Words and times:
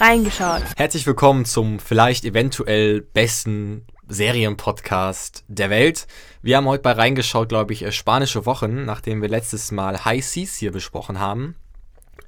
Reingeschaut. 0.00 0.62
Herzlich 0.78 1.06
willkommen 1.06 1.44
zum 1.44 1.78
vielleicht 1.78 2.24
eventuell 2.24 3.02
besten 3.02 3.84
Serienpodcast 4.08 5.44
der 5.46 5.68
Welt. 5.68 6.06
Wir 6.40 6.56
haben 6.56 6.64
heute 6.64 6.82
bei 6.82 6.92
Reingeschaut, 6.92 7.50
glaube 7.50 7.74
ich, 7.74 7.82
äh, 7.82 7.92
spanische 7.92 8.46
Wochen, 8.46 8.86
nachdem 8.86 9.20
wir 9.20 9.28
letztes 9.28 9.72
Mal 9.72 10.06
High 10.06 10.24
Seas 10.24 10.56
hier 10.56 10.72
besprochen 10.72 11.20
haben. 11.20 11.54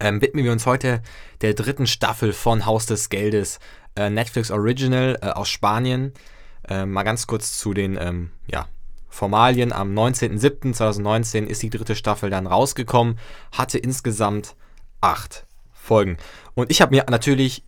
Ähm, 0.00 0.20
widmen 0.20 0.44
wir 0.44 0.52
uns 0.52 0.66
heute 0.66 1.00
der 1.40 1.54
dritten 1.54 1.86
Staffel 1.86 2.34
von 2.34 2.66
Haus 2.66 2.84
des 2.84 3.08
Geldes, 3.08 3.58
äh, 3.96 4.10
Netflix 4.10 4.50
Original 4.50 5.18
äh, 5.22 5.28
aus 5.28 5.48
Spanien. 5.48 6.12
Äh, 6.68 6.84
mal 6.84 7.04
ganz 7.04 7.26
kurz 7.26 7.56
zu 7.56 7.72
den 7.72 7.96
ähm, 7.98 8.32
ja, 8.48 8.68
Formalien. 9.08 9.72
Am 9.72 9.94
19.07.2019 9.94 11.46
ist 11.46 11.62
die 11.62 11.70
dritte 11.70 11.96
Staffel 11.96 12.28
dann 12.28 12.46
rausgekommen, 12.46 13.18
hatte 13.50 13.78
insgesamt 13.78 14.56
acht 15.00 15.46
Folgen. 15.82 16.16
Und 16.54 16.70
ich 16.70 16.80
habe 16.82 16.94
mir 16.94 17.04
natürlich 17.10 17.64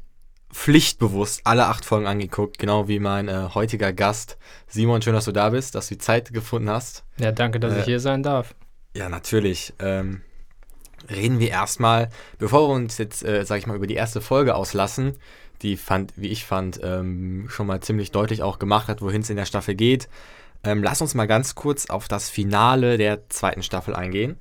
pflichtbewusst 0.53 1.41
alle 1.45 1.66
acht 1.66 1.84
Folgen 1.84 2.06
angeguckt, 2.06 2.59
genau 2.59 2.87
wie 2.87 3.01
mein 3.01 3.29
äh, 3.29 3.48
heutiger 3.55 3.93
Gast. 3.93 4.38
Simon, 4.69 5.02
schön, 5.02 5.15
dass 5.15 5.24
du 5.24 5.33
da 5.33 5.51
bist, 5.51 5.74
dass 5.74 5.88
du 5.88 5.95
die 5.95 5.98
Zeit 5.98 6.33
gefunden 6.33 6.70
hast. 6.70 7.05
Ja, 7.19 7.33
danke, 7.33 7.59
dass 7.59 7.74
Äh, 7.74 7.80
ich 7.80 7.84
hier 7.87 8.01
sein 8.01 8.23
darf. 8.23 8.55
Ja, 8.97 9.09
natürlich. 9.09 9.73
Ähm, 9.80 10.23
reden 11.10 11.41
wir 11.41 11.51
erstmal, 11.51 12.09
bevor 12.38 12.69
wir 12.69 12.74
uns 12.74 12.98
jetzt, 12.98 13.24
äh, 13.24 13.45
sag 13.45 13.59
ich 13.59 13.66
mal, 13.66 13.77
über 13.77 13.88
die 13.88 13.95
erste 13.97 14.20
Folge 14.20 14.55
auslassen, 14.55 15.16
die 15.62 15.77
fand, 15.77 16.12
wie 16.16 16.29
ich 16.29 16.45
fand, 16.45 16.79
ähm, 16.82 17.46
schon 17.48 17.66
mal 17.66 17.80
ziemlich 17.80 18.12
deutlich 18.12 18.43
auch 18.43 18.59
gemacht 18.59 18.88
hat, 18.88 19.02
wohin 19.02 19.23
es 19.23 19.30
in 19.30 19.37
der 19.37 19.46
Staffel 19.46 19.74
geht. 19.74 20.09
Ähm, 20.62 20.82
lass 20.82 21.01
uns 21.01 21.15
mal 21.15 21.27
ganz 21.27 21.55
kurz 21.57 21.91
auf 21.91 22.07
das 22.07 22.30
Finale 22.30 22.96
der 22.96 23.29
zweiten 23.29 23.62
Staffel 23.62 23.95
eingehen. 23.95 24.38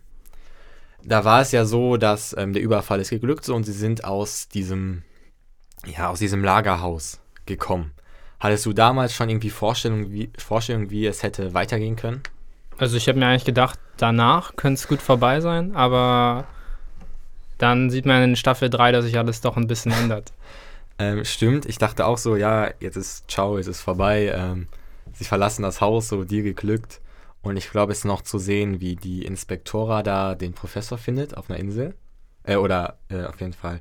Da 1.06 1.26
war 1.26 1.42
es 1.42 1.52
ja 1.52 1.66
so, 1.66 1.98
dass 1.98 2.36
ähm, 2.38 2.54
der 2.54 2.62
Überfall 2.62 3.00
ist 3.00 3.10
geglückt 3.10 3.46
so, 3.46 3.56
und 3.56 3.64
sie 3.66 3.74
sind 3.74 4.06
aus 4.06 4.48
diesem, 4.48 5.04
ja, 5.86 6.10
aus 6.10 6.20
diesem 6.20 6.44
Lagerhaus 6.44 7.20
gekommen. 7.46 7.92
Hattest 8.40 8.66
du 8.66 8.74
damals 8.74 9.14
schon 9.14 9.30
irgendwie 9.30 9.50
Vorstellungen, 9.50 10.12
wie, 10.12 10.30
Vorstellungen, 10.38 10.90
wie 10.90 11.06
es 11.06 11.24
hätte 11.24 11.54
weitergehen 11.54 11.96
können? 11.96 12.22
Also 12.78 12.98
ich 12.98 13.08
habe 13.08 13.20
mir 13.20 13.28
eigentlich 13.28 13.46
gedacht, 13.46 13.80
danach 13.98 14.56
könnte 14.56 14.80
es 14.80 14.88
gut 14.88 15.02
vorbei 15.02 15.42
sein, 15.42 15.76
aber 15.76 16.46
dann 17.58 17.90
sieht 17.90 18.06
man 18.06 18.24
in 18.24 18.36
Staffel 18.36 18.70
3, 18.70 18.92
dass 18.92 19.06
sich 19.06 19.18
alles 19.18 19.42
doch 19.42 19.58
ein 19.58 19.68
bisschen 19.68 19.92
ändert. 20.04 20.34
Ähm, 21.00 21.24
stimmt, 21.26 21.66
ich 21.66 21.78
dachte 21.78 22.06
auch 22.06 22.18
so, 22.18 22.36
ja, 22.36 22.70
jetzt 22.80 22.98
ist 22.98 23.30
ciao, 23.30 23.58
jetzt 23.58 23.68
ist 23.68 23.82
vorbei. 23.82 24.34
Ähm, 24.36 24.68
sie 25.14 25.24
verlassen 25.24 25.64
das 25.64 25.82
Haus, 25.82 26.10
so 26.10 26.24
dir 26.24 26.44
geglückt. 26.44 27.00
Und 27.44 27.58
ich 27.58 27.70
glaube, 27.70 27.92
es 27.92 28.00
ist 28.00 28.06
noch 28.06 28.22
zu 28.24 28.40
sehen, 28.40 28.80
wie 28.82 28.96
die 28.96 29.24
Inspektora 29.26 30.02
da 30.02 30.34
den 30.34 30.54
Professor 30.54 30.98
findet 30.98 31.38
auf 31.38 31.50
einer 31.50 31.60
Insel. 31.60 31.94
Äh, 32.44 32.56
oder 32.56 32.98
äh, 33.10 33.24
auf 33.26 33.40
jeden 33.42 33.54
Fall 33.54 33.80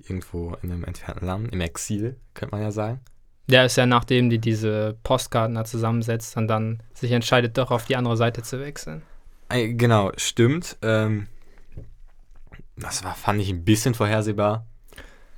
irgendwo 0.00 0.56
in 0.62 0.72
einem 0.72 0.82
entfernten 0.84 1.26
Land, 1.26 1.52
im 1.52 1.60
Exil, 1.60 2.16
könnte 2.34 2.54
man 2.54 2.62
ja 2.62 2.72
sagen. 2.72 3.00
Der 3.48 3.66
ist 3.66 3.76
ja, 3.76 3.86
nachdem 3.86 4.30
die 4.30 4.38
diese 4.38 4.96
Postkarten 5.04 5.54
da 5.54 5.64
zusammensetzt 5.64 6.36
und 6.36 6.48
dann 6.48 6.82
sich 6.94 7.12
entscheidet, 7.12 7.56
doch 7.58 7.70
auf 7.70 7.84
die 7.84 7.96
andere 7.96 8.16
Seite 8.16 8.42
zu 8.42 8.58
wechseln. 8.60 9.02
Äh, 9.48 9.74
genau, 9.74 10.10
stimmt. 10.16 10.76
Ähm, 10.82 11.28
das 12.76 13.04
war, 13.04 13.14
fand 13.14 13.40
ich 13.40 13.50
ein 13.50 13.64
bisschen 13.64 13.94
vorhersehbar. 13.94 14.66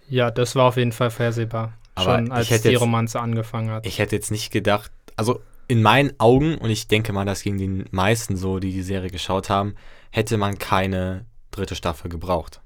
Ja, 0.08 0.30
das 0.30 0.54
war 0.54 0.66
auf 0.66 0.76
jeden 0.76 0.92
Fall 0.92 1.10
vorhersehbar. 1.10 1.72
Aber 1.96 2.16
schon 2.16 2.26
ich 2.26 2.32
als 2.32 2.50
hätte 2.50 2.62
die 2.68 2.72
jetzt- 2.74 2.80
Romanze 2.82 3.20
angefangen 3.20 3.70
hat. 3.70 3.86
Ich 3.86 3.98
hätte 3.98 4.14
jetzt 4.16 4.30
nicht 4.30 4.52
gedacht, 4.52 4.90
also 5.16 5.40
in 5.68 5.82
meinen 5.82 6.12
Augen, 6.18 6.56
und 6.58 6.70
ich 6.70 6.88
denke 6.88 7.12
mal, 7.12 7.24
das 7.24 7.42
ging 7.42 7.58
den 7.58 7.84
meisten 7.90 8.36
so, 8.36 8.58
die 8.58 8.72
die 8.72 8.82
Serie 8.82 9.10
geschaut 9.10 9.48
haben, 9.48 9.74
hätte 10.10 10.36
man 10.36 10.58
keine 10.58 11.24
dritte 11.50 11.74
Staffel 11.74 12.10
gebraucht. 12.10 12.60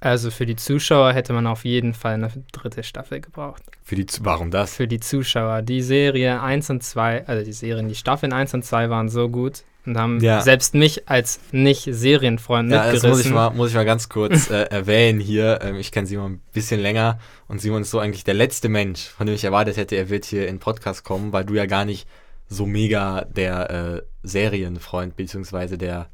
Also 0.00 0.30
für 0.30 0.46
die 0.46 0.54
Zuschauer 0.54 1.12
hätte 1.12 1.32
man 1.32 1.46
auf 1.48 1.64
jeden 1.64 1.92
Fall 1.92 2.14
eine 2.14 2.30
dritte 2.52 2.84
Staffel 2.84 3.20
gebraucht. 3.20 3.62
Für 3.82 3.96
die, 3.96 4.06
warum 4.20 4.52
das? 4.52 4.76
Für 4.76 4.86
die 4.86 5.00
Zuschauer. 5.00 5.62
Die 5.62 5.82
Serie 5.82 6.40
1 6.40 6.70
und 6.70 6.84
2, 6.84 7.26
also 7.26 7.44
die 7.44 7.52
Serien, 7.52 7.88
die 7.88 7.96
Staffeln 7.96 8.32
1 8.32 8.54
und 8.54 8.64
2 8.64 8.90
waren 8.90 9.08
so 9.08 9.28
gut 9.28 9.64
und 9.88 9.98
haben 9.98 10.20
Ja. 10.20 10.40
selbst 10.42 10.74
mich 10.74 11.08
als 11.08 11.40
Nicht-Serienfreund 11.52 12.70
Ja, 12.70 12.84
das 12.84 12.94
mitgerissen. 12.94 13.10
muss 13.10 13.26
ich 13.26 13.32
mal, 13.32 13.50
muss 13.50 13.68
ich 13.70 13.74
mal 13.74 13.84
ganz 13.84 14.08
kurz 14.08 14.50
äh, 14.50 14.62
erwähnen 14.64 15.20
hier. 15.20 15.60
Ähm, 15.62 15.76
ich 15.76 15.90
kenne 15.92 16.06
Simon 16.06 16.32
ein 16.34 16.42
bisschen 16.52 16.80
länger 16.80 17.18
und 17.48 17.60
Simon 17.60 17.82
ist 17.82 17.90
so 17.90 17.98
eigentlich 17.98 18.24
der 18.24 18.34
letzte 18.34 18.68
Mensch, 18.68 19.08
von 19.08 19.26
dem 19.26 19.34
ich 19.34 19.44
erwartet 19.44 19.76
hätte, 19.76 19.96
er 19.96 20.08
wird 20.10 20.24
hier 20.24 20.42
in 20.48 20.54
den 20.56 20.60
Podcast 20.60 21.04
kommen, 21.04 21.32
weil 21.32 21.44
du 21.44 21.54
ja 21.54 21.66
gar 21.66 21.84
nicht 21.84 22.06
so 22.48 22.64
mega 22.66 23.24
der 23.24 23.70
äh, 23.70 24.02
Serienfreund 24.22 25.16
beziehungsweise 25.16 25.76
der 25.76 26.08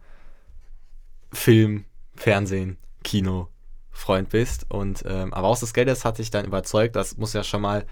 Film, 1.32 1.84
Fernsehen, 2.16 2.78
Kino 3.02 3.48
Freund 3.90 4.28
bist. 4.30 4.66
Und 4.70 5.04
ähm, 5.06 5.32
aber 5.32 5.48
aus 5.48 5.60
des 5.60 5.72
Geldes 5.74 6.04
hat 6.04 6.18
dich 6.18 6.30
dann 6.30 6.44
überzeugt, 6.44 6.96
das 6.96 7.16
muss 7.16 7.32
ja 7.32 7.44
schon 7.44 7.62
mal 7.62 7.84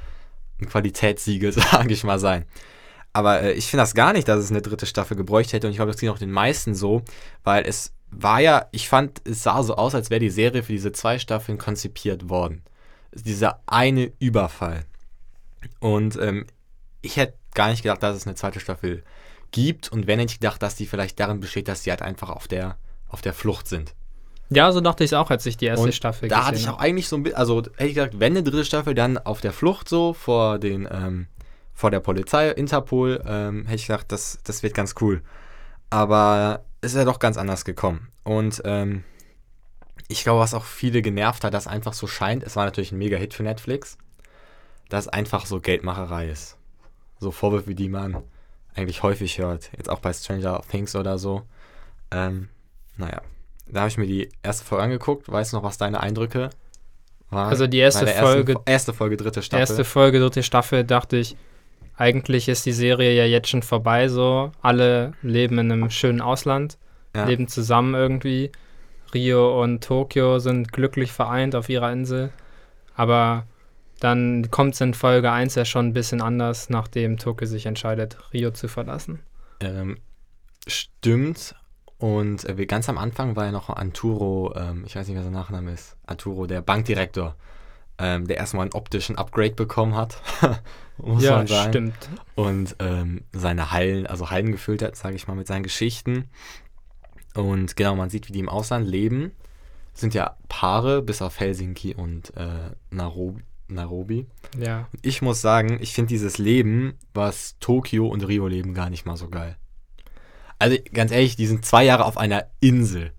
ein 0.60 0.68
Qualitätssiegel, 0.68 1.52
sage 1.52 1.92
ich 1.92 2.02
mal, 2.04 2.18
sein. 2.18 2.44
Aber 3.12 3.42
äh, 3.42 3.52
ich 3.52 3.66
finde 3.66 3.82
das 3.82 3.94
gar 3.94 4.12
nicht, 4.12 4.28
dass 4.28 4.40
es 4.40 4.50
eine 4.50 4.62
dritte 4.62 4.86
Staffel 4.86 5.16
gebräucht 5.16 5.52
hätte 5.52 5.66
und 5.66 5.72
ich 5.72 5.76
glaube, 5.76 5.92
das 5.92 6.00
ging 6.00 6.10
auch 6.10 6.18
den 6.18 6.30
meisten 6.30 6.74
so, 6.74 7.02
weil 7.44 7.64
es 7.66 7.92
war 8.10 8.40
ja, 8.40 8.66
ich 8.72 8.88
fand, 8.88 9.22
es 9.24 9.42
sah 9.42 9.62
so 9.62 9.76
aus, 9.76 9.94
als 9.94 10.10
wäre 10.10 10.20
die 10.20 10.30
Serie 10.30 10.62
für 10.62 10.72
diese 10.72 10.92
zwei 10.92 11.18
Staffeln 11.18 11.58
konzipiert 11.58 12.28
worden. 12.28 12.62
Dieser 13.12 13.60
eine 13.66 14.12
Überfall. 14.18 14.84
Und 15.80 16.16
ähm, 16.16 16.46
ich 17.00 17.16
hätte 17.16 17.34
gar 17.54 17.70
nicht 17.70 17.82
gedacht, 17.82 18.02
dass 18.02 18.16
es 18.16 18.26
eine 18.26 18.36
zweite 18.36 18.60
Staffel 18.60 19.02
gibt 19.50 19.92
und 19.92 20.06
wenn 20.06 20.18
hätte 20.18 20.32
ich 20.32 20.40
gedacht, 20.40 20.62
dass 20.62 20.76
die 20.76 20.86
vielleicht 20.86 21.20
darin 21.20 21.40
besteht, 21.40 21.68
dass 21.68 21.82
die 21.82 21.90
halt 21.90 22.02
einfach 22.02 22.30
auf 22.30 22.48
der, 22.48 22.76
auf 23.08 23.20
der 23.20 23.34
Flucht 23.34 23.68
sind. 23.68 23.94
Ja, 24.50 24.70
so 24.72 24.80
dachte 24.80 25.04
ich 25.04 25.10
es 25.10 25.14
auch, 25.14 25.30
als 25.30 25.46
ich 25.46 25.56
die 25.56 25.66
erste 25.66 25.86
Und 25.86 25.94
Staffel 25.94 26.28
da 26.28 26.36
gesehen 26.36 26.46
hatte 26.46 26.58
ich 26.58 26.68
auch 26.68 26.78
eigentlich 26.78 27.08
so 27.08 27.16
ein 27.16 27.22
bisschen, 27.22 27.38
also 27.38 27.58
hätte 27.58 27.86
ich 27.86 27.94
gesagt, 27.94 28.20
wenn 28.20 28.32
eine 28.32 28.42
dritte 28.42 28.64
Staffel, 28.64 28.94
dann 28.94 29.18
auf 29.18 29.40
der 29.40 29.52
Flucht 29.52 29.88
so 29.88 30.12
vor 30.12 30.58
den, 30.58 30.88
ähm, 30.90 31.26
vor 31.82 31.90
der 31.90 31.98
Polizei, 31.98 32.48
Interpol, 32.48 33.20
ähm, 33.26 33.64
hätte 33.64 33.74
ich 33.74 33.88
gedacht, 33.88 34.06
das, 34.12 34.38
das 34.44 34.62
wird 34.62 34.72
ganz 34.72 34.94
cool. 35.00 35.20
Aber 35.90 36.64
es 36.80 36.92
ist 36.92 36.96
ja 36.98 37.04
doch 37.04 37.18
ganz 37.18 37.36
anders 37.36 37.64
gekommen. 37.64 38.06
Und 38.22 38.62
ähm, 38.64 39.02
ich 40.06 40.22
glaube, 40.22 40.38
was 40.38 40.54
auch 40.54 40.64
viele 40.64 41.02
genervt 41.02 41.42
hat, 41.42 41.54
dass 41.54 41.66
einfach 41.66 41.92
so 41.92 42.06
scheint, 42.06 42.44
es 42.44 42.54
war 42.54 42.66
natürlich 42.66 42.92
ein 42.92 42.98
Mega-Hit 42.98 43.34
für 43.34 43.42
Netflix, 43.42 43.98
dass 44.90 45.08
einfach 45.08 45.44
so 45.44 45.58
Geldmacherei 45.58 46.28
ist. 46.28 46.56
So 47.18 47.32
Vorwürfe, 47.32 47.74
die 47.74 47.88
man 47.88 48.22
eigentlich 48.76 49.02
häufig 49.02 49.38
hört. 49.38 49.70
Jetzt 49.76 49.90
auch 49.90 49.98
bei 49.98 50.12
Stranger 50.12 50.62
Things 50.70 50.94
oder 50.94 51.18
so. 51.18 51.42
Ähm, 52.12 52.48
naja. 52.96 53.22
Da 53.66 53.80
habe 53.80 53.88
ich 53.88 53.98
mir 53.98 54.06
die 54.06 54.28
erste 54.44 54.64
Folge 54.64 54.84
angeguckt. 54.84 55.32
Weißt 55.32 55.52
du 55.52 55.56
noch, 55.56 55.64
was 55.64 55.78
deine 55.78 55.98
Eindrücke 55.98 56.50
waren? 57.30 57.48
Also 57.50 57.66
die 57.66 57.78
erste 57.78 58.06
ersten 58.06 58.20
Folge- 58.22 58.52
Fo- 58.52 58.62
erste 58.66 58.92
Folge, 58.92 59.16
dritte 59.16 59.42
Staffel. 59.42 59.60
Erste 59.60 59.84
Folge, 59.84 60.20
dritte 60.20 60.44
Staffel, 60.44 60.84
dachte 60.84 61.16
ich, 61.16 61.36
eigentlich 62.02 62.48
ist 62.48 62.66
die 62.66 62.72
Serie 62.72 63.14
ja 63.14 63.24
jetzt 63.24 63.48
schon 63.48 63.62
vorbei, 63.62 64.08
so. 64.08 64.50
Alle 64.60 65.12
leben 65.22 65.58
in 65.58 65.70
einem 65.70 65.88
schönen 65.88 66.20
Ausland, 66.20 66.76
ja. 67.14 67.26
leben 67.26 67.46
zusammen 67.46 67.94
irgendwie. 67.94 68.50
Rio 69.14 69.62
und 69.62 69.84
Tokio 69.84 70.40
sind 70.40 70.72
glücklich 70.72 71.12
vereint 71.12 71.54
auf 71.54 71.68
ihrer 71.68 71.92
Insel. 71.92 72.30
Aber 72.96 73.46
dann 74.00 74.50
kommt 74.50 74.74
es 74.74 74.80
in 74.80 74.94
Folge 74.94 75.30
1 75.30 75.54
ja 75.54 75.64
schon 75.64 75.86
ein 75.86 75.92
bisschen 75.92 76.20
anders, 76.20 76.70
nachdem 76.70 77.18
Tokio 77.18 77.46
sich 77.46 77.66
entscheidet, 77.66 78.18
Rio 78.32 78.50
zu 78.50 78.66
verlassen. 78.66 79.20
Ähm, 79.60 79.98
stimmt. 80.66 81.54
Und 81.98 82.48
äh, 82.48 82.66
ganz 82.66 82.88
am 82.88 82.98
Anfang 82.98 83.36
war 83.36 83.44
ja 83.44 83.52
noch 83.52 83.68
Arturo, 83.68 84.52
ähm, 84.56 84.82
ich 84.84 84.96
weiß 84.96 85.06
nicht, 85.06 85.14
wer 85.14 85.22
sein 85.22 85.32
Nachname 85.32 85.70
ist, 85.70 85.96
Arturo, 86.04 86.48
der 86.48 86.62
Bankdirektor, 86.62 87.36
ähm, 87.98 88.26
der 88.26 88.38
erstmal 88.38 88.62
einen 88.62 88.72
optischen 88.72 89.16
Upgrade 89.16 89.54
bekommen 89.54 89.94
hat, 89.94 90.20
muss 91.02 91.22
ja, 91.22 91.36
man 91.36 91.46
sagen. 91.46 91.70
stimmt. 91.70 92.08
und 92.34 92.76
ähm, 92.78 93.22
seine 93.32 93.72
Hallen, 93.72 94.06
also 94.06 94.30
Hallen 94.30 94.52
gefüllt 94.52 94.82
hat, 94.82 94.96
sage 94.96 95.16
ich 95.16 95.28
mal, 95.28 95.34
mit 95.34 95.46
seinen 95.46 95.62
Geschichten. 95.62 96.26
Und 97.34 97.76
genau, 97.76 97.96
man 97.96 98.10
sieht, 98.10 98.28
wie 98.28 98.32
die 98.32 98.40
im 98.40 98.48
Ausland 98.48 98.86
leben. 98.86 99.32
Sind 99.94 100.14
ja 100.14 100.36
Paare, 100.48 101.02
bis 101.02 101.20
auf 101.20 101.38
Helsinki 101.38 101.94
und 101.94 102.34
äh, 102.36 102.70
Nairobi. 102.90 103.42
Nairobi. 103.68 104.26
Ja. 104.58 104.88
Und 104.92 105.04
ich 105.04 105.22
muss 105.22 105.40
sagen, 105.40 105.78
ich 105.80 105.92
finde 105.92 106.08
dieses 106.08 106.38
Leben, 106.38 106.94
was 107.14 107.56
Tokio 107.58 108.06
und 108.06 108.26
Rio 108.26 108.46
leben, 108.46 108.74
gar 108.74 108.90
nicht 108.90 109.06
mal 109.06 109.16
so 109.16 109.28
geil. 109.28 109.56
Also 110.58 110.76
ganz 110.92 111.10
ehrlich, 111.10 111.36
die 111.36 111.46
sind 111.46 111.64
zwei 111.64 111.84
Jahre 111.84 112.04
auf 112.04 112.18
einer 112.18 112.46
Insel. 112.60 113.12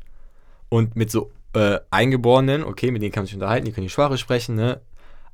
Und 0.69 0.95
mit 0.95 1.11
so 1.11 1.31
äh, 1.53 1.79
Eingeborenen, 1.91 2.63
okay, 2.63 2.91
mit 2.91 3.01
denen 3.01 3.11
kann 3.11 3.21
man 3.23 3.27
sich 3.27 3.35
unterhalten, 3.35 3.65
die 3.65 3.71
können 3.71 3.85
die 3.87 3.91
Sprache 3.91 4.17
sprechen, 4.17 4.55
ne? 4.55 4.81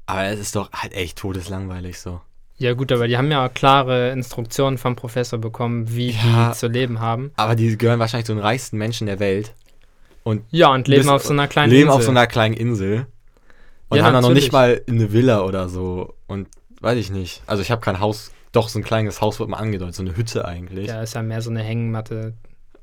Aber 0.05 0.25
es 0.25 0.39
ist 0.39 0.55
doch 0.55 0.71
halt 0.71 0.93
echt 0.93 1.17
todeslangweilig 1.17 1.99
so. 1.99 2.21
Ja, 2.59 2.73
gut, 2.73 2.91
aber 2.91 3.07
die 3.07 3.17
haben 3.17 3.31
ja 3.31 3.47
klare 3.49 4.11
Instruktionen 4.11 4.77
vom 4.77 4.95
Professor 4.95 5.39
bekommen, 5.39 5.95
wie 5.95 6.11
Ja. 6.11 6.49
die 6.51 6.57
zu 6.57 6.67
leben 6.67 6.99
haben. 6.99 7.31
Aber 7.37 7.55
die 7.55 7.77
gehören 7.77 7.99
wahrscheinlich 7.99 8.25
zu 8.25 8.33
den 8.33 8.41
reichsten 8.41 8.77
Menschen 8.77 9.07
der 9.07 9.19
Welt. 9.19 9.53
Und 10.23 10.43
Ja, 10.51 10.71
und 10.73 10.87
leben 10.87 11.07
auf 11.09 11.23
so 11.23 11.31
einer 11.33 11.47
kleinen 11.47 11.71
leben 11.71 11.83
Insel. 11.87 11.95
auf 11.97 12.03
so 12.03 12.11
einer 12.11 12.27
kleinen 12.27 12.53
Insel. 12.53 13.07
Und 13.87 13.97
Ja, 13.97 14.03
haben 14.03 14.13
dann 14.13 14.23
noch 14.23 14.33
nicht 14.33 14.51
mal 14.51 14.81
eine 14.87 15.11
Villa 15.13 15.41
oder 15.43 15.69
so. 15.69 16.13
Und 16.27 16.47
weiß 16.81 16.97
ich 16.97 17.09
nicht. 17.11 17.41
Also 17.47 17.61
ich 17.63 17.71
habe 17.71 17.81
kein 17.81 17.99
Haus, 18.01 18.31
doch 18.51 18.67
so 18.67 18.77
ein 18.77 18.83
kleines 18.83 19.21
Haus 19.21 19.39
wird 19.39 19.49
mal 19.49 19.57
angedeutet, 19.57 19.95
so 19.95 20.03
eine 20.03 20.15
Hütte 20.17 20.45
eigentlich. 20.45 20.87
ja, 20.89 21.01
ist 21.01 21.15
ja 21.15 21.23
mehr 21.23 21.41
so 21.41 21.49
eine 21.49 21.63
Hängematte 21.63 22.33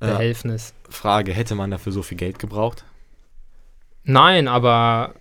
der 0.01 0.23
Ja. 0.23 0.57
Frage, 0.89 1.33
hätte 1.33 1.55
man 1.55 1.71
dafür 1.71 1.93
so 1.93 2.03
viel 2.03 2.17
Geld 2.19 2.39
gebraucht? 2.39 2.85
Nein, 4.05 4.49
aber 4.49 5.15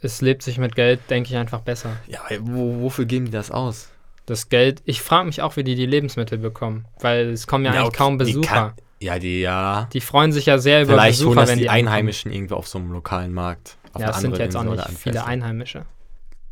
es 0.00 0.20
lebt 0.22 0.42
sich 0.42 0.56
mit 0.58 0.74
Geld, 0.74 1.00
denke 1.10 1.30
ich, 1.30 1.36
einfach 1.36 1.60
besser. 1.60 1.96
Ja, 2.06 2.20
wo, 2.40 2.80
wofür 2.80 3.04
geben 3.04 3.26
die 3.26 3.30
das 3.32 3.50
aus? 3.50 3.89
Das 4.30 4.48
Geld, 4.48 4.80
ich 4.84 5.02
frage 5.02 5.26
mich 5.26 5.42
auch, 5.42 5.56
wie 5.56 5.64
die 5.64 5.74
die 5.74 5.86
Lebensmittel 5.86 6.38
bekommen, 6.38 6.86
weil 7.00 7.30
es 7.30 7.46
kommen 7.48 7.64
ja, 7.64 7.72
eigentlich 7.72 7.86
okay, 7.88 7.96
kaum 7.96 8.18
die 8.18 8.24
Besucher. 8.26 8.46
kann- 8.54 8.72
Ja, 9.00 9.18
die, 9.18 9.40
ja. 9.40 9.88
Die 9.92 10.00
freuen 10.00 10.30
sich 10.30 10.46
ja 10.46 10.58
sehr 10.58 10.82
über 10.82 10.92
Vielleicht 10.92 11.18
holen 11.20 11.28
Besucher, 11.30 11.40
das 11.40 11.50
wenn 11.50 11.58
die, 11.58 11.64
die. 11.64 11.70
Einheimischen 11.70 12.30
irgendwo 12.32 12.54
auf 12.54 12.68
so 12.68 12.78
einem 12.78 12.92
lokalen 12.92 13.32
Markt. 13.32 13.76
Auf 13.92 14.02
Ja, 14.02 14.10
es 14.10 14.20
sind 14.20 14.38
jetzt 14.38 14.54
auch 14.54 14.60
Insel 14.60 14.70
nicht 14.76 14.80
oder 14.80 14.86
einem 14.88 14.96
viele. 14.96 15.24
Einheimische. 15.24 15.84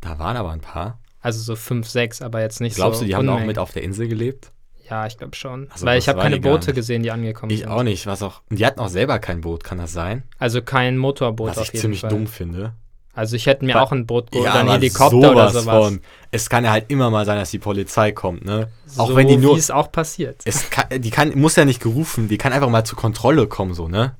Da 0.01 0.19
waren 0.19 0.35
aber 0.35 0.51
ein 0.51 0.59
paar. 0.61 0.99
Also 1.21 1.41
so 1.41 1.55
fünf, 1.55 1.87
sechs, 1.87 2.21
aber 2.21 2.41
jetzt 2.41 2.59
nicht 2.59 2.75
Glaubst 2.75 2.99
so. 2.99 3.05
du, 3.05 3.07
die 3.09 3.15
haben 3.15 3.25
da 3.25 3.31
auch 3.31 3.35
Unmengen. 3.35 3.47
mit 3.47 3.59
auf 3.59 3.71
der 3.71 3.83
Insel 3.83 4.07
gelebt? 4.09 4.51
Ja, 4.89 5.05
ich 5.05 5.17
glaube 5.17 5.35
schon. 5.37 5.69
Also 5.71 5.85
weil 5.85 5.97
das 5.97 6.03
ich 6.05 6.09
habe 6.09 6.19
keine 6.19 6.35
die 6.39 6.41
Boote 6.49 6.67
nicht. 6.67 6.75
gesehen, 6.75 7.03
die 7.03 7.11
angekommen 7.11 7.51
Ich 7.51 7.59
sind. 7.59 7.69
auch 7.69 7.83
nicht. 7.83 8.07
Was 8.07 8.23
auch. 8.23 8.41
Die 8.49 8.65
hatten 8.65 8.79
auch 8.79 8.89
selber 8.89 9.19
kein 9.19 9.39
Boot, 9.41 9.63
kann 9.63 9.77
das 9.77 9.93
sein? 9.93 10.23
Also 10.37 10.61
kein 10.61 10.97
Motorboot 10.97 11.55
was 11.55 11.71
ich 11.71 11.79
ziemlich 11.79 12.01
Fall. 12.01 12.09
dumm 12.09 12.27
finde. 12.27 12.73
Also 13.13 13.35
ich 13.35 13.47
hätte 13.47 13.65
mir 13.65 13.75
Weil- 13.75 13.81
auch 13.81 13.91
ein 13.91 14.05
Boot 14.05 14.31
geholt 14.31 14.45
Ja, 14.45 14.51
oder 14.51 14.59
einen 14.61 14.69
Helikopter 14.71 15.31
oder 15.31 15.49
sowas 15.49 15.85
von. 15.87 16.01
Es 16.31 16.49
kann 16.49 16.63
ja 16.63 16.71
halt 16.71 16.85
immer 16.89 17.09
mal 17.09 17.25
sein, 17.25 17.37
dass 17.37 17.51
die 17.51 17.59
Polizei 17.59 18.11
kommt, 18.11 18.45
ne? 18.45 18.69
Auch 18.97 19.07
so 19.09 19.15
wenn 19.15 19.27
die 19.27 19.37
nur. 19.37 19.55
wie 19.55 19.59
es 19.59 19.71
auch 19.71 19.91
passiert. 19.91 20.41
Es 20.45 20.69
kann, 20.69 21.01
die 21.01 21.09
kann, 21.09 21.37
muss 21.37 21.55
ja 21.55 21.65
nicht 21.65 21.81
gerufen, 21.81 22.27
die 22.27 22.37
kann 22.37 22.53
einfach 22.53 22.69
mal 22.69 22.83
zur 22.85 22.97
Kontrolle 22.97 23.47
kommen, 23.47 23.73
so, 23.73 23.87
ne? 23.87 24.15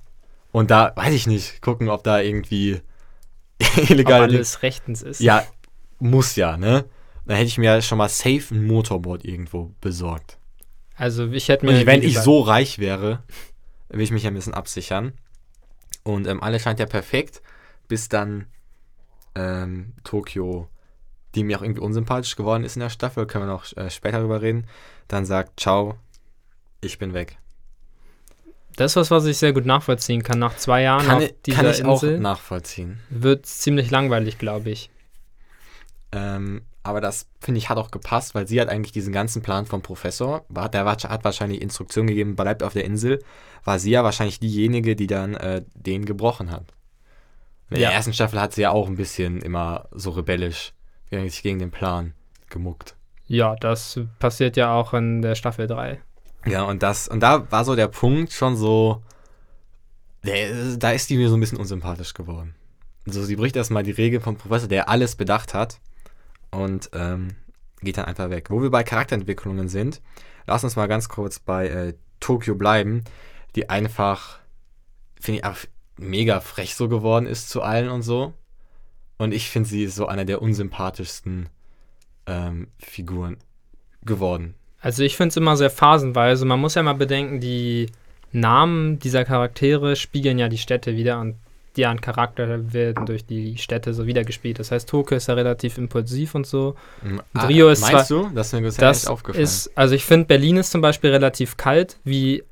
Und 0.51 0.71
da, 0.71 0.91
weiß 0.95 1.13
ich 1.13 1.27
nicht, 1.27 1.61
gucken, 1.61 1.87
ob 1.89 2.03
da 2.03 2.19
irgendwie 2.19 2.81
Ob 3.77 3.89
illegal. 3.89 4.23
alles 4.23 4.63
rechtens 4.63 5.01
ist. 5.03 5.19
Ja, 5.21 5.45
muss 5.99 6.35
ja, 6.35 6.57
ne? 6.57 6.85
Dann 7.25 7.35
hätte 7.37 7.47
ich 7.47 7.57
mir 7.59 7.81
schon 7.83 7.99
mal 7.99 8.09
safe 8.09 8.43
ein 8.51 8.65
Motorboot 8.65 9.23
irgendwo 9.23 9.71
besorgt. 9.81 10.37
Also 10.95 11.27
ich 11.31 11.47
hätte 11.47 11.65
mir. 11.65 11.77
Und 11.77 11.85
wenn 11.85 12.01
ich 12.01 12.17
so 12.19 12.39
reich 12.41 12.79
wäre, 12.79 13.21
will 13.89 14.01
ich 14.01 14.11
mich 14.11 14.23
ja 14.23 14.31
ein 14.31 14.33
bisschen 14.33 14.53
absichern. 14.55 15.13
Und 16.03 16.25
ähm, 16.27 16.41
alles 16.41 16.63
scheint 16.63 16.79
ja 16.79 16.85
perfekt, 16.87 17.41
bis 17.87 18.09
dann 18.09 18.47
ähm, 19.35 19.93
Tokio, 20.03 20.67
die 21.35 21.43
mir 21.43 21.57
auch 21.57 21.61
irgendwie 21.61 21.81
unsympathisch 21.81 22.35
geworden 22.35 22.63
ist 22.63 22.75
in 22.75 22.81
der 22.81 22.89
Staffel, 22.89 23.25
können 23.25 23.45
wir 23.45 23.53
noch 23.53 23.75
äh, 23.77 23.89
später 23.89 24.19
drüber 24.19 24.41
reden, 24.41 24.65
dann 25.07 25.25
sagt, 25.25 25.59
ciao, 25.59 25.95
ich 26.81 26.97
bin 26.97 27.13
weg. 27.13 27.37
Das 28.75 28.93
ist 28.93 28.95
was, 28.95 29.11
was 29.11 29.25
ich 29.25 29.37
sehr 29.37 29.51
gut 29.51 29.65
nachvollziehen 29.65 30.23
kann. 30.23 30.39
Nach 30.39 30.55
zwei 30.55 30.83
Jahren 30.83 31.05
Kann, 31.05 31.17
auf 31.17 31.29
dieser 31.45 31.57
kann 31.57 31.71
ich 31.71 31.83
auch 31.83 32.01
Insel 32.01 32.19
nachvollziehen. 32.19 32.99
wird 33.09 33.45
ziemlich 33.45 33.91
langweilig, 33.91 34.37
glaube 34.37 34.69
ich. 34.69 34.89
Ähm, 36.11 36.61
aber 36.81 37.01
das, 37.01 37.27
finde 37.41 37.57
ich, 37.57 37.69
hat 37.69 37.77
auch 37.77 37.91
gepasst, 37.91 38.35
weil 38.35 38.47
sie 38.47 38.59
hat 38.59 38.69
eigentlich 38.69 38.93
diesen 38.93 39.11
ganzen 39.11 39.41
Plan 39.41 39.65
vom 39.65 39.81
Professor, 39.81 40.45
war, 40.47 40.69
der 40.69 40.85
hat 40.85 41.23
wahrscheinlich 41.23 41.61
Instruktionen 41.61 42.07
gegeben, 42.07 42.35
bleibt 42.35 42.63
auf 42.63 42.73
der 42.73 42.85
Insel, 42.85 43.19
war 43.65 43.79
sie 43.79 43.91
ja 43.91 44.03
wahrscheinlich 44.03 44.39
diejenige, 44.39 44.95
die 44.95 45.07
dann 45.07 45.33
äh, 45.35 45.61
den 45.75 46.05
gebrochen 46.05 46.49
hat. 46.49 46.63
In 47.69 47.75
der 47.75 47.79
Ja. 47.81 47.91
ersten 47.91 48.13
Staffel 48.13 48.39
hat 48.41 48.53
sie 48.53 48.61
ja 48.61 48.71
auch 48.71 48.87
ein 48.87 48.95
bisschen 48.95 49.41
immer 49.41 49.87
so 49.91 50.11
rebellisch 50.11 50.73
sich 51.11 51.41
gegen 51.43 51.59
den 51.59 51.71
Plan 51.71 52.13
gemuckt. 52.49 52.95
Ja, 53.27 53.55
das 53.55 53.99
passiert 54.19 54.57
ja 54.57 54.73
auch 54.73 54.93
in 54.93 55.21
der 55.21 55.35
Staffel 55.35 55.67
3. 55.67 55.99
Ja, 56.45 56.63
und 56.63 56.81
das, 56.83 57.07
und 57.07 57.19
da 57.21 57.51
war 57.51 57.65
so 57.65 57.75
der 57.75 57.87
Punkt 57.87 58.31
schon 58.31 58.55
so, 58.55 59.03
der, 60.23 60.77
da 60.77 60.91
ist 60.91 61.09
die 61.09 61.17
mir 61.17 61.29
so 61.29 61.35
ein 61.35 61.39
bisschen 61.39 61.57
unsympathisch 61.57 62.13
geworden. 62.13 62.55
Also 63.07 63.23
sie 63.23 63.35
bricht 63.35 63.55
erstmal 63.55 63.83
die 63.83 63.91
Regel 63.91 64.19
vom 64.19 64.35
Professor, 64.37 64.67
der 64.67 64.89
alles 64.89 65.15
bedacht 65.15 65.53
hat 65.53 65.79
und 66.51 66.89
ähm, 66.93 67.35
geht 67.81 67.97
dann 67.97 68.05
einfach 68.05 68.29
weg. 68.29 68.49
Wo 68.49 68.61
wir 68.61 68.69
bei 68.71 68.83
Charakterentwicklungen 68.83 69.67
sind, 69.69 70.01
lass 70.47 70.63
uns 70.63 70.75
mal 70.75 70.87
ganz 70.87 71.09
kurz 71.09 71.39
bei 71.39 71.67
äh, 71.67 71.93
Tokio 72.19 72.55
bleiben, 72.55 73.03
die 73.55 73.69
einfach, 73.69 74.39
finde 75.19 75.39
ich, 75.41 75.45
mega 75.99 76.39
frech 76.39 76.75
so 76.75 76.87
geworden 76.87 77.25
ist 77.25 77.49
zu 77.49 77.61
allen 77.61 77.89
und 77.89 78.01
so. 78.01 78.33
Und 79.17 79.33
ich 79.33 79.49
finde, 79.49 79.67
sie 79.69 79.83
ist 79.83 79.95
so 79.95 80.07
einer 80.07 80.25
der 80.25 80.41
unsympathischsten 80.41 81.49
ähm, 82.25 82.67
Figuren 82.79 83.37
geworden. 84.03 84.55
Also 84.81 85.03
ich 85.03 85.17
finde 85.17 85.29
es 85.29 85.37
immer 85.37 85.57
sehr 85.57 85.69
phasenweise. 85.69 86.45
Man 86.45 86.59
muss 86.59 86.75
ja 86.75 86.83
mal 86.83 86.93
bedenken, 86.93 87.39
die 87.41 87.87
Namen 88.31 88.99
dieser 88.99 89.25
Charaktere 89.25 89.95
spiegeln 89.95 90.39
ja 90.39 90.47
die 90.47 90.57
Städte 90.57 90.95
wieder 90.95 91.19
und 91.19 91.35
deren 91.75 92.01
Charakter 92.01 92.73
werden 92.73 93.05
durch 93.05 93.25
die 93.25 93.57
Städte 93.57 93.93
so 93.93 94.05
wiedergespielt. 94.05 94.59
Das 94.59 94.71
heißt, 94.71 94.89
Tokio 94.89 95.17
ist 95.17 95.27
ja 95.27 95.33
relativ 95.33 95.77
impulsiv 95.77 96.35
und 96.35 96.47
so. 96.47 96.75
Und 97.03 97.21
Rio 97.47 97.69
ist 97.69 97.81
Meinst 97.81 98.09
du? 98.09 98.29
Das 98.33 98.47
ist 98.47 98.53
mir 98.53 98.61
bisher 98.61 98.87
Das 98.87 99.07
aufgefallen. 99.07 99.43
ist, 99.43 99.71
also 99.75 99.95
ich 99.95 100.03
finde, 100.03 100.25
Berlin 100.25 100.57
ist 100.57 100.71
zum 100.71 100.81
Beispiel 100.81 101.11
relativ 101.11 101.57
kalt, 101.57 101.97
wie 102.03 102.43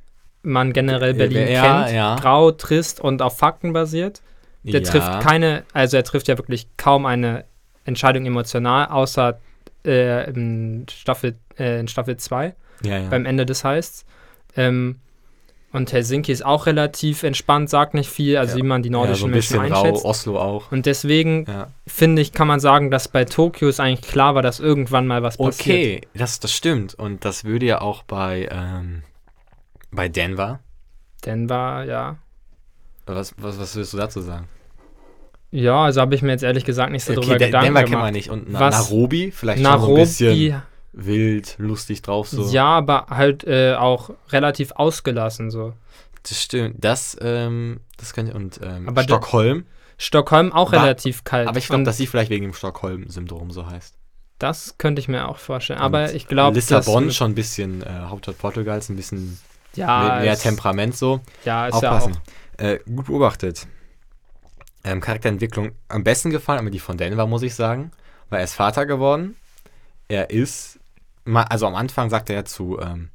man 0.48 0.74
generell 0.74 1.12
Äh, 1.12 1.14
Berlin 1.18 1.48
ja, 1.50 1.84
kennt. 1.84 1.96
ja. 1.96 2.16
Grau, 2.16 2.52
trist 2.52 3.00
und 3.00 3.22
auf 3.22 3.38
Fakten 3.38 3.74
basiert. 3.74 4.22
Der 4.64 4.82
ja. 4.82 4.90
trifft 4.90 5.20
keine, 5.22 5.64
also 5.74 5.96
er 5.98 6.04
trifft 6.04 6.28
ja 6.28 6.38
wirklich 6.38 6.68
kaum 6.78 7.06
eine 7.06 7.46
Entscheidung 7.86 8.26
emotional, 8.26 8.88
außer 8.88 9.40
äh, 9.86 10.30
in 10.30 10.86
Staffel 10.90 11.36
äh, 11.58 11.80
in 11.80 11.88
Staffel 11.88 12.18
2 12.18 12.54
ja. 12.84 13.00
beim 13.10 13.26
Ende 13.26 13.46
des 13.46 13.64
Heists. 13.64 14.06
Ähm, 14.58 14.98
und 15.74 15.92
Helsinki 15.92 16.32
ist 16.32 16.46
auch 16.46 16.66
relativ 16.66 17.24
entspannt, 17.24 17.70
sagt 17.70 17.94
nicht 17.94 18.10
viel, 18.10 18.38
also 18.38 18.58
Ja. 18.58 18.64
wie 18.64 18.68
man 18.68 18.84
die 18.84 18.90
ja, 18.90 18.94
so 18.94 19.00
nordischen 19.00 19.30
ein 19.30 19.34
bisschen 19.34 19.60
Menschen 19.60 19.74
rau, 19.76 19.84
einschätzt. 19.84 20.06
Oslo 20.06 20.40
auch. 20.40 20.72
Und 20.72 20.86
deswegen 20.86 21.46
Ja. 21.48 21.68
finde 21.86 22.22
ich, 22.22 22.32
kann 22.32 22.48
man 22.48 22.60
sagen, 22.60 22.90
dass 22.90 23.08
bei 23.08 23.26
Tokio 23.26 23.68
es 23.70 23.80
eigentlich 23.80 24.10
klar 24.10 24.34
war, 24.36 24.42
dass 24.42 24.60
irgendwann 24.60 25.08
mal 25.08 25.24
was 25.24 25.38
passiert. 25.38 25.60
Okay, 25.78 26.02
das, 26.14 26.40
das 26.40 26.52
stimmt. 26.54 26.96
Und 26.96 27.24
das 27.26 27.44
würde 27.46 27.66
ja 27.66 27.82
auch 27.82 28.04
bei, 28.04 28.48
ähm, 28.52 29.04
bei 29.92 30.10
Denver. 30.10 30.60
Denver, 31.26 31.84
ja. 31.86 32.18
Was, 33.06 33.34
was, 33.38 33.60
was 33.60 33.76
willst 33.76 33.94
du 33.94 33.98
dazu 33.98 34.22
sagen? 34.22 34.48
Ja, 35.52 35.86
also 35.86 36.02
habe 36.02 36.14
ich 36.14 36.22
mir 36.22 36.32
jetzt 36.32 36.44
ehrlich 36.44 36.66
gesagt 36.66 36.92
nicht 36.92 37.06
so 37.06 37.14
drüber 37.14 37.38
De- 37.38 37.48
Gedanken 37.48 37.66
Denver 37.68 37.80
kennt 37.80 37.90
gemacht. 37.92 38.04
man 38.06 38.14
nicht. 38.14 38.30
Und 38.30 38.50
Na 38.52 38.60
Was- 38.60 38.90
Nairobi, 38.92 39.32
vielleicht 39.32 39.64
schon 39.64 39.80
so 39.82 39.88
ein 39.90 39.96
bisschen 39.96 40.28
Nairobi, 40.50 40.62
wild, 40.94 41.56
lustig 41.58 42.02
drauf. 42.02 42.28
So. 42.28 42.50
ja, 42.50 42.66
aber 42.66 43.08
halt 43.10 43.46
äh, 43.46 43.76
auch 43.76 44.10
relativ 44.30 44.74
ausgelassen 44.74 45.50
so. 45.52 45.74
Das 46.24 46.42
stimmt. 46.42 46.76
Das, 46.84 47.18
ähm, 47.22 47.80
das 47.96 48.12
kann 48.14 48.28
ich. 48.28 48.36
Und 48.36 48.60
ähm, 48.62 48.94
Stockholm. 49.04 49.66
Stockholm 49.98 50.52
auch 50.52 50.74
War- 50.74 50.84
relativ 50.84 51.24
kalt. 51.24 51.48
Aber 51.48 51.58
ich 51.58 51.68
glaube, 51.68 51.84
dass 51.86 51.96
sie 51.98 52.08
vielleicht 52.08 52.30
wegen 52.30 52.44
dem 52.44 52.54
Stockholm-Syndrom 52.54 53.52
so 53.52 53.66
heißt. 53.68 53.96
das 54.40 54.78
könnte 54.78 55.00
ich 55.00 55.08
mir 55.08 55.28
auch 55.30 55.38
vorstellen. 55.38 55.80
Aber 55.80 56.04
Und 56.10 56.14
ich 56.14 56.28
glaube, 56.28 56.56
Lissabon 56.56 57.10
schon 57.12 57.32
ein 57.32 57.36
bisschen, 57.36 57.82
äh, 57.84 57.90
Hauptstadt 58.08 58.38
Portugals, 58.38 58.90
ein 58.90 58.96
bisschen 58.98 59.40
ja, 59.78 60.04
mehr, 60.04 60.20
mehr 60.22 60.34
ist- 60.34 60.44
Temperament 60.44 60.96
so. 60.96 61.22
Ja, 61.46 61.68
ist 61.68 61.74
Aufpassen. 61.76 62.18
ja 62.60 62.66
Äh, 62.72 62.80
gut 62.86 63.06
beobachtet. 63.06 63.68
Ähm, 64.84 65.02
Charakterentwicklung 65.02 65.72
am 65.90 66.04
besten 66.04 66.30
gefallen, 66.30 66.60
aber 66.60 66.70
die 66.70 66.80
von 66.80 66.98
Denver, 66.98 67.28
muss 67.28 67.42
ich 67.44 67.56
sagen. 67.56 67.92
Weil 68.30 68.40
er 68.40 68.44
ist 68.46 68.54
Vater 68.56 68.86
geworden. 68.86 69.36
Er 70.08 70.30
ist, 70.30 70.80
also 71.26 71.68
am 71.68 71.76
Anfang 71.76 72.10
sagt 72.10 72.30
er 72.30 72.46
zu, 72.46 72.80
ähm, 72.80 73.10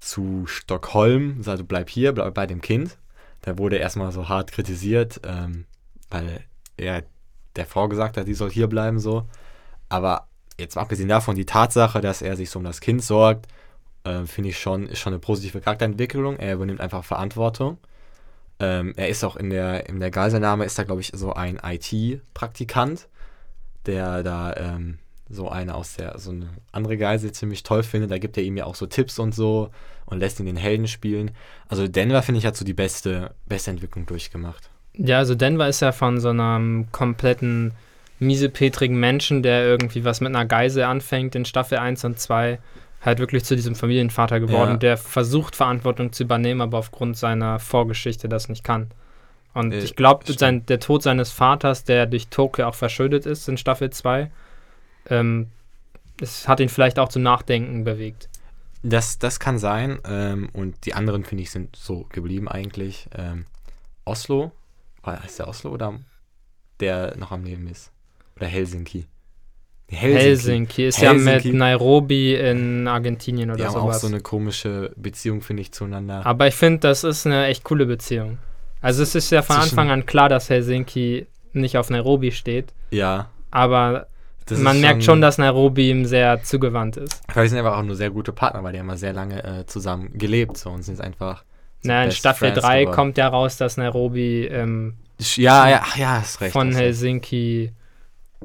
zu 0.00 0.46
Stockholm, 0.46 1.42
sagt, 1.42 1.66
bleib 1.68 1.88
hier, 1.90 2.12
bleib 2.12 2.34
bei 2.34 2.46
dem 2.46 2.60
Kind. 2.60 2.96
Da 3.42 3.58
wurde 3.58 3.76
er 3.76 3.82
erstmal 3.82 4.12
so 4.12 4.28
hart 4.28 4.52
kritisiert, 4.52 5.20
ähm, 5.24 5.66
weil 6.10 6.44
er 6.76 7.02
der 7.54 7.66
Frau 7.66 7.88
gesagt 7.88 8.16
hat, 8.16 8.26
die 8.26 8.34
soll 8.34 8.50
hier 8.50 8.66
bleiben, 8.66 8.98
so. 8.98 9.26
Aber 9.88 10.26
jetzt 10.58 10.74
mal 10.74 10.82
abgesehen 10.82 11.08
davon, 11.08 11.36
die 11.36 11.46
Tatsache, 11.46 12.00
dass 12.00 12.22
er 12.22 12.36
sich 12.36 12.50
so 12.50 12.58
um 12.58 12.64
das 12.64 12.80
Kind 12.80 13.02
sorgt, 13.04 13.46
äh, 14.06 14.26
finde 14.26 14.50
ich 14.50 14.58
schon, 14.58 14.86
ist 14.86 15.00
schon 15.00 15.12
eine 15.12 15.20
positive 15.20 15.60
Charakterentwicklung. 15.60 16.38
Er 16.38 16.54
übernimmt 16.54 16.80
einfach 16.80 17.04
Verantwortung. 17.04 17.78
Ähm, 18.58 18.94
er 18.96 19.08
ist 19.08 19.24
auch 19.24 19.36
in 19.36 19.50
der, 19.50 19.88
in 19.88 20.00
der 20.00 20.10
Geiselnahme, 20.10 20.64
ist 20.64 20.78
da, 20.78 20.84
glaube 20.84 21.00
ich, 21.02 21.12
so 21.14 21.34
ein 21.34 21.60
IT-Praktikant, 21.62 23.08
der 23.84 24.22
da 24.22 24.54
ähm, 24.56 24.98
so 25.28 25.48
eine 25.48 25.74
aus 25.74 25.94
der, 25.96 26.18
so 26.18 26.30
eine 26.30 26.48
andere 26.72 26.96
Geisel 26.96 27.32
ziemlich 27.32 27.62
toll 27.62 27.82
findet. 27.82 28.10
Da 28.10 28.18
gibt 28.18 28.36
er 28.36 28.44
ihm 28.44 28.56
ja 28.56 28.64
auch 28.64 28.76
so 28.76 28.86
Tipps 28.86 29.18
und 29.18 29.34
so 29.34 29.70
und 30.06 30.20
lässt 30.20 30.40
ihn 30.40 30.46
den 30.46 30.56
Helden 30.56 30.86
spielen. 30.86 31.32
Also 31.68 31.88
Denver, 31.88 32.22
finde 32.22 32.38
ich, 32.38 32.46
hat 32.46 32.56
so 32.56 32.64
die 32.64 32.74
beste, 32.74 33.34
beste 33.46 33.70
Entwicklung 33.70 34.06
durchgemacht. 34.06 34.70
Ja, 34.94 35.18
also 35.18 35.34
Denver 35.34 35.68
ist 35.68 35.80
ja 35.80 35.92
von 35.92 36.20
so 36.20 36.30
einem 36.30 36.90
kompletten 36.92 37.72
miesepetrigen 38.18 38.98
Menschen, 38.98 39.42
der 39.42 39.64
irgendwie 39.64 40.04
was 40.04 40.20
mit 40.20 40.34
einer 40.34 40.46
Geisel 40.46 40.84
anfängt 40.84 41.34
in 41.34 41.44
Staffel 41.44 41.78
1 41.78 42.04
und 42.04 42.18
2, 42.18 42.58
halt 43.02 43.18
wirklich 43.18 43.44
zu 43.44 43.54
diesem 43.54 43.74
Familienvater 43.74 44.40
geworden, 44.40 44.72
Ja. 44.72 44.76
der 44.78 44.96
versucht, 44.96 45.54
Verantwortung 45.56 46.12
zu 46.12 46.24
übernehmen, 46.24 46.60
aber 46.60 46.78
aufgrund 46.78 47.16
seiner 47.16 47.58
Vorgeschichte 47.58 48.28
das 48.28 48.48
nicht 48.48 48.64
kann. 48.64 48.90
Und 49.54 49.72
Äh, 49.72 49.78
ich 49.78 49.96
glaube, 49.96 50.24
der 50.34 50.80
Tod 50.80 51.02
seines 51.02 51.30
Vaters, 51.30 51.84
der 51.84 52.06
durch 52.06 52.28
Tokio 52.28 52.66
auch 52.68 52.74
verschuldet 52.74 53.26
ist 53.26 53.48
in 53.48 53.56
Staffel 53.56 53.90
2, 53.90 54.30
ähm, 55.08 55.48
es 56.20 56.48
hat 56.48 56.60
ihn 56.60 56.68
vielleicht 56.68 56.98
auch 56.98 57.08
zum 57.08 57.22
Nachdenken 57.22 57.84
bewegt. 57.84 58.28
Das, 58.82 59.18
das 59.18 59.40
kann 59.40 59.58
sein. 59.58 59.98
Ähm, 60.06 60.48
und 60.52 60.84
die 60.86 60.94
anderen, 60.94 61.24
finde 61.24 61.42
ich, 61.42 61.50
sind 61.50 61.74
so 61.76 62.06
geblieben 62.10 62.48
eigentlich. 62.48 63.08
Ähm, 63.16 63.46
Oslo, 64.04 64.52
war 65.02 65.22
heißt 65.22 65.38
der 65.40 65.48
Oslo 65.48 65.70
oder 65.70 65.98
der 66.80 67.16
noch 67.16 67.32
am 67.32 67.44
Leben 67.44 67.66
ist? 67.68 67.90
Oder 68.36 68.46
Helsinki? 68.46 69.06
Nee, 69.88 69.96
Helsinki, 69.98 70.86
ist 70.86 71.00
ja 71.00 71.12
Helsinki. 71.12 71.48
mit 71.48 71.56
Nairobi 71.58 72.34
in 72.34 72.88
Argentinien 72.88 73.50
oder 73.50 73.58
Die 73.58 73.64
haben 73.66 73.76
auch 73.76 73.82
sowas. 73.82 74.00
so 74.00 74.08
eine 74.08 74.20
komische 74.20 74.90
Beziehung, 74.96 75.42
finde 75.42 75.62
ich, 75.62 75.72
zueinander. 75.72 76.26
Aber 76.26 76.48
ich 76.48 76.54
finde, 76.54 76.80
das 76.80 77.04
ist 77.04 77.24
eine 77.26 77.46
echt 77.46 77.62
coole 77.62 77.86
Beziehung. 77.86 78.38
Also 78.80 79.02
es 79.04 79.14
ist 79.14 79.30
ja 79.30 79.42
von 79.42 79.56
Zwischen- 79.56 79.70
Anfang 79.78 79.90
an 79.90 80.06
klar, 80.06 80.28
dass 80.28 80.50
Helsinki 80.50 81.26
nicht 81.52 81.78
auf 81.78 81.88
Nairobi 81.90 82.32
steht. 82.32 82.72
Ja. 82.90 83.30
Aber 83.52 84.08
das 84.46 84.58
man 84.58 84.76
ist 84.76 84.82
merkt 84.82 85.04
schon, 85.04 85.20
dass 85.20 85.38
Nairobi 85.38 85.90
ihm 85.90 86.04
sehr 86.04 86.42
zugewandt 86.42 86.96
ist. 86.96 87.20
Weil 87.32 87.44
die 87.44 87.50
sind 87.50 87.58
einfach 87.58 87.78
auch 87.78 87.82
nur 87.82 87.96
sehr 87.96 88.10
gute 88.10 88.32
Partner, 88.32 88.62
weil 88.64 88.72
die 88.72 88.80
haben 88.80 88.88
ja 88.88 88.96
sehr 88.96 89.12
lange 89.12 89.42
äh, 89.42 89.66
zusammen 89.66 90.10
gelebt 90.18 90.56
so, 90.58 90.70
und 90.70 90.82
sind 90.82 91.00
einfach. 91.00 91.44
Na, 91.84 92.04
in 92.04 92.10
Staffel 92.12 92.48
Friends 92.50 92.60
3 92.66 92.80
geworden. 92.80 92.94
kommt 92.96 93.18
ja 93.18 93.28
raus, 93.28 93.56
dass 93.56 93.76
Nairobi 93.76 94.46
ähm, 94.46 94.94
Ja, 95.36 95.68
ja, 95.68 95.82
ja, 95.96 96.10
hast 96.20 96.40
recht. 96.40 96.52
von 96.52 96.68
hast 96.74 96.78
recht. 96.80 96.98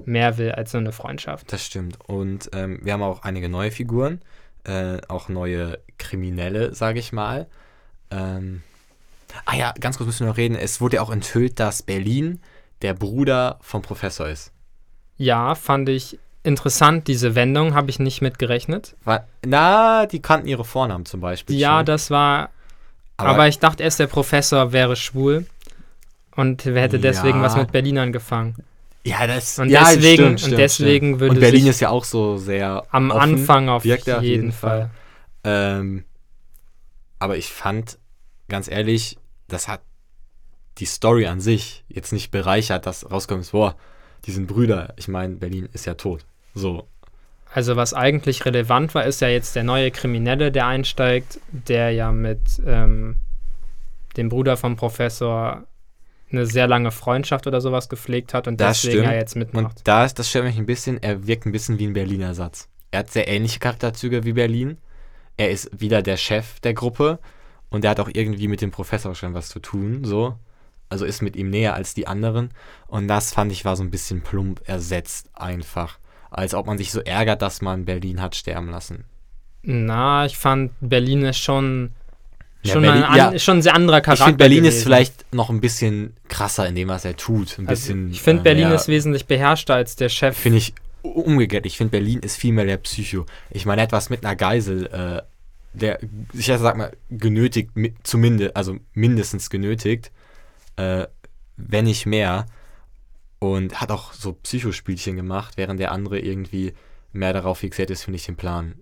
Mehr 0.06 0.38
will 0.38 0.52
als 0.52 0.72
so 0.72 0.78
eine 0.78 0.92
Freundschaft. 0.92 1.52
Das 1.52 1.66
stimmt. 1.66 1.98
Und 2.08 2.50
ähm, 2.54 2.80
wir 2.82 2.94
haben 2.94 3.04
auch 3.04 3.24
einige 3.24 3.50
neue 3.50 3.72
Figuren, 3.72 4.22
äh, 4.64 4.98
auch 5.08 5.30
neue 5.30 5.80
Kriminelle, 5.98 6.74
sage 6.74 7.00
ich 7.00 7.12
mal. 7.12 7.48
Ähm, 8.10 8.64
ah 9.46 9.56
ja, 9.56 9.74
ganz 9.80 9.98
kurz 9.98 10.08
müssen 10.08 10.26
wir 10.26 10.30
noch 10.30 10.38
reden. 10.38 10.56
Es 10.56 10.82
wurde 10.82 10.98
ja 10.98 11.02
auch 11.02 11.12
enthüllt, 11.12 11.60
dass 11.60 11.84
Berlin 11.84 12.40
der 12.82 12.94
Bruder 12.94 13.60
vom 13.62 13.82
Professor 13.82 14.28
ist. 14.28 14.52
Ja, 15.18 15.56
fand 15.56 15.88
ich 15.90 16.18
interessant, 16.44 17.08
diese 17.08 17.36
Wendung, 17.36 17.76
habe 17.76 17.90
ich 17.90 18.00
nicht 18.00 18.22
mit 18.22 18.40
gerechnet. 18.40 18.96
War, 19.04 19.28
na, 19.46 20.06
die 20.08 20.22
kannten 20.22 20.48
ihre 20.48 20.66
Vornamen 20.66 21.06
zum 21.06 21.22
Beispiel. 21.22 21.56
Ja, 21.58 21.78
schon. 21.78 21.86
das 21.86 22.10
war, 22.10 22.50
aber, 23.18 23.48
ich 23.48 23.60
dachte 23.60 23.84
erst, 23.84 24.00
der 24.00 24.08
Professor 24.08 24.72
wäre 24.72 24.96
schwul 24.96 25.46
und 26.36 26.66
hätte 26.66 27.00
deswegen 27.00 27.40
Ja. 27.40 27.44
was 27.44 27.56
mit 27.56 27.72
Berlin 27.72 28.00
angefangen. 28.00 28.56
Ja, 29.04 29.26
das 29.28 29.58
Und 29.60 29.70
ja, 29.70 29.86
deswegen, 29.86 30.04
stimmt, 30.14 30.30
und 30.30 30.40
stimmt, 30.40 30.58
deswegen 30.58 31.08
stimmt. 31.08 31.20
würde 31.22 31.34
Und 31.36 31.40
Berlin 31.40 31.68
ist 31.68 31.80
ja 31.80 31.90
auch 31.90 32.04
so 32.04 32.38
sehr 32.38 32.86
am 32.92 33.12
offen. 33.12 33.22
Anfang 33.22 33.70
auf 33.70 33.86
jeden, 33.86 34.14
auf 34.14 34.24
jeden 34.24 34.52
Fall. 34.52 34.90
Ähm, 35.44 36.06
aber 37.20 37.38
ich 37.38 37.52
fand, 37.52 37.98
ganz 38.48 38.70
ehrlich, 38.70 39.18
das 39.48 39.68
hat 39.68 39.82
die 40.78 40.86
Story 40.86 41.28
an 41.28 41.40
sich 41.40 41.84
jetzt 41.90 42.14
nicht 42.14 42.32
bereichert, 42.32 42.86
dass 42.86 43.10
rauskommt, 43.10 43.52
boah, 43.52 43.76
die 44.26 44.32
sind 44.32 44.48
Brüder. 44.48 44.94
Ich 44.98 45.08
meine, 45.08 45.36
Berlin 45.36 45.68
ist 45.74 45.86
ja 45.86 45.96
tot. 45.96 46.26
So. 46.54 46.88
Also 47.54 47.76
was 47.76 47.94
eigentlich 47.94 48.46
relevant 48.46 48.96
war, 48.96 49.06
ist 49.06 49.22
ja 49.22 49.28
jetzt 49.28 49.56
der 49.56 49.64
neue 49.64 49.92
Kriminelle, 49.92 50.52
der 50.52 50.68
einsteigt, 50.68 51.40
der 51.52 51.92
ja 51.92 52.12
mit 52.12 52.62
ähm, 52.66 53.16
dem 54.16 54.30
Bruder 54.30 54.58
vom 54.58 54.76
Professor 54.76 55.64
eine 56.34 56.46
sehr 56.46 56.68
lange 56.68 56.92
Freundschaft 56.92 57.48
oder 57.48 57.62
sowas 57.62 57.90
gepflegt 57.90 58.34
hat 58.34 58.48
und 58.48 58.60
Das 58.60 58.82
deswegen 58.82 59.00
stimmt. 59.04 59.14
ja 59.14 59.20
jetzt 59.20 59.36
mitmacht. 59.36 59.78
Und 59.80 59.88
da 59.88 60.06
ist, 60.06 60.20
das 60.20 60.30
stört 60.30 60.46
mich 60.46 60.58
ein 60.58 60.66
bisschen, 60.66 61.02
er 61.02 61.28
wirkt 61.28 61.46
ein 61.46 61.52
bisschen 61.52 61.80
wie 61.80 61.88
ein 61.88 61.94
Berliner 61.94 62.34
Satz. 62.34 62.68
Er 62.92 63.00
hat 63.00 63.12
sehr 63.12 63.28
ähnliche 63.28 63.60
Charakterzüge 63.60 64.24
wie 64.26 64.34
Berlin. 64.34 64.78
Er 65.38 65.50
ist 65.50 65.70
wieder 65.80 66.02
der 66.02 66.18
Chef 66.18 66.60
der 66.60 66.74
Gruppe 66.74 67.20
und 67.70 67.84
er 67.86 67.92
hat 67.92 68.00
auch 68.00 68.10
irgendwie 68.14 68.48
mit 68.48 68.62
dem 68.62 68.72
Professor 68.72 69.16
schon 69.16 69.34
was 69.34 69.50
zu 69.50 69.60
tun, 69.60 70.04
so. 70.04 70.36
Also 70.90 71.06
ist 71.06 71.22
mit 71.22 71.38
ihm 71.38 71.50
näher 71.50 71.74
als 71.74 71.94
die 71.94 72.06
anderen. 72.06 72.50
Und 72.88 73.08
das 73.08 73.34
fand 73.34 73.52
ich 73.54 73.64
war 73.64 73.78
so 73.78 73.84
ein 73.84 73.92
bisschen 73.92 74.22
plump 74.22 74.62
ersetzt 74.68 75.30
einfach. 75.34 76.00
Als 76.30 76.54
ob 76.54 76.68
man 76.68 76.78
sich 76.78 76.92
so 76.92 77.00
ärgert, 77.00 77.42
dass 77.42 77.62
man 77.62 77.86
Berlin 77.86 78.22
hat 78.22 78.36
sterben 78.36 78.70
lassen. 78.70 79.06
Na, 79.64 80.26
ich 80.26 80.38
fand 80.38 80.72
Berlin 80.82 81.24
ist 81.24 81.38
schon, 81.38 81.92
Ja, 82.64 82.74
schon, 82.74 82.82
Berlin- 82.84 83.04
ein, 83.04 83.10
an, 83.10 83.18
ja. 83.18 83.30
ist 83.30 83.44
schon 83.44 83.58
ein 83.58 83.62
sehr 83.64 83.74
anderer 83.76 83.98
Ich 83.98 84.04
Charakter. 84.04 84.26
finde, 84.26 84.38
Berlin 84.38 84.66
ist 84.66 84.70
gewesen. 84.72 84.84
vielleicht 84.84 85.34
noch 85.34 85.50
ein 85.50 85.62
bisschen 85.62 86.14
krasser 86.28 86.68
in 86.68 86.76
dem, 86.76 86.90
was 86.90 87.06
er 87.06 87.16
tut. 87.18 87.58
Ein 87.58 87.68
Also, 87.68 87.82
bisschen. 87.94 88.12
ich 88.12 88.22
finde, 88.22 88.42
äh, 88.42 88.44
Berlin 88.44 88.68
mehr- 88.68 88.76
ist 88.76 88.88
wesentlich 88.88 89.26
beherrschter 89.26 89.76
als 89.76 89.96
der 89.96 90.10
Chef. 90.10 90.38
Finde 90.38 90.60
ich 90.60 90.74
umgekehrt. 91.02 91.66
Ich 91.66 91.78
finde, 91.78 91.92
Berlin 91.92 92.20
ist 92.20 92.38
viel 92.38 92.54
mehr 92.54 92.66
der 92.66 92.78
Psycho. 92.78 93.26
Ich 93.50 93.66
meine, 93.66 93.82
etwas 93.82 94.10
mit 94.12 94.24
einer 94.24 94.36
Geisel, 94.36 94.86
äh, 94.88 95.22
der, 95.74 96.00
ich 96.34 96.46
sag 96.46 96.78
mal, 96.78 96.92
genötigt, 97.10 97.76
mi- 97.76 97.96
zumindest, 98.04 98.56
also 98.56 98.78
mindestens 98.94 99.50
genötigt, 99.50 100.12
äh, 100.76 101.08
wenn 101.58 101.86
nicht 101.86 102.06
mehr. 102.06 102.46
Und 103.40 103.82
hat 103.82 103.90
auch 103.90 104.14
so 104.14 104.34
Psychospielchen 104.34 105.16
gemacht, 105.16 105.54
während 105.58 105.80
der 105.80 105.92
andere 105.92 106.20
irgendwie 106.20 106.74
mehr 107.12 107.34
darauf 107.34 107.58
fixiert 107.58 107.90
ist, 107.90 108.04
finde 108.04 108.18
ich, 108.18 108.26
den 108.28 108.36
Plan 108.36 108.76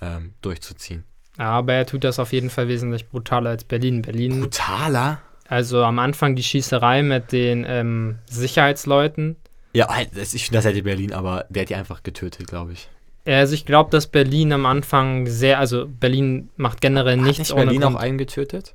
ähm, 0.00 0.32
durchzuziehen. 0.40 1.04
Ja, 1.38 1.50
aber 1.50 1.74
er 1.74 1.86
tut 1.86 2.04
das 2.04 2.18
auf 2.18 2.32
jeden 2.32 2.50
Fall 2.50 2.68
wesentlich 2.68 3.08
brutaler 3.08 3.50
als 3.50 3.64
Berlin. 3.64 4.02
Berlin, 4.02 4.40
Brutaler? 4.40 5.20
also 5.48 5.82
am 5.84 5.98
Anfang 5.98 6.34
die 6.36 6.42
Schießerei 6.42 7.02
mit 7.02 7.32
den 7.32 7.64
ähm, 7.68 8.18
Sicherheitsleuten. 8.26 9.36
Ja, 9.72 9.88
halt, 9.88 10.16
ich 10.16 10.44
finde, 10.44 10.58
das 10.58 10.64
hätte 10.64 10.82
Berlin, 10.82 11.12
aber 11.12 11.44
der 11.50 11.62
hat 11.62 11.68
die 11.68 11.74
einfach 11.74 12.02
getötet, 12.02 12.46
glaube 12.46 12.72
ich. 12.72 12.88
Also 13.26 13.54
ich 13.54 13.66
glaube, 13.66 13.90
dass 13.90 14.06
Berlin 14.06 14.52
am 14.52 14.66
Anfang 14.66 15.26
sehr, 15.26 15.58
also 15.58 15.86
Berlin 15.88 16.48
macht 16.56 16.80
generell 16.80 17.18
Hat 17.18 17.24
nichts 17.24 17.38
nicht 17.40 17.52
ohne 17.52 17.66
Berlin 17.66 17.84
auch 17.84 17.90
Grund. 17.90 18.02
einen 18.02 18.18
getötet? 18.18 18.74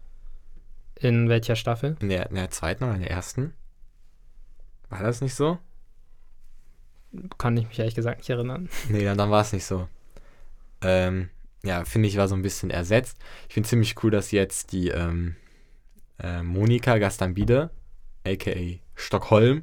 In 0.95 1.29
welcher 1.29 1.55
Staffel? 1.55 1.95
In 1.99 2.09
der, 2.09 2.29
in 2.29 2.35
der 2.35 2.51
zweiten 2.51 2.83
oder 2.83 2.93
in 2.95 3.01
der 3.01 3.11
ersten? 3.11 3.53
War 4.89 5.01
das 5.01 5.21
nicht 5.21 5.33
so? 5.33 5.57
Kann 7.37 7.57
ich 7.57 7.67
mich 7.67 7.79
ehrlich 7.79 7.95
gesagt 7.95 8.19
nicht 8.19 8.29
erinnern. 8.29 8.69
Nee, 8.89 9.03
dann, 9.03 9.17
dann 9.17 9.31
war 9.31 9.41
es 9.41 9.53
nicht 9.53 9.65
so. 9.65 9.87
Ähm, 10.81 11.29
ja, 11.63 11.85
finde 11.85 12.07
ich, 12.07 12.17
war 12.17 12.27
so 12.27 12.35
ein 12.35 12.41
bisschen 12.41 12.69
ersetzt. 12.69 13.17
Ich 13.47 13.53
finde 13.53 13.69
ziemlich 13.69 14.03
cool, 14.03 14.11
dass 14.11 14.31
jetzt 14.31 14.71
die 14.71 14.89
ähm, 14.89 15.35
äh, 16.19 16.41
Monika 16.41 16.97
Gastambide, 16.97 17.69
aka 18.25 18.79
Stockholm, 18.95 19.61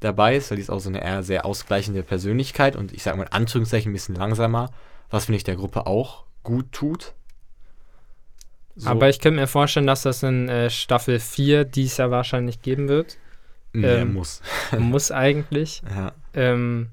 dabei 0.00 0.36
ist, 0.36 0.50
weil 0.50 0.56
die 0.56 0.62
ist 0.62 0.70
auch 0.70 0.80
so 0.80 0.88
eine 0.88 1.02
eher 1.02 1.22
sehr 1.22 1.44
ausgleichende 1.44 2.02
Persönlichkeit 2.02 2.74
und 2.76 2.92
ich 2.92 3.02
sag 3.02 3.16
mal 3.16 3.24
in 3.24 3.32
Anführungszeichen 3.32 3.90
ein 3.90 3.92
bisschen 3.92 4.14
langsamer, 4.14 4.70
was 5.10 5.26
finde 5.26 5.36
ich 5.36 5.44
der 5.44 5.56
Gruppe 5.56 5.86
auch 5.86 6.24
gut 6.42 6.72
tut. 6.72 7.14
So, 8.76 8.88
Aber 8.88 9.08
ich 9.08 9.20
könnte 9.20 9.40
mir 9.40 9.46
vorstellen, 9.46 9.86
dass 9.86 10.02
das 10.02 10.22
in 10.22 10.48
äh, 10.48 10.70
Staffel 10.70 11.18
4 11.18 11.64
dies 11.64 11.98
ja 11.98 12.10
wahrscheinlich 12.10 12.62
geben 12.62 12.88
wird. 12.88 13.18
nee, 13.72 13.86
ähm, 13.86 14.14
muss. 14.14 14.40
Muss 14.78 15.10
eigentlich. 15.10 15.82
Ja. 15.94 16.12
Ähm, 16.32 16.88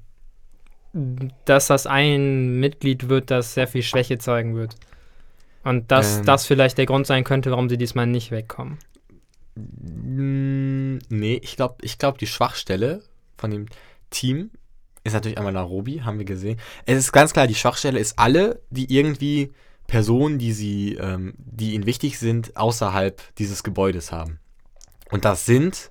dass 1.44 1.66
das 1.66 1.86
ein 1.86 2.58
Mitglied 2.60 3.08
wird, 3.08 3.30
das 3.30 3.54
sehr 3.54 3.66
viel 3.68 3.82
Schwäche 3.82 4.18
zeigen 4.18 4.54
wird. 4.56 4.74
Und 5.64 5.90
dass 5.90 6.18
Ähm. 6.18 6.24
das 6.24 6.46
vielleicht 6.46 6.78
der 6.78 6.86
Grund 6.86 7.06
sein 7.06 7.24
könnte, 7.24 7.50
warum 7.50 7.68
sie 7.68 7.76
diesmal 7.78 8.06
nicht 8.06 8.30
wegkommen. 8.30 8.78
Mm, 9.56 10.98
Nee, 11.10 11.40
ich 11.42 11.56
glaube, 11.56 11.76
ich 11.82 11.98
glaub, 11.98 12.18
die 12.18 12.26
Schwachstelle 12.26 13.02
von 13.36 13.50
dem 13.50 13.66
Team 14.10 14.50
ist 15.04 15.12
natürlich 15.12 15.38
einmal 15.38 15.52
Nairobi, 15.52 16.02
haben 16.02 16.18
wir 16.18 16.24
gesehen. 16.24 16.58
Es 16.86 16.98
ist 16.98 17.12
ganz 17.12 17.32
klar, 17.32 17.46
die 17.46 17.54
Schwachstelle 17.54 17.98
ist 17.98 18.18
alle, 18.18 18.60
die 18.70 18.94
irgendwie 18.94 19.52
Personen, 19.86 20.38
die 20.38 20.52
sie, 20.52 20.94
ähm, 20.94 21.34
die 21.38 21.74
ihnen 21.74 21.86
wichtig 21.86 22.18
sind, 22.18 22.56
außerhalb 22.56 23.20
dieses 23.36 23.62
Gebäudes 23.62 24.12
haben. 24.12 24.38
Und 25.10 25.24
das 25.24 25.46
sind 25.46 25.90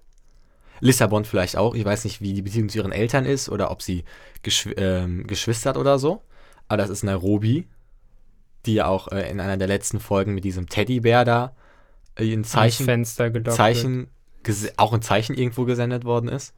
Lissabon 0.79 1.25
vielleicht 1.25 1.57
auch. 1.57 1.75
Ich 1.75 1.85
weiß 1.85 2.03
nicht, 2.05 2.21
wie 2.21 2.33
die 2.33 2.41
Beziehung 2.41 2.69
zu 2.69 2.77
ihren 2.79 2.91
Eltern 2.91 3.25
ist 3.25 3.49
oder 3.49 3.71
ob 3.71 3.81
sie 3.81 4.03
Geschw 4.43 4.71
ähm, 4.77 5.25
Geschwister 5.27 5.71
hat 5.71 5.77
oder 5.77 5.99
so. 5.99 6.21
Aber 6.67 6.77
das 6.77 6.89
ist 6.89 7.03
Nairobi, 7.03 7.67
die 8.65 8.73
ja 8.75 8.87
auch 8.87 9.07
äh, 9.09 9.29
in 9.29 9.39
einer 9.39 9.57
der 9.57 9.67
letzten 9.67 9.99
Folgen 9.99 10.33
mit 10.33 10.43
diesem 10.43 10.67
Teddybär 10.69 11.25
da 11.25 11.55
äh, 12.15 12.23
ein 12.25 12.39
Ans 12.39 12.49
Zeichen 12.51 12.85
Fenster. 12.85 13.31
Zeichen, 13.45 14.07
auch 14.77 14.93
ein 14.93 15.01
Zeichen 15.01 15.35
irgendwo 15.35 15.65
gesendet 15.65 16.05
worden 16.05 16.29
ist. 16.29 16.53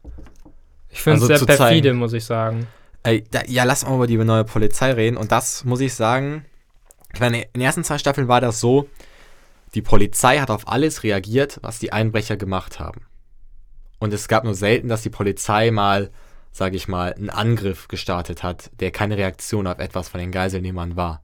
Ich 0.89 1.01
finde 1.01 1.17
es 1.17 1.29
also 1.29 1.45
sehr 1.45 1.55
perfide, 1.57 1.89
zeigen- 1.89 1.97
muss 1.99 2.13
ich 2.13 2.25
sagen. 2.25 2.67
Ey, 3.03 3.23
da, 3.31 3.41
ja, 3.47 3.63
lass 3.63 3.85
mal 3.85 3.95
über 3.95 4.07
die 4.07 4.17
neue 4.17 4.43
Polizei 4.43 4.91
reden. 4.91 5.15
Und 5.17 5.31
das 5.31 5.63
muss 5.63 5.79
ich 5.79 5.93
sagen, 5.93 6.45
ich 7.13 7.19
meine, 7.19 7.41
in 7.43 7.47
den 7.53 7.61
ersten 7.61 7.83
zwei 7.83 7.97
Staffeln 7.97 8.27
war 8.27 8.41
das 8.41 8.59
so, 8.59 8.89
die 9.75 9.81
Polizei 9.81 10.39
hat 10.39 10.49
auf 10.49 10.67
alles 10.67 11.03
reagiert, 11.03 11.59
was 11.61 11.79
die 11.79 11.93
Einbrecher 11.93 12.37
gemacht 12.37 12.79
haben. 12.79 13.01
Und 13.99 14.13
es 14.13 14.27
gab 14.27 14.43
nur 14.45 14.55
selten, 14.55 14.87
dass 14.87 15.03
die 15.03 15.09
Polizei 15.09 15.71
mal, 15.71 16.09
sage 16.51 16.77
ich 16.77 16.87
mal, 16.87 17.13
einen 17.13 17.29
Angriff 17.29 17.87
gestartet 17.87 18.43
hat, 18.43 18.71
der 18.79 18.91
keine 18.91 19.17
Reaktion 19.17 19.67
auf 19.67 19.79
etwas 19.79 20.09
von 20.09 20.19
den 20.19 20.31
Geiselnehmern 20.31 20.95
war. 20.95 21.21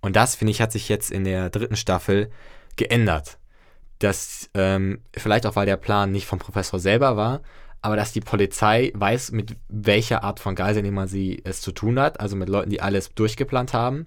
Und 0.00 0.16
das, 0.16 0.34
finde 0.34 0.50
ich, 0.50 0.60
hat 0.60 0.72
sich 0.72 0.88
jetzt 0.88 1.10
in 1.10 1.24
der 1.24 1.48
dritten 1.48 1.76
Staffel 1.76 2.30
geändert. 2.76 3.38
Dass, 3.98 4.50
ähm, 4.54 5.00
vielleicht 5.16 5.46
auch, 5.46 5.56
weil 5.56 5.66
der 5.66 5.76
Plan 5.76 6.10
nicht 6.10 6.26
vom 6.26 6.40
Professor 6.40 6.78
selber 6.78 7.16
war, 7.16 7.40
aber 7.80 7.96
dass 7.96 8.12
die 8.12 8.20
Polizei 8.20 8.92
weiß, 8.94 9.32
mit 9.32 9.56
welcher 9.68 10.22
Art 10.24 10.40
von 10.40 10.54
Geiselnehmer 10.54 11.08
sie 11.08 11.40
es 11.44 11.60
zu 11.60 11.72
tun 11.72 11.98
hat, 11.98 12.20
also 12.20 12.36
mit 12.36 12.48
Leuten, 12.48 12.70
die 12.70 12.80
alles 12.80 13.14
durchgeplant 13.14 13.72
haben. 13.72 14.06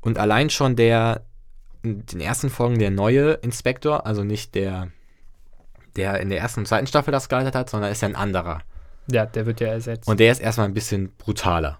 Und 0.00 0.18
allein 0.18 0.50
schon 0.50 0.76
der, 0.76 1.24
in 1.82 2.04
den 2.06 2.20
ersten 2.20 2.50
Folgen 2.50 2.78
der 2.78 2.90
neue 2.90 3.32
Inspektor, 3.34 4.06
also 4.06 4.24
nicht 4.24 4.54
der, 4.54 4.90
der 5.96 6.20
in 6.20 6.28
der 6.28 6.38
ersten 6.38 6.60
und 6.60 6.66
zweiten 6.66 6.86
Staffel 6.86 7.12
das 7.12 7.28
geleitet 7.28 7.54
hat, 7.54 7.70
sondern 7.70 7.92
ist 7.92 8.02
ja 8.02 8.08
ein 8.08 8.16
anderer. 8.16 8.60
Ja, 9.10 9.26
der 9.26 9.46
wird 9.46 9.60
ja 9.60 9.68
ersetzt. 9.68 10.08
Und 10.08 10.20
der 10.20 10.32
ist 10.32 10.40
erstmal 10.40 10.68
ein 10.68 10.74
bisschen 10.74 11.12
brutaler. 11.18 11.78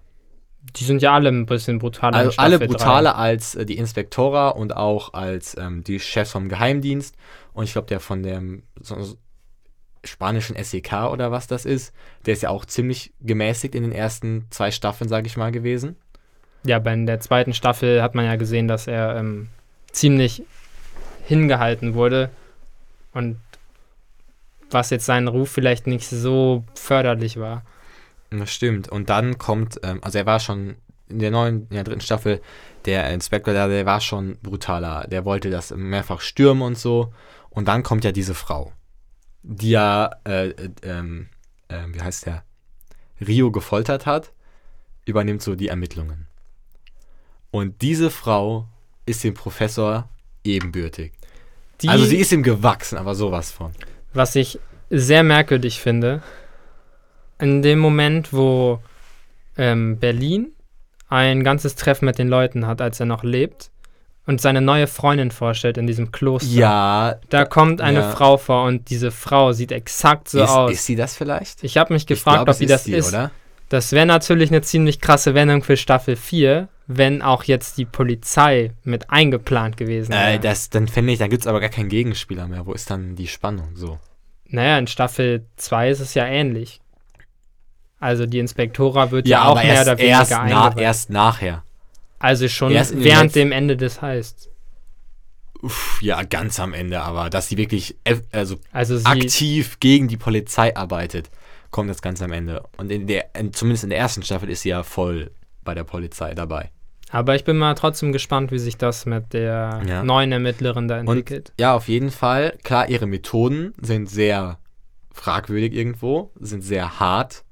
die 0.77 0.85
sind 0.85 1.03
ja 1.03 1.13
alle 1.13 1.29
ein 1.29 1.47
bisschen 1.47 1.79
brutaler. 1.79 2.17
Also 2.17 2.33
alle 2.39 2.59
brutaler 2.59 3.17
als 3.17 3.55
äh, 3.55 3.67
die 3.67 3.79
Inspektora 3.79 4.49
und 4.49 4.77
auch 4.77 5.15
als 5.15 5.57
ähm, 5.57 5.85
die 5.85 6.01
Chefs 6.01 6.33
vom 6.33 6.49
Geheimdienst. 6.49 7.17
Und 7.53 7.65
ich 7.65 7.73
glaube, 7.73 7.89
der 7.89 8.01
von 8.01 8.23
dem 8.23 8.63
so 8.81 9.17
spanischen 10.05 10.57
SEK 10.63 11.11
oder 11.13 11.31
was 11.31 11.47
das 11.47 11.65
ist, 11.65 11.95
der 12.27 12.33
ist 12.35 12.43
ja 12.43 12.51
auch 12.51 12.65
ziemlich 12.65 13.13
gemäßigt 13.21 13.75
in 13.75 13.83
den 13.83 13.93
ersten 13.93 14.47
zwei 14.51 14.71
Staffeln, 14.71 15.09
sage 15.09 15.27
ich 15.27 15.37
mal, 15.37 15.53
gewesen. 15.53 15.97
Ja, 16.65 16.79
bei 16.79 16.95
der 16.97 17.21
zweiten 17.21 17.55
Staffel 17.55 18.03
hat 18.03 18.15
man 18.15 18.25
ja 18.25 18.37
gesehen, 18.37 18.69
dass 18.69 18.87
er 18.87 19.17
ähm, 19.17 19.49
ziemlich 19.91 20.45
hingehalten 21.25 21.95
wurde. 21.95 22.31
Und 23.13 23.39
was 24.73 24.91
jetzt 24.91 25.07
seinen 25.07 25.29
Ruf 25.29 25.51
vielleicht 25.51 25.87
nicht 25.87 26.09
so 26.09 26.65
förderlich 26.75 27.39
war. 27.39 27.65
Das 28.31 28.51
stimmt. 28.53 28.89
Und 28.89 29.11
dann 29.11 29.39
kommt, 29.39 29.81
ähm, 29.83 29.99
also 30.03 30.19
er 30.19 30.27
war 30.27 30.41
schon 30.41 30.77
in 31.09 31.19
der 31.19 31.31
neuen, 31.31 31.67
in 31.69 31.77
der 31.77 31.85
dritten 31.85 32.01
Staffel, 32.01 32.41
der 32.87 33.13
Inspektor, 33.13 33.53
der, 33.53 33.69
der 33.69 33.87
war 33.87 34.01
schon 34.01 34.39
brutaler. 34.43 35.07
Der 35.09 35.25
wollte 35.25 35.51
das 35.51 35.71
mehrfach 35.71 36.21
stürmen 36.21 36.63
und 36.63 36.79
so. 36.79 37.13
Und 37.51 37.69
dann 37.69 37.83
kommt 37.83 38.05
ja 38.05 38.13
diese 38.13 38.35
Frau, 38.35 38.73
die 39.43 39.71
ja, 39.71 40.11
äh, 40.27 40.49
äh, 40.49 40.71
ähm, 40.83 41.29
äh, 41.69 41.85
wie 41.93 42.01
heißt 42.01 42.27
der, 42.27 42.45
Rio 43.21 43.53
gefoltert 43.53 44.07
hat, 44.07 44.33
übernimmt 45.05 45.43
so 45.43 45.55
die 45.55 45.69
Ermittlungen. 45.69 46.27
Und 47.51 47.83
diese 47.83 48.11
Frau 48.11 48.67
ist 49.05 49.23
dem 49.23 49.35
Professor 49.35 50.09
ebenbürtig. 50.45 51.13
Die, 51.83 51.89
also 51.89 52.05
sie 52.05 52.17
ist 52.17 52.33
ihm 52.33 52.43
gewachsen, 52.43 52.97
aber 52.97 53.15
sowas 53.15 53.51
von. 53.51 53.73
Was 54.15 54.35
ich 54.37 54.59
sehr 54.91 55.23
merkwürdig 55.23 55.81
finde, 55.81 56.23
in 57.39 57.63
dem 57.63 57.79
Moment, 57.79 58.33
wo 58.33 58.79
ähm, 59.57 59.99
Berlin 59.99 60.53
ein 61.09 61.45
ganzes 61.45 61.75
Treffen 61.75 62.05
mit 62.07 62.19
den 62.19 62.29
Leuten 62.29 62.67
hat, 62.67 62.81
als 62.81 63.01
er 63.01 63.07
noch 63.07 63.23
lebt, 63.23 63.71
und 64.25 64.41
seine 64.41 64.61
neue 64.61 64.87
Freundin 64.87 65.31
vorstellt 65.33 65.77
in 65.79 65.87
diesem 65.87 66.13
Kloster. 66.13 66.49
Ja, 66.49 67.17
Da 67.29 67.45
kommt 67.45 67.81
eine 67.81 68.01
ja. 68.01 68.11
Frau 68.11 68.37
vor 68.37 68.65
und 68.67 68.89
diese 68.89 69.11
Frau 69.11 69.53
sieht 69.53 69.73
exakt 69.73 70.29
so 70.29 70.43
ist, 70.43 70.49
aus. 70.51 70.73
ist 70.73 70.87
sie 70.87 70.95
das 70.95 71.17
vielleicht? 71.17 71.65
ich 71.65 71.77
habe 71.77 71.93
mich 71.93 72.03
Ich 72.03 72.07
gefragt, 72.07 72.37
glaub, 72.37 72.49
ob 72.49 72.53
es 72.53 72.59
die 72.59 72.67
das 72.67 72.85
die, 72.85 72.93
ist. 72.95 73.09
oder? 73.09 73.33
Das 73.73 73.93
wäre 73.93 74.05
natürlich 74.05 74.51
eine 74.51 74.61
ziemlich 74.61 75.01
krasse 75.01 75.33
Wendung 75.35 75.63
für 75.63 75.79
Staffel 75.79 76.15
4, 76.15 76.69
wenn 76.89 77.23
auch 77.23 77.45
jetzt 77.45 77.79
die 77.79 77.87
Polizei 77.87 78.73
mit 78.85 79.09
eingeplant 79.09 79.79
gewesen 79.79 80.13
wäre. 80.13 80.33
Äh, 80.35 80.39
das, 80.39 80.69
dann 80.69 80.89
fände 80.89 81.11
ich, 81.11 81.19
da 81.19 81.27
gibt 81.27 81.41
es 81.43 81.47
aber 81.47 81.59
gar 81.59 81.71
keinen 81.71 81.89
Gegenspieler 81.89 82.49
mehr. 82.49 82.67
Wo 82.67 82.75
ist 82.75 82.91
dann 82.91 83.17
die 83.17 83.29
Spannung 83.29 83.71
so? 83.75 83.99
naja, 84.45 84.77
in 84.77 84.87
Staffel 84.87 85.47
2 85.57 85.89
ist 85.89 86.01
es 86.01 86.13
ja 86.13 86.27
ähnlich. 86.27 86.83
Also 87.99 88.27
die 88.27 88.41
Inspektora 88.41 89.11
wird 89.11 89.27
Ja, 89.27 89.39
ja, 89.39 89.49
auch 89.49 89.55
mehr 89.55 89.65
erst, 89.65 89.89
oder 89.89 89.99
weniger 89.99 90.19
erst, 90.19 90.31
na, 90.33 90.77
erst 90.77 91.09
nachher. 91.11 91.63
Also 92.19 92.49
schon 92.49 92.73
erst 92.73 93.03
während 93.03 93.35
dem 93.35 93.53
Ende 93.53 93.79
des 93.79 94.03
Heists. 94.03 94.51
Uff, 95.63 95.99
ja, 96.03 96.23
ganz 96.25 96.61
am 96.61 96.75
Ende, 96.75 97.01
aber 97.01 97.31
dass 97.31 97.49
sie 97.49 97.57
wirklich 97.57 97.97
eff- 98.05 98.25
also 98.33 98.57
Also 98.73 98.99
sie, 98.99 99.07
aktiv 99.07 99.79
gegen 99.81 100.09
die 100.09 100.19
Polizei 100.19 100.77
arbeitet, 100.77 101.31
kommt 101.73 101.91
das 101.91 102.01
ganz 102.03 102.23
am 102.23 102.31
Ende. 102.31 102.63
Und 102.77 102.93
in 102.93 103.09
der, 103.09 103.35
in, 103.35 103.53
zumindest 103.53 103.83
in 103.85 103.91
der 103.91 103.99
ersten 103.99 104.23
Staffel 104.23 104.49
ist 104.49 104.63
sie 104.63 104.69
ja 104.69 104.85
voll 104.85 105.33
bei 105.65 105.75
der 105.75 105.83
Polizei 105.85 106.35
dabei. 106.35 106.71
aber 107.11 107.35
ich 107.35 107.45
bin 107.45 107.59
mal 107.59 107.75
trotzdem 107.75 108.13
gespannt, 108.13 108.53
wie 108.53 108.59
sich 108.61 108.77
das 108.79 109.05
mit 109.07 109.33
der 109.33 109.83
Ja. 109.87 110.03
neuen 110.05 110.31
Ermittlerin 110.33 110.87
da 110.89 110.99
entwickelt. 110.99 111.53
Ja, 111.59 111.75
auf 111.75 111.89
jeden 111.89 112.11
Fall. 112.11 112.57
Klar, 112.63 112.89
ihre 112.89 113.07
Methoden 113.07 113.75
sind 113.83 114.09
sehr 114.09 114.59
fragwürdig 115.13 115.73
irgendwo, 115.75 116.31
sind 116.41 116.63
sehr 116.63 117.01
hart, 117.01 117.45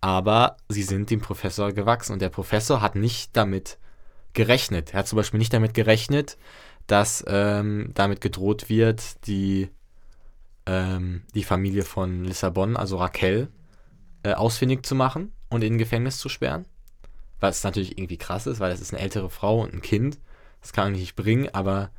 aber 0.00 0.56
sie 0.68 0.82
sind 0.82 1.10
dem 1.10 1.20
Professor 1.20 1.72
gewachsen 1.72 2.12
und 2.12 2.20
der 2.22 2.28
Professor 2.28 2.82
hat 2.82 2.94
nicht 2.94 3.36
damit 3.36 3.78
gerechnet. 4.34 4.92
Er 4.92 4.98
hat 5.00 5.08
zum 5.08 5.16
Beispiel 5.16 5.38
nicht 5.38 5.52
damit 5.54 5.72
gerechnet, 5.74 6.36
dass 6.86 7.24
ähm, 7.26 7.90
damit 7.94 8.20
gedroht 8.20 8.68
wird, 8.68 9.26
die, 9.26 9.70
ähm, 10.66 11.22
die 11.34 11.44
Familie 11.44 11.82
von 11.82 12.24
Lissabon, 12.24 12.76
also 12.76 12.96
Raquel, 12.96 13.48
äh, 14.22 14.32
ausfindig 14.32 14.84
zu 14.86 14.94
machen 14.94 15.32
und 15.48 15.62
in 15.62 15.74
ein 15.74 15.78
Gefängnis 15.78 16.18
zu 16.18 16.28
sperren. 16.28 16.66
Was 17.40 17.64
natürlich 17.64 17.98
irgendwie 17.98 18.16
krass 18.16 18.46
ist, 18.46 18.60
weil 18.60 18.70
das 18.70 18.80
ist 18.80 18.94
eine 18.94 19.02
ältere 19.02 19.28
Frau 19.28 19.60
und 19.60 19.74
ein 19.74 19.82
Kind. 19.82 20.18
Das 20.60 20.72
kann 20.72 20.86
man 20.86 21.00
nicht 21.00 21.16
bringen, 21.16 21.48
aber 21.52 21.90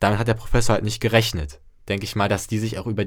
damit 0.00 0.18
hat 0.18 0.28
der 0.28 0.34
Professor 0.34 0.74
halt 0.74 0.84
nicht 0.84 1.00
gerechnet. 1.00 1.60
Denke 1.88 2.04
ich 2.04 2.16
mal, 2.16 2.28
dass 2.28 2.46
die 2.46 2.58
sich 2.58 2.78
auch 2.78 2.86
über 2.86 3.04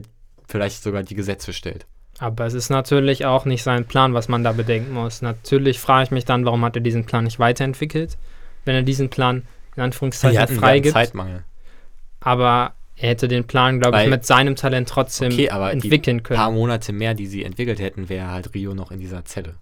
vielleicht 0.48 0.84
sogar 0.84 1.04
die 1.04 1.16
Gesetze 1.16 1.52
stellt. 1.52 1.86
Aber 2.20 2.46
es 2.46 2.54
ist 2.54 2.70
natürlich 2.70 3.26
auch 3.26 3.46
nicht 3.46 3.64
sein 3.64 3.86
Plan, 3.86 4.14
was 4.14 4.28
man 4.28 4.44
da 4.44 4.52
bedenken 4.52 4.94
muss. 4.94 5.22
Natürlich 5.22 5.80
frage 5.80 6.06
ich 6.06 6.12
mich 6.12 6.26
dann, 6.26 6.46
warum 6.46 6.64
hat 6.64 6.76
er 6.76 6.82
diesen 6.82 7.06
Plan 7.06 7.24
nicht 7.24 7.40
weiterentwickelt, 7.40 8.18
wenn 8.66 8.76
er 8.76 8.84
diesen 8.84 9.10
Plan 9.10 9.44
in 9.76 9.84
Anführungszeichen 9.84 10.48
freigibt. 10.60 10.94
Zeitmangel. 10.94 11.44
Aber 12.20 12.76
er 12.96 13.10
hätte 13.10 13.28
den 13.28 13.46
Plan, 13.46 13.80
glaube 13.80 14.02
ich, 14.04 14.10
mit 14.10 14.26
seinem 14.26 14.56
Talent 14.56 14.88
trotzdem 14.90 15.32
Okay, 15.32 15.50
aber 15.50 15.70
die 15.70 15.74
entwickeln 15.74 16.18
Ein 16.18 16.24
paar 16.24 16.48
können. 16.48 16.58
Monate 16.58 16.94
mehr, 16.94 17.14
die 17.14 17.28
sie 17.28 17.44
entwickelt 17.44 17.80
hätten, 17.80 18.10
wäre 18.10 18.30
halt 18.32 18.54
Rio 18.54 18.74
noch 18.74 18.92
in 18.92 19.00
dieser 19.00 19.26
Zelle. 19.26 19.56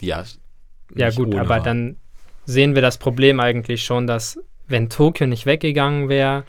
Die 0.00 0.06
ja. 0.06 0.24
Ja 0.94 1.10
gut, 1.10 1.34
aber 1.34 1.48
war. 1.48 1.62
dann 1.62 1.96
sehen 2.46 2.74
wir 2.74 2.82
das 2.82 2.98
Problem 2.98 3.38
eigentlich 3.38 3.84
schon, 3.84 4.06
dass 4.06 4.40
wenn 4.66 4.88
Tokio 4.88 5.26
nicht 5.26 5.46
weggegangen 5.46 6.08
wäre 6.08 6.44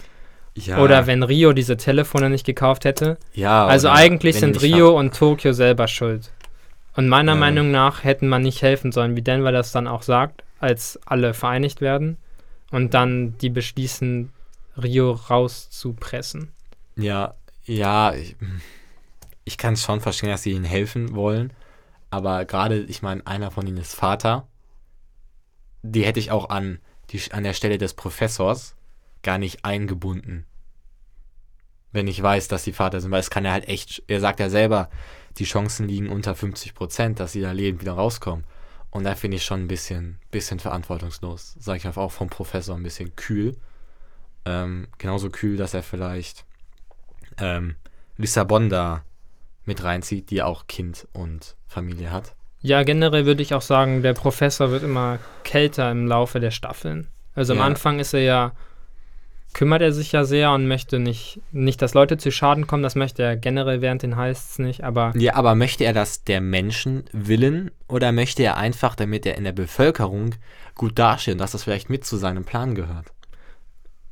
Ja, 0.55 0.79
oder 0.81 1.05
wenn 1.05 1.21
Rio 1.23 1.53
diese 1.53 1.77
Telefone 1.77 2.29
nicht 2.29 2.45
gekauft 2.45 2.85
hätte, 2.85 3.17
ja, 3.33 3.65
Also 3.67 3.89
eigentlich 3.89 4.37
sind 4.39 4.61
Rio 4.61 4.97
und 4.97 5.15
Tokio 5.15 5.53
selber 5.53 5.87
schuld. 5.87 6.31
Und 6.95 7.07
meiner 7.07 7.33
Ja. 7.33 7.39
Meinung 7.39 7.71
nach 7.71 8.03
hätten 8.03 8.27
man 8.27 8.41
nicht 8.41 8.61
helfen 8.61 8.91
sollen, 8.91 9.15
wie 9.15 9.21
Denver 9.21 9.51
das 9.51 9.71
dann 9.71 9.87
auch 9.87 10.01
sagt, 10.01 10.43
als 10.59 10.99
alle 11.05 11.33
vereinigt 11.33 11.81
werden 11.81 12.17
und 12.71 12.93
dann 12.93 13.37
die 13.39 13.49
beschließen, 13.49 14.29
Rio 14.81 15.11
rauszupressen. 15.13 16.51
Ja, 16.95 17.35
ja, 17.65 18.13
ich, 18.13 18.35
ich 19.43 19.57
kann 19.57 19.73
es 19.73 19.83
schon 19.83 20.01
verstehen, 20.01 20.29
dass 20.29 20.43
sie 20.43 20.51
ihnen 20.51 20.65
helfen 20.65 21.15
wollen. 21.15 21.53
Aber 22.09 22.45
gerade, 22.45 22.81
ich 22.83 23.01
meine, 23.01 23.25
einer 23.25 23.51
von 23.51 23.65
ihnen 23.65 23.77
ist 23.77 23.95
Vater. 23.95 24.47
Die 25.83 26.05
hätte 26.05 26.19
ich 26.19 26.31
auch 26.31 26.49
an, 26.49 26.79
die, 27.09 27.21
an 27.31 27.43
der 27.43 27.53
Stelle 27.53 27.77
des 27.77 27.93
Professors 27.93 28.75
gar 29.23 29.37
nicht 29.37 29.65
eingebunden. 29.65 30.45
Wenn 31.91 32.07
ich 32.07 32.21
weiß, 32.21 32.47
dass 32.47 32.63
die 32.63 32.73
Vater 32.73 33.01
sind, 33.01 33.11
weil 33.11 33.19
es 33.19 33.29
kann 33.29 33.45
ja 33.45 33.51
halt 33.51 33.67
echt, 33.67 34.03
er 34.07 34.19
sagt 34.19 34.39
ja 34.39 34.49
selber, 34.49 34.89
die 35.37 35.45
Chancen 35.45 35.87
liegen 35.87 36.09
unter 36.09 36.35
50 36.35 36.73
Prozent, 36.73 37.19
dass 37.19 37.31
sie 37.31 37.41
da 37.41 37.51
lebend 37.51 37.81
wieder 37.81 37.93
rauskommen. 37.93 38.45
Und 38.91 39.05
da 39.05 39.15
finde 39.15 39.37
ich 39.37 39.45
schon 39.45 39.61
ein 39.61 39.67
bisschen, 39.67 40.19
bisschen 40.31 40.59
verantwortungslos. 40.59 41.55
Sage 41.59 41.77
ich 41.77 41.97
auch 41.97 42.11
vom 42.11 42.29
Professor 42.29 42.75
ein 42.75 42.83
bisschen 42.83 43.15
kühl. 43.15 43.57
Ähm, 44.45 44.87
genauso 44.97 45.29
kühl, 45.29 45.57
dass 45.57 45.73
er 45.73 45.83
vielleicht 45.83 46.45
ähm, 47.37 47.75
Lissabon 48.17 48.69
da 48.69 49.03
mit 49.65 49.83
reinzieht, 49.83 50.29
die 50.31 50.41
auch 50.41 50.67
Kind 50.67 51.07
und 51.13 51.55
Familie 51.67 52.11
hat. 52.11 52.33
Ja, 52.61 52.83
generell 52.83 53.25
würde 53.25 53.41
ich 53.41 53.53
auch 53.53 53.61
sagen, 53.61 54.01
der 54.03 54.13
Professor 54.13 54.71
wird 54.71 54.83
immer 54.83 55.19
kälter 55.43 55.91
im 55.91 56.07
Laufe 56.07 56.39
der 56.39 56.51
Staffeln. 56.51 57.07
Also 57.33 57.53
am 57.53 57.59
Ja. 57.59 57.65
Anfang 57.65 57.99
ist 57.99 58.13
er 58.13 58.21
ja, 58.21 58.51
kümmert 59.53 59.81
er 59.81 59.91
sich 59.91 60.11
ja 60.11 60.23
sehr 60.23 60.51
und 60.51 60.67
möchte 60.67 60.99
nicht, 60.99 61.39
nicht, 61.51 61.81
dass 61.81 61.93
Leute 61.93 62.17
zu 62.17 62.31
Schaden 62.31 62.67
kommen. 62.67 62.83
Das 62.83 62.95
möchte 62.95 63.23
er 63.23 63.35
generell 63.35 63.81
während 63.81 64.03
den 64.03 64.15
Heists 64.15 64.59
nicht, 64.59 64.83
aber 64.83 65.13
Ja, 65.15 65.35
aber 65.35 65.55
möchte 65.55 65.83
er 65.85 65.93
das 65.93 66.23
der 66.23 66.41
Menschen 66.41 67.05
willen 67.11 67.71
oder 67.87 68.11
möchte 68.11 68.43
er 68.43 68.57
einfach, 68.57 68.95
damit 68.95 69.25
er 69.25 69.37
in 69.37 69.43
der 69.43 69.51
Bevölkerung 69.53 70.35
gut 70.75 70.97
dasteht 70.99 71.33
und 71.33 71.41
dass 71.41 71.51
das 71.51 71.63
vielleicht 71.63 71.89
mit 71.89 72.05
zu 72.05 72.17
seinem 72.17 72.43
Plan 72.43 72.75
gehört? 72.75 73.11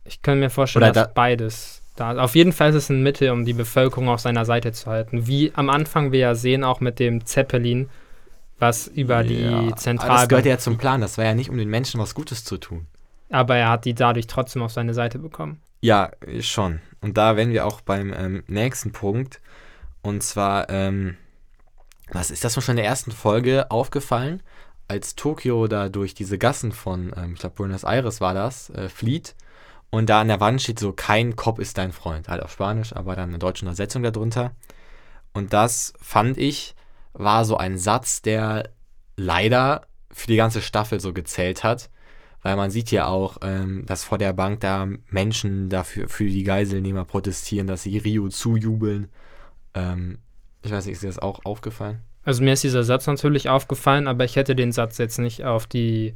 Ich 0.09 0.21
kann 0.21 0.39
mir 0.39 0.49
vorstellen, 0.49 0.83
Oder 0.83 0.93
dass 0.93 1.07
da- 1.07 1.13
beides 1.13 1.81
da 1.95 2.13
ist. 2.13 2.17
Auf 2.17 2.35
jeden 2.35 2.51
Fall 2.51 2.69
ist 2.69 2.75
es 2.75 2.89
ein 2.89 3.03
Mittel, 3.03 3.29
um 3.29 3.45
die 3.45 3.53
Bevölkerung 3.53 4.09
auf 4.09 4.19
seiner 4.19 4.43
Seite 4.45 4.71
zu 4.71 4.87
halten. 4.89 5.27
Wie 5.27 5.51
am 5.53 5.69
Anfang 5.69 6.11
wir 6.11 6.19
ja 6.19 6.35
sehen, 6.35 6.63
auch 6.63 6.79
mit 6.81 6.97
dem 6.99 7.25
Zeppelin, 7.25 7.89
was 8.57 8.87
über 8.87 9.23
die 9.23 9.45
aber 9.45 9.71
Das 10.17 10.27
gehört 10.27 10.45
ja 10.45 10.57
zum 10.57 10.77
Plan. 10.77 10.99
Das 11.01 11.17
war 11.17 11.25
ja 11.25 11.33
nicht, 11.35 11.49
um 11.49 11.57
den 11.57 11.69
Menschen 11.69 11.99
was 11.99 12.15
Gutes 12.15 12.43
zu 12.43 12.57
tun. 12.57 12.87
aber 13.29 13.55
er 13.57 13.69
hat 13.69 13.85
die 13.85 13.93
dadurch 13.93 14.25
trotzdem 14.27 14.63
auf 14.63 14.71
seine 14.71 14.93
Seite 14.95 15.19
bekommen. 15.19 15.61
Ja, 15.81 16.09
schon. 16.41 16.79
Und 16.99 17.17
da 17.17 17.37
wären 17.37 17.51
wir 17.51 17.65
auch 17.67 17.81
beim 17.81 18.11
ähm, 18.11 18.43
nächsten 18.47 18.91
Punkt. 18.91 19.39
Und 20.01 20.23
zwar, 20.23 20.69
ähm, 20.69 21.15
was 22.11 22.31
ist 22.31 22.43
das 22.43 22.55
schon 22.55 22.71
in 22.71 22.77
der 22.77 22.85
ersten 22.85 23.11
Folge 23.11 23.69
aufgefallen, 23.69 24.41
als 24.87 25.15
Tokio 25.15 25.67
da 25.67 25.87
durch 25.89 26.15
diese 26.15 26.37
Gassen 26.39 26.71
von, 26.71 27.13
ähm, 27.15 27.33
ich 27.33 27.39
glaube, 27.39 27.55
Buenos 27.55 27.83
Aires 27.83 28.19
war 28.19 28.33
das, 28.33 28.71
äh, 28.71 28.89
flieht. 28.89 29.35
Und 29.91 30.09
da 30.09 30.21
an 30.21 30.27
der 30.27 30.39
Wand 30.39 30.61
steht 30.61 30.79
so, 30.79 30.93
kein 30.93 31.35
Cop 31.35 31.59
ist 31.59 31.77
dein 31.77 31.91
Freund. 31.91 32.27
Halt 32.27 32.43
auf 32.43 32.51
Spanisch, 32.51 32.95
aber 32.95 33.15
dann 33.15 33.29
eine 33.29 33.39
deutsche 33.39 33.65
Übersetzung 33.65 34.03
darunter. 34.03 34.51
Und 35.33 35.53
das 35.53 35.93
fand 36.01 36.37
ich, 36.37 36.75
war 37.13 37.45
so 37.45 37.57
ein 37.57 37.77
Satz, 37.77 38.21
der 38.21 38.69
leider 39.15 39.87
für 40.11 40.27
die 40.27 40.35
ganze 40.35 40.61
Staffel 40.61 40.99
so 40.99 41.13
gezählt 41.13 41.63
hat. 41.63 41.89
Weil 42.41 42.55
man 42.55 42.71
sieht 42.71 42.91
ja 42.91 43.07
auch, 43.07 43.37
ähm, 43.41 43.85
dass 43.85 44.05
vor 44.05 44.17
der 44.17 44.31
Bank 44.31 44.61
da 44.61 44.87
Menschen 45.09 45.69
dafür 45.69 46.07
für 46.07 46.25
die 46.25 46.43
Geiselnehmer 46.43 47.03
protestieren, 47.03 47.67
dass 47.67 47.83
sie 47.83 47.97
Rio 47.97 48.29
zujubeln. 48.29 49.09
Ähm, 49.73 50.19
ich 50.61 50.71
weiß 50.71 50.85
nicht, 50.85 50.93
ist 50.93 51.03
dir 51.03 51.07
das 51.07 51.19
auch 51.19 51.43
aufgefallen? 51.43 51.99
Also 52.23 52.43
mir 52.43 52.53
ist 52.53 52.63
dieser 52.63 52.83
Satz 52.83 53.07
natürlich 53.07 53.49
aufgefallen, 53.49 54.07
aber 54.07 54.23
ich 54.23 54.35
hätte 54.35 54.55
den 54.55 54.71
Satz 54.71 54.97
jetzt 54.99 55.19
nicht 55.19 55.43
auf 55.43 55.67
die 55.67 56.15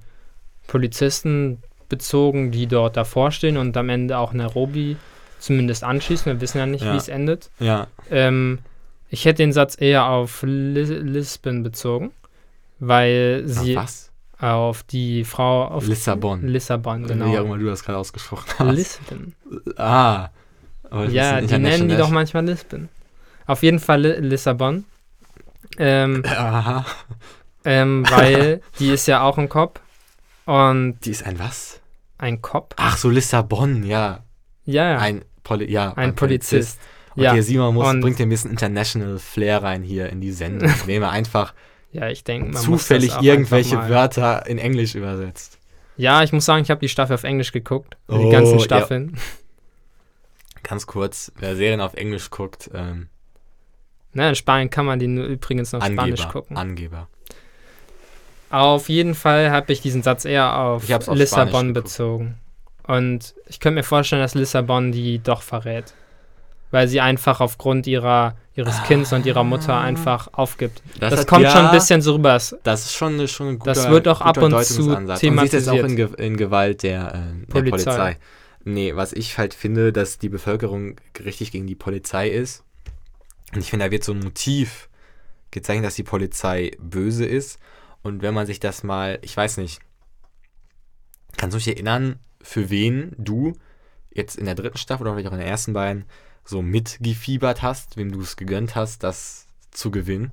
Polizisten 0.67 1.61
bezogen, 1.97 2.51
die 2.51 2.67
dort 2.67 2.95
davor 2.97 3.31
stehen 3.31 3.57
und 3.57 3.75
am 3.77 3.89
Ende 3.89 4.17
auch 4.17 4.33
Nairobi 4.33 4.97
zumindest 5.39 5.83
anschließen. 5.83 6.25
Wir 6.31 6.41
wissen 6.41 6.57
ja 6.57 6.65
nicht, 6.65 6.83
Ja. 6.83 6.93
wie 6.93 6.97
es 6.97 7.07
endet. 7.07 7.49
Ja. 7.59 7.87
Ähm, 8.09 8.59
ich 9.09 9.25
hätte 9.25 9.43
den 9.43 9.53
Satz 9.53 9.79
eher 9.79 10.07
auf 10.07 10.43
Lis 10.45 10.89
Lisbon 10.89 11.63
bezogen, 11.63 12.11
weil 12.79 13.43
sie 13.45 13.75
was? 13.75 14.11
auf 14.39 14.83
die 14.83 15.23
Frau 15.23 15.65
auf 15.67 15.85
Lissabon. 15.87 16.47
Lissabon, 16.47 17.01
Wie 17.07 17.13
auch 17.13 17.15
genau. 17.17 17.43
immer 17.43 17.57
du 17.57 17.65
das 17.67 17.83
gerade 17.83 17.99
ausgesprochen 17.99 18.49
hast. 18.57 18.75
Lisbon. 18.75 19.33
ah. 19.77 20.29
Ja, 21.09 21.41
die 21.41 21.57
nennen 21.57 21.89
die 21.89 21.97
doch 21.97 22.09
manchmal 22.09 22.45
Lisbon. 22.45 22.87
Auf 23.47 23.63
jeden 23.63 23.79
Fall 23.79 24.01
Li- 24.01 24.19
Lissabon. 24.19 24.85
Ähm, 25.79 26.23
Aha. 26.27 26.85
ähm, 27.65 28.05
weil 28.09 28.61
die 28.79 28.89
ist 28.91 29.07
ja 29.07 29.21
auch 29.23 29.37
ein 29.37 29.49
Cop. 29.49 29.79
Und 30.45 30.97
Die 31.05 31.11
ist 31.11 31.25
ein 31.25 31.39
was? 31.39 31.79
Ein 32.23 32.41
Cop? 32.41 32.73
Ach 32.77 32.97
so, 32.97 33.09
Lissabon, 33.09 33.83
ja. 33.83 34.23
Ja, 34.65 34.91
ja. 34.91 34.97
Ein, 34.97 35.25
Poli 35.43 35.69
ja, 35.69 35.93
ein, 35.93 36.15
Polizist. 36.15 36.79
Okay, 37.11 37.23
Ja. 37.23 37.41
Simon 37.41 37.75
muss, 37.75 37.87
Und- 37.89 38.01
bringt 38.01 38.19
ein 38.19 38.29
bisschen 38.29 38.51
International 38.51 39.19
Flair 39.19 39.61
rein 39.61 39.83
hier 39.83 40.09
in 40.09 40.21
die 40.21 40.31
Sendung, 40.31 40.71
indem 40.81 41.03
er 41.03 41.11
einfach 41.11 41.53
ja, 41.91 42.09
ich 42.09 42.23
denke, 42.23 42.53
man 42.53 42.61
zufällig 42.61 43.13
irgendwelche 43.21 43.77
Wörter 43.87 44.47
in 44.47 44.57
Englisch 44.57 44.95
übersetzt. 44.95 45.59
Ja, 45.95 46.23
ich 46.23 46.33
muss 46.33 46.43
sagen, 46.45 46.63
ich 46.63 46.71
habe 46.71 46.79
die 46.79 46.89
Staffel 46.89 47.13
auf 47.13 47.23
Englisch 47.23 47.51
geguckt. 47.51 47.97
Oh, 48.07 48.17
die 48.17 48.31
ganzen 48.31 48.57
ja. 48.57 48.63
Staffeln. 48.63 49.15
Ganz 50.63 50.87
kurz, 50.87 51.31
wer 51.37 51.55
Serien 51.55 51.81
auf 51.81 51.93
Englisch 51.93 52.31
guckt, 52.31 52.71
ähm, 52.73 53.09
Ne, 54.13 54.29
in 54.29 54.35
Spanien 54.35 54.69
kann 54.69 54.85
man 54.85 54.99
die 54.99 55.07
nur 55.07 55.25
übrigens 55.25 55.71
noch 55.71 55.83
Spanisch 55.83 56.27
gucken. 56.29 56.55
Angeber. 56.55 57.09
Auf 58.53 58.87
jeden 58.87 59.15
Fall 59.15 59.49
habe 59.49 59.73
ich 59.73 59.81
diesen 59.81 60.03
Satz 60.03 60.25
eher 60.25 60.55
auf 60.57 60.87
Lissabon 61.11 61.73
bezogen. 61.73 62.35
Und 62.85 63.33
ich 63.47 63.59
könnte 63.59 63.75
mir 63.77 63.83
vorstellen, 63.83 64.21
dass 64.21 64.35
Lissabon 64.35 64.91
die 64.91 65.19
doch 65.19 65.41
verrät. 65.41 65.93
Weil 66.69 66.87
sie 66.87 67.01
einfach 67.01 67.39
aufgrund 67.39 67.85
ihrer, 67.87 68.35
ihres 68.55 68.81
Kindes 68.83 69.13
und 69.13 69.25
ihrer 69.25 69.43
Mutter 69.43 69.79
einfach 69.79 70.29
aufgibt. 70.33 70.81
Das, 70.99 71.19
hat- 71.19 71.27
kommt 71.27 71.45
schon 71.47 71.61
ja, 71.63 71.69
ein 71.69 71.75
bisschen 71.75 72.01
so 72.01 72.13
rüber. 72.13 72.39
Das 72.63 72.85
ist 72.85 72.93
schon, 72.93 73.13
eine- 73.13 73.27
schon 73.27 73.47
ein 73.49 73.59
guter 73.59 73.73
Das 73.73 73.89
wird 73.89 74.07
auch 74.07 74.21
ab 74.21 74.37
und 74.37 74.51
zu 74.63 74.81
Deutungsansatz. 74.83 75.23
Und 75.23 75.39
sie 75.39 75.45
ist 75.45 75.53
jetzt 75.53 75.69
auch 75.69 75.73
in, 75.73 75.79
thematisiert. 75.95 76.17
Ge 76.17 76.25
in 76.27 76.37
Gewalt 76.37 76.83
der, 76.83 77.07
äh, 77.13 77.45
der 77.45 77.51
Polizei. 77.51 77.69
Polizei. 77.91 78.17
Nee, 78.65 78.95
was 78.95 79.13
ich 79.13 79.37
halt 79.37 79.53
finde, 79.53 79.91
dass 79.93 80.17
die 80.19 80.29
Bevölkerung 80.29 80.95
richtig 81.23 81.51
gegen 81.51 81.67
die 81.67 81.75
Polizei 81.75 82.29
ist. 82.29 82.63
Und 83.53 83.61
ich 83.61 83.69
finde, 83.69 83.85
da 83.85 83.91
wird 83.91 84.03
so 84.03 84.13
ein 84.13 84.19
Motiv 84.19 84.89
gezeichnet, 85.51 85.85
dass 85.85 85.95
die 85.95 86.03
Polizei 86.03 86.71
böse 86.79 87.25
ist. 87.25 87.59
Und 88.03 88.21
wenn 88.21 88.33
man 88.33 88.45
sich 88.45 88.59
das 88.59 88.83
mal, 88.83 89.17
ich 89.21 89.35
weiß 89.35 89.57
nicht, 89.57 89.79
kannst 91.37 91.55
du 91.55 91.57
dich 91.57 91.69
erinnern, 91.69 92.19
für 92.41 92.69
wen 92.69 93.15
du 93.17 93.53
jetzt 94.13 94.37
in 94.37 94.45
der 94.45 94.55
dritten 94.55 94.77
Staffel 94.77 95.03
oder 95.03 95.13
vielleicht 95.13 95.29
auch 95.29 95.33
in 95.33 95.39
den 95.39 95.47
ersten 95.47 95.73
beiden 95.73 96.05
so 96.45 96.61
mitgefiebert 96.61 97.61
hast, 97.61 97.97
wem 97.97 98.11
du 98.11 98.21
es 98.21 98.35
gegönnt 98.35 98.75
hast, 98.75 99.03
das 99.03 99.47
zu 99.71 99.89
gewinnen? 99.89 100.31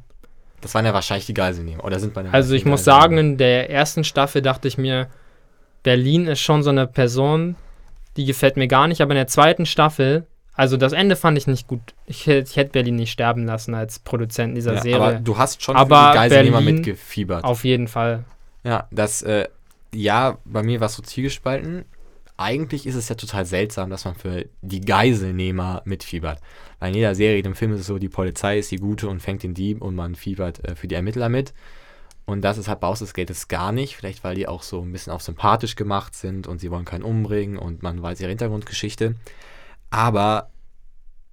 Das 0.60 0.74
waren 0.74 0.84
ja 0.84 0.92
wahrscheinlich 0.92 1.26
die 1.26 1.34
Geiselnehmer. 1.34 1.84
Oder 1.84 1.98
sind 1.98 2.12
bei 2.12 2.22
den 2.22 2.34
Also 2.34 2.54
ich 2.54 2.66
muss 2.66 2.84
sagen, 2.84 3.16
in 3.16 3.38
der 3.38 3.70
ersten 3.70 4.04
Staffel 4.04 4.42
dachte 4.42 4.68
ich 4.68 4.76
mir, 4.76 5.08
Berlin 5.82 6.26
ist 6.26 6.40
schon 6.40 6.62
so 6.62 6.70
eine 6.70 6.86
Person, 6.86 7.56
die 8.16 8.26
gefällt 8.26 8.56
mir 8.56 8.68
gar 8.68 8.86
nicht. 8.86 9.00
Aber 9.00 9.12
in 9.12 9.16
der 9.16 9.26
zweiten 9.26 9.64
Staffel, 9.64 10.26
also 10.60 10.76
das 10.76 10.92
Ende 10.92 11.16
fand 11.16 11.38
ich 11.38 11.46
nicht 11.46 11.68
gut. 11.68 11.80
Ich, 12.04 12.28
ich 12.28 12.56
hätte 12.56 12.72
Berlin 12.72 12.96
nicht 12.96 13.10
sterben 13.10 13.46
lassen 13.46 13.74
als 13.74 13.98
Produzent 13.98 14.54
dieser 14.54 14.74
ja, 14.74 14.82
Serie. 14.82 15.00
Aber 15.00 15.12
du 15.14 15.38
hast 15.38 15.62
schon 15.62 15.74
Aber 15.74 15.96
für 15.96 16.10
die 16.10 16.16
Geiselnehmer 16.18 16.60
mitgefiebert. 16.60 17.44
Auf 17.44 17.64
jeden 17.64 17.88
Fall. 17.88 18.24
Ja, 18.62 18.86
das, 18.90 19.22
äh, 19.22 19.48
ja, 19.94 20.36
bei 20.44 20.62
mir 20.62 20.80
war 20.80 20.88
es 20.88 20.96
so 20.96 21.02
zielgespalten. 21.02 21.86
Eigentlich 22.36 22.86
ist 22.86 22.94
es 22.94 23.08
ja 23.08 23.14
total 23.14 23.46
seltsam, 23.46 23.88
dass 23.88 24.04
man 24.04 24.16
für 24.16 24.44
die 24.60 24.82
Geiselnehmer 24.82 25.80
mitfiebert. 25.86 26.40
Weil 26.78 26.90
in 26.90 26.96
jeder 26.96 27.14
Serie, 27.14 27.38
in 27.38 27.44
dem 27.44 27.54
Film 27.54 27.72
ist 27.72 27.80
es 27.80 27.86
so, 27.86 27.96
die 27.96 28.10
Polizei 28.10 28.58
ist 28.58 28.70
die 28.70 28.76
Gute 28.76 29.08
und 29.08 29.20
fängt 29.22 29.42
den 29.42 29.54
Dieb 29.54 29.80
und 29.80 29.94
man 29.94 30.14
fiebert 30.14 30.62
äh, 30.68 30.74
für 30.76 30.88
die 30.88 30.94
Ermittler 30.94 31.30
mit. 31.30 31.54
Und 32.26 32.42
das 32.42 32.58
ist 32.58 32.68
halt 32.68 32.80
bei 32.80 32.86
Haus 32.86 32.98
des 32.98 33.14
Geldes 33.14 33.48
gar 33.48 33.72
nicht. 33.72 33.96
Vielleicht, 33.96 34.24
weil 34.24 34.34
die 34.34 34.46
auch 34.46 34.62
so 34.62 34.82
ein 34.82 34.92
bisschen 34.92 35.14
auf 35.14 35.22
sympathisch 35.22 35.74
gemacht 35.74 36.14
sind 36.14 36.46
und 36.46 36.60
sie 36.60 36.70
wollen 36.70 36.84
keinen 36.84 37.02
umbringen 37.02 37.56
und 37.56 37.82
man 37.82 38.02
weiß 38.02 38.20
ihre 38.20 38.28
Hintergrundgeschichte. 38.28 39.14
Aber 39.90 40.50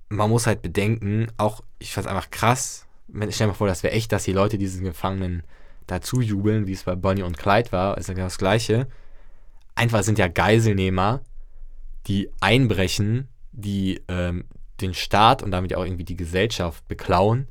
man 0.10 0.30
muss 0.30 0.48
halt 0.48 0.62
bedenken, 0.62 1.28
auch, 1.38 1.64
ich 1.80 1.94
fand 1.94 2.08
es 2.08 2.12
einfach 2.12 2.32
krass, 2.32 2.88
wenn, 3.08 3.32
stell 3.32 3.48
dir 3.48 3.52
mal 3.52 3.58
vor, 3.58 3.68
das 3.68 3.84
wäre 3.84 3.94
echt, 3.94 4.12
dass 4.12 4.24
die 4.24 4.34
Leute 4.34 4.58
diesen 4.58 4.84
Gefangenen 4.84 5.44
dazu 5.86 6.22
jubeln, 6.22 6.68
wie 6.68 6.74
es 6.74 6.84
bei 6.84 6.96
Bonnie 6.96 7.24
und 7.24 7.38
Clyde 7.38 7.72
war, 7.72 7.98
ist 7.98 8.08
ja 8.08 8.14
genau 8.14 8.26
das 8.26 8.38
Gleiche. 8.38 8.88
Einfach 9.76 10.04
sind 10.04 10.20
ja 10.20 10.28
Geiselnehmer, 10.28 11.22
die 12.08 12.30
einbrechen, 12.42 13.28
die 13.52 14.02
ähm, 14.08 14.46
den 14.82 14.94
Staat 14.94 15.44
und 15.44 15.52
damit 15.52 15.76
auch 15.76 15.84
irgendwie 15.84 16.04
die 16.04 16.18
Gesellschaft 16.18 16.88
beklauen, 16.88 17.48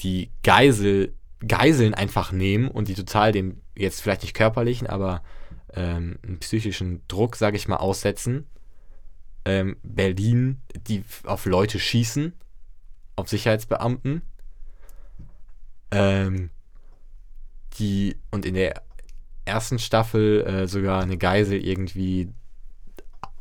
die 0.00 0.30
Geisel, 0.42 1.14
Geiseln 1.46 1.94
einfach 1.94 2.32
nehmen 2.32 2.68
und 2.68 2.88
die 2.88 2.94
total 2.94 3.32
dem, 3.32 3.60
jetzt 3.76 4.00
vielleicht 4.00 4.22
nicht 4.22 4.34
körperlichen, 4.34 4.86
aber 4.86 5.22
ähm, 5.74 6.18
psychischen 6.40 7.02
Druck, 7.08 7.36
sage 7.36 7.56
ich 7.56 7.68
mal, 7.68 7.76
aussetzen. 7.76 8.46
Ähm, 9.44 9.76
Berlin, 9.82 10.60
die 10.86 11.04
auf 11.24 11.46
Leute 11.46 11.78
schießen, 11.78 12.32
auf 13.16 13.28
Sicherheitsbeamten. 13.28 14.22
Ähm, 15.90 16.50
die 17.78 18.16
und 18.30 18.46
in 18.46 18.54
der 18.54 18.82
ersten 19.44 19.78
Staffel 19.78 20.42
äh, 20.42 20.66
sogar 20.66 21.02
eine 21.02 21.18
Geisel 21.18 21.64
irgendwie 21.64 22.30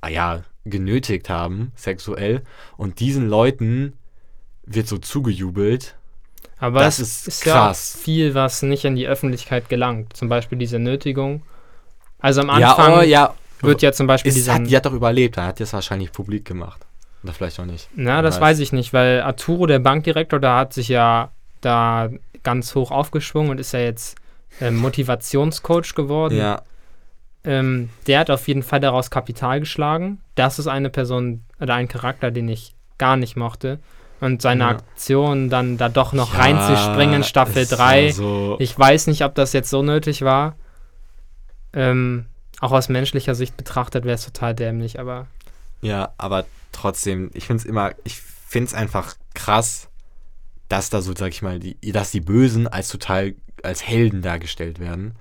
ah 0.01 0.09
ja, 0.09 0.43
genötigt 0.65 1.29
haben, 1.29 1.71
sexuell. 1.75 2.43
Und 2.77 2.99
diesen 2.99 3.27
Leuten 3.29 3.93
wird 4.65 4.87
so 4.87 4.97
zugejubelt. 4.97 5.95
Aber 6.57 6.79
Das 6.79 6.99
es 6.99 7.21
ist 7.21 7.27
ist, 7.27 7.45
ja 7.45 7.53
krass. 7.53 7.95
auch 7.95 8.03
viel, 8.03 8.33
was 8.33 8.61
nicht 8.61 8.85
in 8.85 8.95
die 8.95 9.07
Öffentlichkeit 9.07 9.69
gelangt. 9.69 10.15
Zum 10.15 10.29
Beispiel 10.29 10.57
diese 10.57 10.79
Nötigung. 10.79 11.41
Also 12.19 12.41
am 12.41 12.47
ja, 12.59 12.71
Anfang 12.71 12.99
oh, 12.99 13.01
ja. 13.01 13.33
Wird 13.63 13.81
ja 13.81 13.91
zum 13.91 14.07
Beispiel 14.07 14.31
dieser. 14.33 14.53
hat, 14.55 14.67
die 14.67 14.75
hat 14.75 14.85
doch 14.85 14.93
überlebt, 14.93 15.37
dann 15.37 15.45
hat 15.47 15.59
es 15.61 15.73
wahrscheinlich 15.73 16.11
publik 16.11 16.45
gemacht. 16.45 16.85
Oder 17.23 17.33
vielleicht 17.33 17.59
auch 17.59 17.65
nicht. 17.65 17.89
Na, 17.95 18.21
das 18.21 18.35
weiß. 18.35 18.41
weiß 18.41 18.59
ich 18.59 18.73
nicht, 18.73 18.93
weil 18.93 19.21
Arturo, 19.21 19.65
der 19.65 19.79
Bankdirektor, 19.79 20.39
da 20.39 20.57
hat 20.59 20.73
sich 20.73 20.89
ja 20.89 21.31
da 21.61 22.09
ganz 22.43 22.75
hoch 22.75 22.91
aufgeschwungen 22.91 23.51
und 23.51 23.59
ist 23.59 23.71
ja 23.71 23.79
jetzt 23.79 24.15
ähm, 24.59 24.75
Motivationscoach 24.77 25.95
geworden. 25.95 26.37
Ja, 26.37 26.61
Ähm, 27.45 27.89
der 28.07 28.19
hat 28.19 28.29
auf 28.29 28.47
jeden 28.47 28.63
Fall 28.63 28.79
daraus 28.81 29.09
Kapital 29.09 29.59
geschlagen. 29.61 30.19
Das 30.35 30.59
ist 30.59 30.67
eine 30.67 30.89
Person 30.89 31.43
oder 31.59 31.75
ein 31.75 31.87
Charakter, 31.87 32.31
den 32.31 32.47
ich 32.49 32.73
gar 32.97 33.15
nicht 33.17 33.35
mochte. 33.37 33.79
Und 34.21 34.41
seine 34.41 34.63
Ja. 34.63 34.69
Aktion 34.69 35.49
dann 35.49 35.77
da 35.77 35.89
doch 35.89 36.13
noch 36.13 36.33
ja, 36.33 36.39
reinzuspringen 36.41 37.15
in 37.15 37.23
Staffel 37.23 37.63
es 37.63 37.71
war 37.71 37.77
3. 37.89 38.11
So, 38.11 38.55
Ich 38.59 38.77
weiß 38.77 39.07
nicht, 39.07 39.23
ob 39.25 39.35
das 39.35 39.51
jetzt 39.53 39.69
so 39.69 39.81
nötig 39.81 40.21
war. 40.21 40.55
Ähm, 41.73 42.25
auch 42.63 42.71
aus 42.71 42.87
menschlicher 42.89 43.35
Sicht 43.35 43.57
betrachtet 43.57 44.05
wäre 44.05 44.15
es 44.15 44.25
total 44.25 44.55
dämlich, 44.55 44.99
aber 44.99 45.27
Ja, 45.81 46.13
aber 46.17 46.45
trotzdem, 46.71 47.29
ich 47.33 47.45
finde 47.45 47.61
es 47.61 47.65
immer, 47.65 47.91
ich 48.05 48.21
finde 48.21 48.67
es 48.67 48.73
einfach 48.73 49.15
krass, 49.33 49.89
dass 50.69 50.89
da 50.89 51.01
so, 51.01 51.13
sag 51.15 51.29
ich 51.29 51.41
mal, 51.41 51.59
die, 51.59 51.75
dass 51.91 52.11
die 52.11 52.21
Bösen 52.21 52.67
als 52.67 52.87
total, 52.87 53.35
als 53.63 53.83
Helden 53.85 54.21
dargestellt 54.21 54.79
werden 54.79 55.15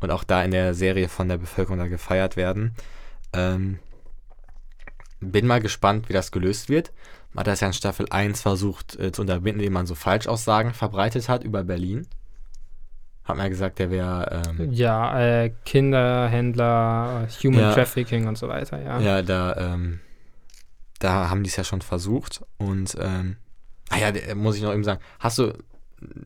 und 0.00 0.10
auch 0.10 0.24
da 0.24 0.42
in 0.42 0.50
der 0.50 0.74
Serie 0.74 1.08
von 1.08 1.28
der 1.28 1.38
Bevölkerung 1.38 1.78
da 1.78 1.86
gefeiert 1.86 2.36
werden. 2.36 2.74
Ähm, 3.32 3.78
bin 5.20 5.46
mal 5.46 5.60
gespannt, 5.60 6.08
wie 6.08 6.12
das 6.12 6.32
gelöst 6.32 6.68
wird. 6.68 6.92
Man 7.32 7.42
hat 7.42 7.46
das 7.46 7.60
ja 7.60 7.68
in 7.68 7.72
Staffel 7.72 8.06
1 8.10 8.40
versucht 8.40 8.98
äh, 8.98 9.12
zu 9.12 9.20
unterbinden, 9.22 9.60
indem 9.60 9.74
man 9.74 9.86
so 9.86 9.94
Falschaussagen 9.94 10.74
verbreitet 10.74 11.28
hat 11.28 11.44
über 11.44 11.62
Berlin. 11.62 12.08
Hat 13.30 13.36
man 13.36 13.46
ja 13.46 13.50
gesagt, 13.50 13.78
der 13.78 13.90
wäre 13.90 14.42
ähm, 14.48 14.72
ja, 14.72 15.42
äh, 15.42 15.52
Kinderhändler, 15.64 17.26
äh, 17.28 17.44
Human 17.44 17.60
Ja. 17.60 17.72
Trafficking 17.74 18.26
und 18.28 18.36
so 18.38 18.48
weiter, 18.48 18.80
ja. 18.82 19.00
Ja, 19.00 19.22
da, 19.22 19.56
ähm, 19.56 20.00
da 20.98 21.30
haben 21.30 21.42
die 21.42 21.48
es 21.50 21.56
ja 21.56 21.64
schon 21.64 21.80
versucht. 21.80 22.42
Und, 22.58 22.96
ähm, 23.00 23.36
ah 23.88 23.96
ja, 23.98 24.34
muss 24.34 24.56
ich 24.56 24.62
noch 24.62 24.72
eben 24.72 24.84
sagen, 24.84 25.00
hast 25.18 25.38
du 25.38 25.52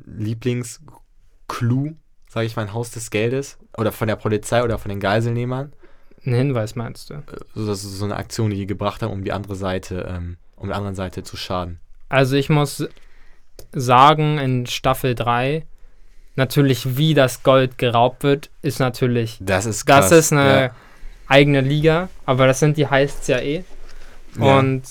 Lieblings-Clue, 0.06 1.94
sage 2.28 2.46
ich 2.46 2.56
mal, 2.56 2.62
ein 2.62 2.72
Haus 2.72 2.90
des 2.90 3.10
Geldes? 3.10 3.58
Oder 3.76 3.92
von 3.92 4.08
der 4.08 4.16
Polizei 4.16 4.62
oder 4.62 4.78
von 4.78 4.88
den 4.88 5.00
Geiselnehmern? 5.00 5.72
Ein 6.26 6.34
Hinweis 6.34 6.74
meinst 6.74 7.10
du? 7.10 7.22
Also 7.54 7.66
das 7.66 7.84
ist 7.84 7.98
so 7.98 8.04
eine 8.04 8.16
Aktion, 8.16 8.50
die 8.50 8.56
die 8.56 8.66
gebracht 8.66 9.02
haben, 9.02 9.12
um 9.12 9.24
die 9.24 9.32
andere 9.32 9.56
Seite, 9.56 10.06
ähm, 10.08 10.36
um 10.56 10.68
der 10.68 10.76
anderen 10.76 10.94
Seite 10.94 11.22
zu 11.22 11.36
schaden. 11.36 11.80
Also 12.08 12.36
ich 12.36 12.48
muss 12.48 12.86
sagen, 13.72 14.38
in 14.38 14.66
Staffel 14.66 15.14
3, 15.14 15.66
natürlich 16.36 16.96
wie 16.96 17.14
das 17.14 17.42
Gold 17.42 17.78
geraubt 17.78 18.22
wird, 18.22 18.50
ist 18.62 18.80
natürlich, 18.80 19.38
Das 19.40 19.66
ist 19.66 19.84
krass. 19.86 20.10
das 20.10 20.18
ist 20.26 20.32
eine 20.32 20.60
Ja. 20.64 20.70
eigene 21.28 21.60
Liga, 21.60 22.08
aber 22.26 22.46
das 22.46 22.60
sind 22.60 22.76
die 22.76 22.86
heißt's 22.86 23.28
ja 23.28 23.38
eh. 23.38 23.64
Ja. 24.38 24.58
Und 24.58 24.82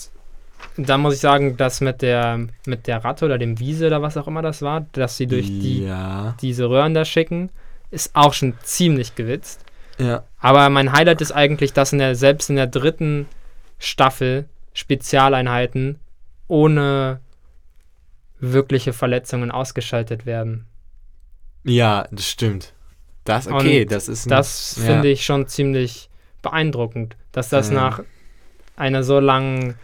da 0.77 0.97
muss 0.97 1.15
ich 1.15 1.19
sagen, 1.19 1.57
dass 1.57 1.81
mit 1.81 2.01
der, 2.01 2.47
mit 2.65 2.87
der 2.87 3.03
Ratte 3.03 3.25
oder 3.25 3.37
dem 3.37 3.59
Wiese 3.59 3.87
oder 3.87 4.01
was 4.01 4.17
auch 4.17 4.27
immer 4.27 4.41
das 4.41 4.61
war, 4.61 4.85
dass 4.93 5.17
sie 5.17 5.27
durch 5.27 5.47
die, 5.47 5.83
Ja. 5.85 6.35
diese 6.41 6.69
Röhren 6.69 6.93
da 6.93 7.05
schicken, 7.05 7.49
ist 7.91 8.15
auch 8.15 8.33
schon 8.33 8.53
ziemlich 8.63 9.13
gewitzt. 9.15 9.61
Ja. 9.99 10.23
Aber 10.39 10.67
mein 10.69 10.91
Highlight 10.93 11.21
ist 11.21 11.31
eigentlich, 11.31 11.73
dass 11.73 11.93
in 11.93 11.99
der, 11.99 12.15
selbst 12.15 12.49
in 12.49 12.55
der 12.55 12.65
dritten 12.67 13.27
Staffel 13.77 14.45
Spezialeinheiten 14.73 15.99
ohne 16.47 17.19
wirkliche 18.39 18.93
Verletzungen 18.93 19.51
ausgeschaltet 19.51 20.25
werden. 20.25 20.65
Ja, 21.63 22.07
das 22.11 22.27
stimmt. 22.27 22.73
Das, 23.23 23.47
okay, 23.47 23.83
Und 23.83 23.91
das 23.91 24.07
ist 24.07 24.25
ein, 24.25 24.29
Das 24.29 24.75
ja. 24.77 24.83
finde 24.83 25.09
ich 25.09 25.23
schon 25.25 25.47
ziemlich 25.47 26.09
beeindruckend, 26.41 27.15
dass 27.31 27.49
das 27.49 27.69
Ähm. 27.69 27.75
nach 27.75 28.03
einer 28.75 29.03
so 29.03 29.19
langen 29.19 29.75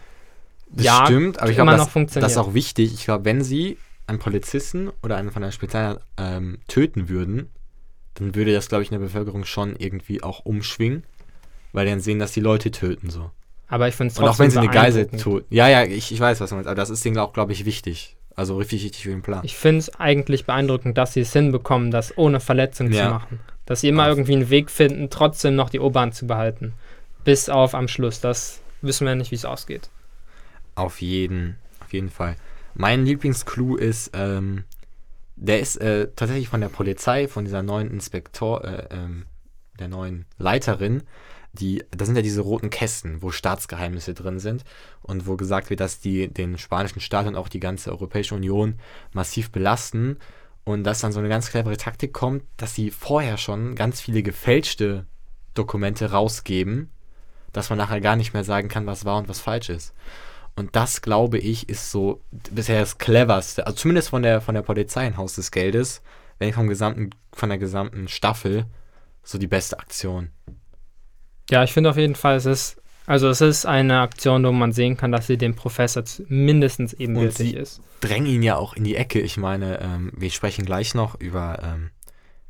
Das 0.68 0.84
ja, 0.84 1.06
stimmt, 1.06 1.40
aber 1.40 1.50
ich 1.50 1.56
immer 1.56 1.64
glaube, 1.72 1.78
noch 1.78 1.84
das, 1.86 1.92
funktioniert. 1.92 2.24
das 2.24 2.32
ist 2.32 2.38
auch 2.38 2.54
wichtig. 2.54 2.92
Ich 2.92 3.04
glaube, 3.04 3.24
wenn 3.24 3.42
sie 3.42 3.78
einen 4.06 4.18
Polizisten 4.18 4.90
oder 5.02 5.16
einen 5.16 5.30
von 5.30 5.42
der 5.42 5.52
Spezialeinheit 5.52 6.02
ähm, 6.18 6.58
töten 6.68 7.08
würden, 7.08 7.48
dann 8.14 8.34
würde 8.34 8.52
das, 8.52 8.68
glaube 8.68 8.82
ich, 8.82 8.90
in 8.90 8.98
der 8.98 9.04
Bevölkerung 9.06 9.44
schon 9.44 9.76
irgendwie 9.76 10.22
auch 10.22 10.40
umschwingen, 10.40 11.04
weil 11.72 11.86
die 11.86 11.92
dann 11.92 12.00
sehen, 12.00 12.18
dass 12.18 12.32
die 12.32 12.40
Leute 12.40 12.70
töten 12.70 13.08
so. 13.08 13.30
Aber 13.68 13.86
ich 13.88 13.94
finde 13.94 14.12
es 14.12 14.18
Und 14.18 14.24
trotzdem 14.24 14.34
auch 14.34 14.38
wenn 14.40 14.50
sie 14.50 14.58
eine 14.58 14.68
Geisel 14.68 15.06
töten. 15.06 15.46
Ja, 15.54 15.68
ja, 15.68 15.84
ich, 15.84 16.12
ich 16.12 16.20
weiß, 16.20 16.40
was 16.40 16.50
du 16.50 16.56
meinst, 16.56 16.66
aber 16.68 16.74
das 16.74 16.90
ist 16.90 17.04
denen 17.04 17.18
auch, 17.18 17.32
glaube 17.32 17.52
ich, 17.52 17.64
wichtig. 17.64 18.16
Also 18.36 18.56
richtig 18.56 18.84
wichtig 18.84 19.02
für 19.02 19.10
den 19.10 19.22
Plan. 19.22 19.40
Ich 19.44 19.56
finde 19.56 19.78
es 19.80 19.94
eigentlich 20.00 20.46
beeindruckend, 20.46 20.96
dass 20.96 21.12
sie 21.14 21.20
es 21.20 21.32
hinbekommen, 21.32 21.90
das 21.90 22.16
ohne 22.16 22.40
Verletzung 22.40 22.90
Ja. 22.92 23.04
zu 23.04 23.10
machen. 23.10 23.40
Dass 23.66 23.80
sie 23.82 23.88
immer 23.88 24.04
Auf- 24.04 24.08
irgendwie 24.10 24.34
einen 24.34 24.50
Weg 24.50 24.70
finden, 24.70 25.10
trotzdem 25.10 25.54
noch 25.56 25.68
die 25.70 25.80
Oberhand 25.80 26.14
zu 26.14 26.26
behalten. 26.26 26.72
Bis 27.24 27.48
auf 27.48 27.74
am 27.74 27.86
Schluss. 27.88 28.20
Das 28.20 28.60
wissen 28.82 29.06
wir 29.06 29.14
nicht, 29.14 29.30
wie 29.30 29.34
es 29.36 29.44
ausgeht. 29.44 29.90
Auf 30.74 31.00
jeden, 31.02 31.56
auf 31.80 31.92
jeden 31.92 32.10
Fall. 32.10 32.36
Mein 32.74 33.04
Lieblingsclou 33.04 33.76
ist, 33.76 34.12
ähm, 34.14 34.64
der 35.36 35.60
ist 35.60 35.76
äh, 35.76 36.08
tatsächlich 36.16 36.48
von 36.48 36.60
der 36.60 36.68
Polizei, 36.68 37.28
von 37.28 37.44
dieser 37.44 37.62
neuen 37.62 37.90
Inspektor, 37.90 38.64
äh, 38.64 38.86
ähm, 38.90 39.26
der 39.78 39.88
neuen 39.88 40.24
Leiterin. 40.38 41.02
Die, 41.52 41.84
da 41.90 42.04
sind 42.04 42.14
ja 42.14 42.22
diese 42.22 42.42
roten 42.42 42.70
Kästen, 42.70 43.22
wo 43.22 43.30
Staatsgeheimnisse 43.32 44.14
drin 44.14 44.38
sind 44.38 44.64
und 45.02 45.26
wo 45.26 45.36
gesagt 45.36 45.68
wird, 45.68 45.80
dass 45.80 45.98
die 45.98 46.28
den 46.28 46.58
spanischen 46.58 47.00
Staat 47.00 47.26
und 47.26 47.34
auch 47.34 47.48
die 47.48 47.60
ganze 47.60 47.90
Europäische 47.90 48.36
Union 48.36 48.78
massiv 49.12 49.50
belasten 49.50 50.18
und 50.64 50.84
dass 50.84 51.00
dann 51.00 51.12
so 51.12 51.18
eine 51.18 51.28
ganz 51.28 51.50
clevere 51.50 51.76
Taktik 51.76 52.12
kommt, 52.12 52.44
dass 52.56 52.74
sie 52.74 52.90
vorher 52.90 53.36
schon 53.36 53.74
ganz 53.74 54.00
viele 54.00 54.22
gefälschte 54.22 55.06
Dokumente 55.54 56.12
rausgeben, 56.12 56.90
dass 57.52 57.70
man 57.70 57.78
nachher 57.78 58.00
gar 58.00 58.16
nicht 58.16 58.32
mehr 58.32 58.44
sagen 58.44 58.68
kann, 58.68 58.86
was 58.86 59.04
wahr 59.04 59.18
und 59.18 59.28
was 59.28 59.40
falsch 59.40 59.70
ist. 59.70 59.92
Und 60.56 60.76
das, 60.76 61.02
glaube 61.02 61.38
ich, 61.38 61.68
ist 61.68 61.90
so 61.90 62.22
bisher 62.30 62.80
das 62.80 62.98
cleverste, 62.98 63.66
also 63.66 63.76
zumindest 63.76 64.10
von 64.10 64.22
der, 64.22 64.40
von 64.40 64.54
der 64.54 64.62
Polizei 64.62 65.06
in 65.06 65.16
Haus 65.16 65.34
des 65.34 65.50
Geldes, 65.50 66.02
wenn 66.38 66.52
vom 66.52 66.68
gesamten, 66.68 67.10
von 67.32 67.48
der 67.48 67.58
gesamten 67.58 68.08
Staffel, 68.08 68.66
so 69.22 69.38
die 69.38 69.46
beste 69.46 69.78
Aktion. 69.78 70.30
Ja, 71.50 71.64
ich 71.64 71.72
finde 71.72 71.90
auf 71.90 71.96
jeden 71.96 72.14
Fall, 72.14 72.36
es 72.36 72.46
ist, 72.46 72.80
also 73.06 73.28
es 73.28 73.40
ist 73.40 73.66
eine 73.66 74.00
Aktion, 74.00 74.44
wo 74.44 74.52
man 74.52 74.72
sehen 74.72 74.96
kann, 74.96 75.10
dass 75.12 75.26
sie 75.26 75.36
dem 75.36 75.54
Professor 75.56 76.04
mindestens 76.28 76.92
ebenbürtig 76.92 77.50
sie- 77.50 77.56
ist. 77.56 77.80
Drängen 78.00 78.26
ihn 78.28 78.42
ja 78.42 78.56
auch 78.56 78.74
in 78.74 78.84
die 78.84 78.96
Ecke. 78.96 79.20
Ich 79.20 79.36
meine, 79.36 79.80
ähm, 79.80 80.12
wir 80.16 80.30
sprechen 80.30 80.64
gleich 80.64 80.94
noch 80.94 81.20
über, 81.20 81.58
ähm, 81.62 81.90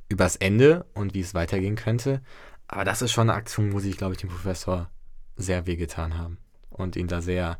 über 0.08 0.24
das 0.24 0.36
Ende 0.36 0.84
und 0.94 1.14
wie 1.14 1.20
es 1.20 1.34
weitergehen 1.34 1.76
könnte. 1.76 2.20
Aber 2.68 2.84
das 2.84 3.02
ist 3.02 3.10
schon 3.12 3.28
eine 3.28 3.36
Aktion, 3.38 3.72
wo 3.72 3.80
sich, 3.80 3.96
glaube 3.96 4.14
ich, 4.14 4.20
dem 4.20 4.30
Professor 4.30 4.90
sehr 5.36 5.66
wehgetan 5.66 6.18
haben 6.18 6.38
und 6.68 6.94
ihn 6.94 7.08
da 7.08 7.20
sehr 7.20 7.58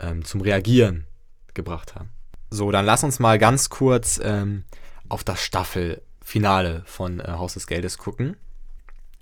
ähm, 0.00 0.24
zum 0.24 0.40
Reagieren 0.42 1.06
gebracht 1.54 1.94
haben. 1.94 2.10
So, 2.50 2.70
dann 2.70 2.84
lass 2.84 3.04
uns 3.04 3.18
mal 3.20 3.38
ganz 3.38 3.68
kurz 3.70 4.20
ähm, 4.22 4.64
auf 5.08 5.24
das 5.24 5.40
Staffelfinale 5.42 6.82
von 6.84 7.20
äh, 7.20 7.28
Haus 7.28 7.54
des 7.54 7.66
Geldes 7.66 7.96
gucken. 7.98 8.36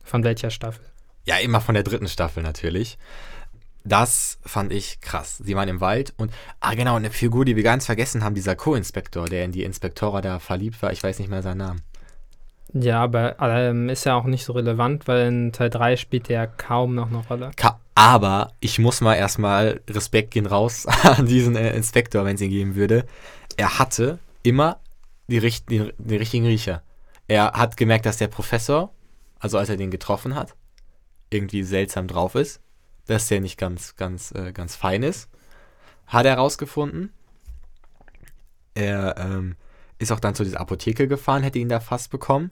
Von 0.02 0.24
welcher 0.24 0.50
Staffel? 0.50 0.84
Ja, 1.26 1.36
immer 1.38 1.60
von 1.60 1.74
der 1.74 1.82
dritten 1.82 2.08
Staffel 2.08 2.42
natürlich. 2.42 2.98
Das 3.84 4.38
fand 4.44 4.72
ich 4.72 5.00
krass. 5.00 5.38
Sie 5.38 5.54
waren 5.54 5.68
im 5.68 5.80
Wald 5.80 6.12
und, 6.16 6.32
ah 6.60 6.74
genau, 6.74 6.96
eine 6.96 7.10
Figur, 7.10 7.44
die 7.44 7.54
wir 7.54 7.62
ganz 7.62 7.86
vergessen 7.86 8.24
haben, 8.24 8.34
dieser 8.34 8.56
Co-Inspektor, 8.56 9.26
der 9.26 9.44
in 9.44 9.52
die 9.52 9.62
Inspektora 9.62 10.20
da 10.22 10.38
verliebt 10.38 10.82
war. 10.82 10.92
Ich 10.92 11.02
weiß 11.02 11.18
nicht 11.18 11.28
mehr 11.28 11.42
seinen 11.42 11.58
Namen. 11.58 11.82
Ja, 12.72 13.02
aber 13.02 13.36
ähm, 13.40 13.88
ist 13.88 14.04
ja 14.04 14.16
auch 14.16 14.24
nicht 14.24 14.44
so 14.44 14.52
relevant, 14.52 15.06
weil 15.06 15.28
in 15.28 15.52
Teil 15.52 15.70
3 15.70 15.96
spielt 15.96 16.28
er 16.30 16.46
kaum 16.46 16.94
noch 16.94 17.08
eine 17.08 17.18
Rolle. 17.18 17.50
Ka 17.56 17.80
aber 17.94 18.52
ich 18.60 18.78
muss 18.78 19.00
mal 19.00 19.14
erstmal 19.14 19.80
Respekt 19.88 20.32
gehen 20.32 20.46
raus 20.46 20.86
an 21.02 21.26
diesen 21.26 21.56
äh, 21.56 21.74
Inspektor, 21.74 22.24
wenn 22.24 22.34
es 22.34 22.42
ihn 22.42 22.50
geben 22.50 22.74
würde. 22.74 23.06
Er 23.56 23.78
hatte 23.78 24.18
immer 24.42 24.80
die, 25.28 25.38
richt 25.38 25.70
die, 25.70 25.92
die 25.96 26.16
richtigen 26.16 26.46
Riecher. 26.46 26.82
Er 27.28 27.52
hat 27.52 27.76
gemerkt, 27.76 28.04
dass 28.04 28.18
der 28.18 28.28
Professor, 28.28 28.92
also 29.38 29.58
als 29.58 29.68
er 29.68 29.76
den 29.76 29.90
getroffen 29.90 30.34
hat, 30.34 30.54
irgendwie 31.30 31.62
seltsam 31.62 32.08
drauf 32.08 32.34
ist, 32.34 32.60
dass 33.06 33.28
der 33.28 33.40
nicht 33.40 33.58
ganz, 33.58 33.96
ganz, 33.96 34.32
äh, 34.32 34.52
ganz 34.52 34.76
fein 34.76 35.02
ist. 35.02 35.28
Hat 36.06 36.26
er 36.26 36.32
herausgefunden. 36.32 37.12
Er 38.74 39.16
ähm, 39.18 39.56
ist 39.98 40.12
auch 40.12 40.20
dann 40.20 40.34
zu 40.34 40.44
dieser 40.44 40.60
Apotheke 40.60 41.08
gefahren, 41.08 41.42
hätte 41.42 41.58
ihn 41.58 41.68
da 41.68 41.80
fast 41.80 42.10
bekommen. 42.10 42.50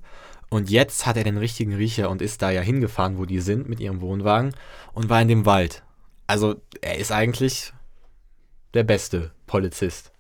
Und 0.48 0.70
jetzt 0.70 1.06
hat 1.06 1.16
er 1.16 1.24
den 1.24 1.37
richtigen 1.37 1.74
Riecher 1.74 2.10
und 2.10 2.22
ist 2.22 2.42
da 2.42 2.50
ja 2.50 2.60
hingefahren, 2.60 3.18
wo 3.18 3.24
die 3.24 3.40
sind, 3.40 3.68
mit 3.68 3.80
ihrem 3.80 4.00
Wohnwagen 4.00 4.54
und 4.92 5.08
war 5.08 5.20
in 5.20 5.28
dem 5.28 5.46
Wald. 5.46 5.82
Also 6.26 6.60
er 6.80 6.98
ist 6.98 7.12
eigentlich 7.12 7.72
der 8.72 8.84
beste 8.84 9.32
Polizist. 9.46 10.12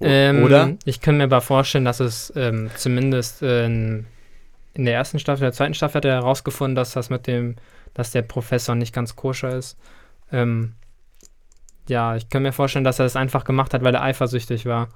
O 0.00 0.04
Ähm, 0.04 0.42
Oder? 0.44 0.76
Ich 0.84 1.00
kann 1.00 1.16
mir 1.16 1.24
aber 1.24 1.40
vorstellen, 1.40 1.84
dass 1.84 2.00
es 2.00 2.32
ähm, 2.36 2.70
zumindest 2.76 3.42
in, 3.42 4.06
in 4.78 4.84
der 4.84 4.94
ersten 4.94 5.18
Staffel, 5.18 5.40
der 5.42 5.52
zweiten 5.52 5.74
Staffel 5.74 5.96
hat 5.96 6.04
er 6.04 6.14
herausgefunden, 6.14 6.76
dass 6.76 6.92
das 6.92 7.10
mit 7.10 7.26
dem, 7.26 7.56
dass 7.94 8.12
der 8.12 8.22
Professor 8.22 8.76
nicht 8.76 8.94
ganz 8.94 9.16
koscher 9.16 9.56
ist. 9.56 9.76
Ähm, 10.30 10.74
ja, 11.88 12.14
ich 12.14 12.28
kann 12.28 12.42
mir 12.44 12.52
vorstellen, 12.52 12.84
dass 12.84 13.00
er 13.00 13.04
das 13.04 13.16
einfach 13.16 13.42
gemacht 13.44 13.74
hat, 13.74 13.82
weil 13.82 13.94
er 13.94 14.02
eifersüchtig 14.02 14.66
war. 14.66 14.88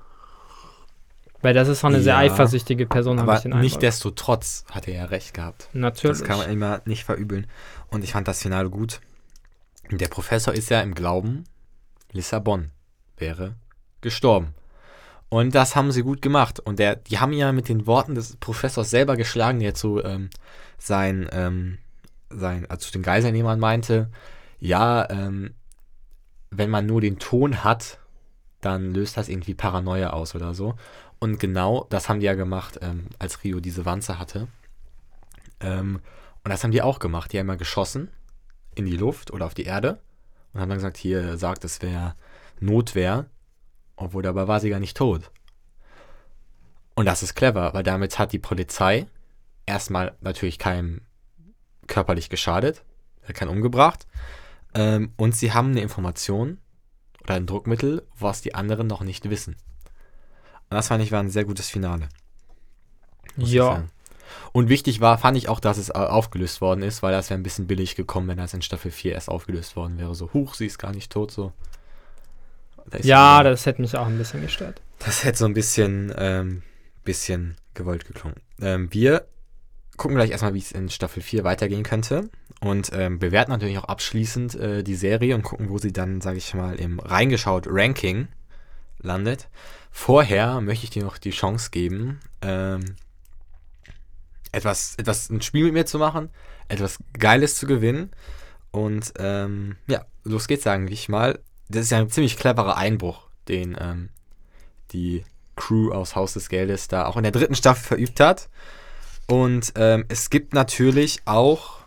Weil 1.40 1.52
das 1.54 1.66
ist 1.66 1.80
schon 1.80 1.94
eine 1.94 2.02
sehr 2.02 2.12
Ja, 2.12 2.18
eifersüchtige 2.20 2.86
Person, 2.86 3.18
habe 3.18 3.32
ich 3.32 3.32
Aber 3.32 3.42
den 3.42 3.52
Eindruck. 3.54 3.62
nichtdestotrotz 3.64 4.64
hat 4.70 4.86
er 4.86 4.94
ja 4.94 5.04
recht 5.06 5.34
gehabt. 5.34 5.68
Natürlich. 5.72 6.18
Das 6.18 6.28
kann 6.28 6.38
man 6.38 6.48
immer 6.50 6.80
nicht 6.84 7.02
verübeln. 7.02 7.48
Und 7.88 8.04
ich 8.04 8.12
fand 8.12 8.28
das 8.28 8.40
Finale 8.40 8.70
gut. 8.70 9.00
Der 9.90 10.06
Professor 10.06 10.54
ist 10.54 10.70
ja 10.70 10.80
im 10.80 10.94
Glauben, 10.94 11.42
Lissabon 12.12 12.70
wäre 13.16 13.56
gestorben. 14.00 14.54
Und 15.32 15.54
das 15.54 15.76
haben 15.76 15.92
sie 15.92 16.02
gut 16.02 16.20
gemacht. 16.20 16.60
Und 16.60 16.78
der, 16.78 16.94
die 16.94 17.18
haben 17.18 17.32
ja 17.32 17.52
mit 17.52 17.70
den 17.70 17.86
Worten 17.86 18.14
des 18.14 18.36
Professors 18.36 18.90
selber 18.90 19.16
geschlagen, 19.16 19.60
der 19.60 19.72
zu 19.72 20.04
ähm, 20.04 20.28
sein, 20.76 21.26
ähm, 21.32 21.78
sein, 22.28 22.66
also 22.68 22.84
zu 22.84 22.92
den 22.92 23.02
Geiselnehmern 23.02 23.58
meinte, 23.58 24.10
ja, 24.60 25.08
ähm, 25.08 25.54
wenn 26.50 26.68
man 26.68 26.84
nur 26.84 27.00
den 27.00 27.18
Ton 27.18 27.64
hat, 27.64 27.98
dann 28.60 28.92
löst 28.92 29.16
das 29.16 29.30
irgendwie 29.30 29.54
Paranoia 29.54 30.10
aus 30.10 30.34
oder 30.34 30.52
so. 30.52 30.74
Und 31.18 31.40
genau 31.40 31.86
das 31.88 32.10
haben 32.10 32.20
die 32.20 32.26
ja 32.26 32.34
gemacht, 32.34 32.80
ähm, 32.82 33.06
als 33.18 33.42
Rio 33.42 33.60
diese 33.60 33.86
Wanze 33.86 34.18
hatte. 34.18 34.48
Ähm, 35.60 36.00
und 36.44 36.50
das 36.50 36.62
haben 36.62 36.72
die 36.72 36.82
auch 36.82 36.98
gemacht. 36.98 37.32
Die 37.32 37.38
haben 37.38 37.46
mal 37.46 37.56
geschossen 37.56 38.10
in 38.74 38.84
die 38.84 38.98
Luft 38.98 39.30
oder 39.30 39.46
auf 39.46 39.54
die 39.54 39.64
Erde 39.64 39.98
und 40.52 40.60
haben 40.60 40.68
dann 40.68 40.76
gesagt, 40.76 40.98
hier 40.98 41.38
sagt, 41.38 41.64
es 41.64 41.80
wäre 41.80 42.16
Notwehr, 42.60 43.30
obwohl 43.96 44.22
dabei 44.22 44.48
war 44.48 44.61
sie 44.61 44.70
gar 44.70 44.81
nicht 44.81 44.96
tot. 44.96 45.31
Und 46.94 47.07
das 47.07 47.22
ist 47.22 47.35
clever, 47.35 47.72
weil 47.74 47.83
damit 47.83 48.18
hat 48.18 48.33
die 48.33 48.38
Polizei 48.38 49.07
erstmal 49.66 50.16
natürlich 50.20 50.59
keinem 50.59 51.02
körperlich 51.87 52.28
geschadet, 52.28 52.85
keinen 53.33 53.48
umgebracht. 53.48 54.07
Ähm, 54.74 55.12
und 55.16 55.35
sie 55.35 55.52
haben 55.52 55.70
eine 55.70 55.81
Information 55.81 56.59
oder 57.22 57.35
ein 57.35 57.46
Druckmittel, 57.46 58.07
was 58.18 58.42
die 58.42 58.55
anderen 58.55 58.87
noch 58.87 59.02
nicht 59.02 59.31
wissen. 59.31 59.57
Und 60.70 60.76
das 60.76 60.88
fand 60.88 61.02
ich 61.02 61.12
war 61.12 61.20
ein 61.20 61.31
sehr 61.31 61.44
gutes 61.44 61.68
Finale. 61.68 62.09
Ja. 63.37 63.85
Und 64.52 64.68
wichtig 64.68 65.00
war, 65.00 65.18
fand 65.18 65.37
ich 65.37 65.48
auch, 65.48 65.61
dass 65.61 65.78
es 65.78 65.90
äh, 65.90 65.92
aufgelöst 65.92 66.61
worden 66.61 66.83
ist, 66.83 67.02
weil 67.02 67.12
das 67.12 67.31
wäre 67.31 67.38
ein 67.38 67.42
bisschen 67.42 67.66
billig 67.66 67.96
gekommen, 67.96 68.28
wenn 68.28 68.38
das 68.38 68.55
in 68.55 68.62
Staffel 68.62 68.90
4 68.90 69.12
erst 69.12 69.28
aufgelöst 69.28 69.76
worden 69.76 69.98
wäre. 69.98 70.14
So, 70.14 70.33
huch, 70.33 70.55
sie 70.55 70.66
ist 70.66 70.78
gar 70.78 70.92
nicht 70.92 71.12
tot, 71.12 71.31
so. 71.31 71.52
Da 72.90 72.98
ist 72.98 73.06
Ja, 73.06 73.40
wieder- 73.40 73.50
das 73.50 73.66
hätte 73.66 73.80
mich 73.82 73.96
auch 73.96 74.06
ein 74.06 74.18
bisschen 74.18 74.40
gestört. 74.42 74.80
das 74.98 75.24
hätte 75.24 75.38
so 75.38 75.44
ein 75.46 75.54
bisschen, 75.54 76.12
ähm, 76.16 76.62
bisschen 77.04 77.56
gewollt 77.74 78.04
geklungen. 78.06 78.36
Ähm, 78.60 78.92
wir 78.92 79.26
gucken 79.96 80.16
gleich 80.16 80.30
erstmal, 80.30 80.54
wie 80.54 80.58
es 80.58 80.72
in 80.72 80.88
Staffel 80.90 81.22
4 81.22 81.44
weitergehen 81.44 81.82
könnte. 81.82 82.28
Und 82.60 82.90
ähm, 82.92 83.18
bewerten 83.18 83.50
natürlich 83.50 83.78
auch 83.78 83.84
abschließend 83.86 84.54
äh, 84.54 84.82
die 84.84 84.94
Serie 84.94 85.34
und 85.34 85.42
gucken, 85.42 85.68
wo 85.68 85.78
sie 85.78 85.92
dann, 85.92 86.20
sage 86.20 86.38
ich 86.38 86.54
mal, 86.54 86.76
im 86.78 87.00
reingeschaut 87.00 87.66
Ranking 87.68 88.28
landet. 89.00 89.48
Vorher 89.90 90.60
möchte 90.60 90.84
ich 90.84 90.90
dir 90.90 91.02
noch 91.02 91.18
die 91.18 91.30
Chance 91.32 91.70
geben, 91.72 92.20
ähm, 92.40 92.94
etwas, 94.52 94.94
etwas, 94.96 95.28
ein 95.30 95.42
Spiel 95.42 95.64
mit 95.64 95.72
mir 95.74 95.86
zu 95.86 95.98
machen, 95.98 96.30
etwas 96.68 96.98
Geiles 97.18 97.56
zu 97.56 97.66
gewinnen. 97.66 98.10
Und 98.70 99.12
ähm, 99.18 99.76
ja, 99.88 100.04
los 100.24 100.46
geht's, 100.46 100.64
sagen 100.64 100.86
ich 100.88 101.08
mal. 101.08 101.40
Das 101.68 101.85
ist 101.85 101.90
ja 101.90 101.98
ein 101.98 102.11
ziemlich 102.11 102.37
cleverer 102.37 102.77
Einbruch, 102.77 103.27
den 103.48 103.77
ähm, 103.81 104.09
die 104.92 105.25
Crew 105.57 105.92
aus 105.92 106.16
Haus 106.16 106.35
des 106.35 106.48
Geldes 106.48 106.88
da 106.88 107.07
auch 107.07 107.16
in 107.16 107.22
der 107.22 107.33
dritten 107.33 107.55
Staffel 107.55 107.83
verübt 107.83 108.20
hat. 108.20 108.48
Und 109.29 109.72
ähm, 109.77 110.05
es 110.09 110.31
gibt 110.31 110.55
natürlich 110.55 111.22
auch 111.25 111.79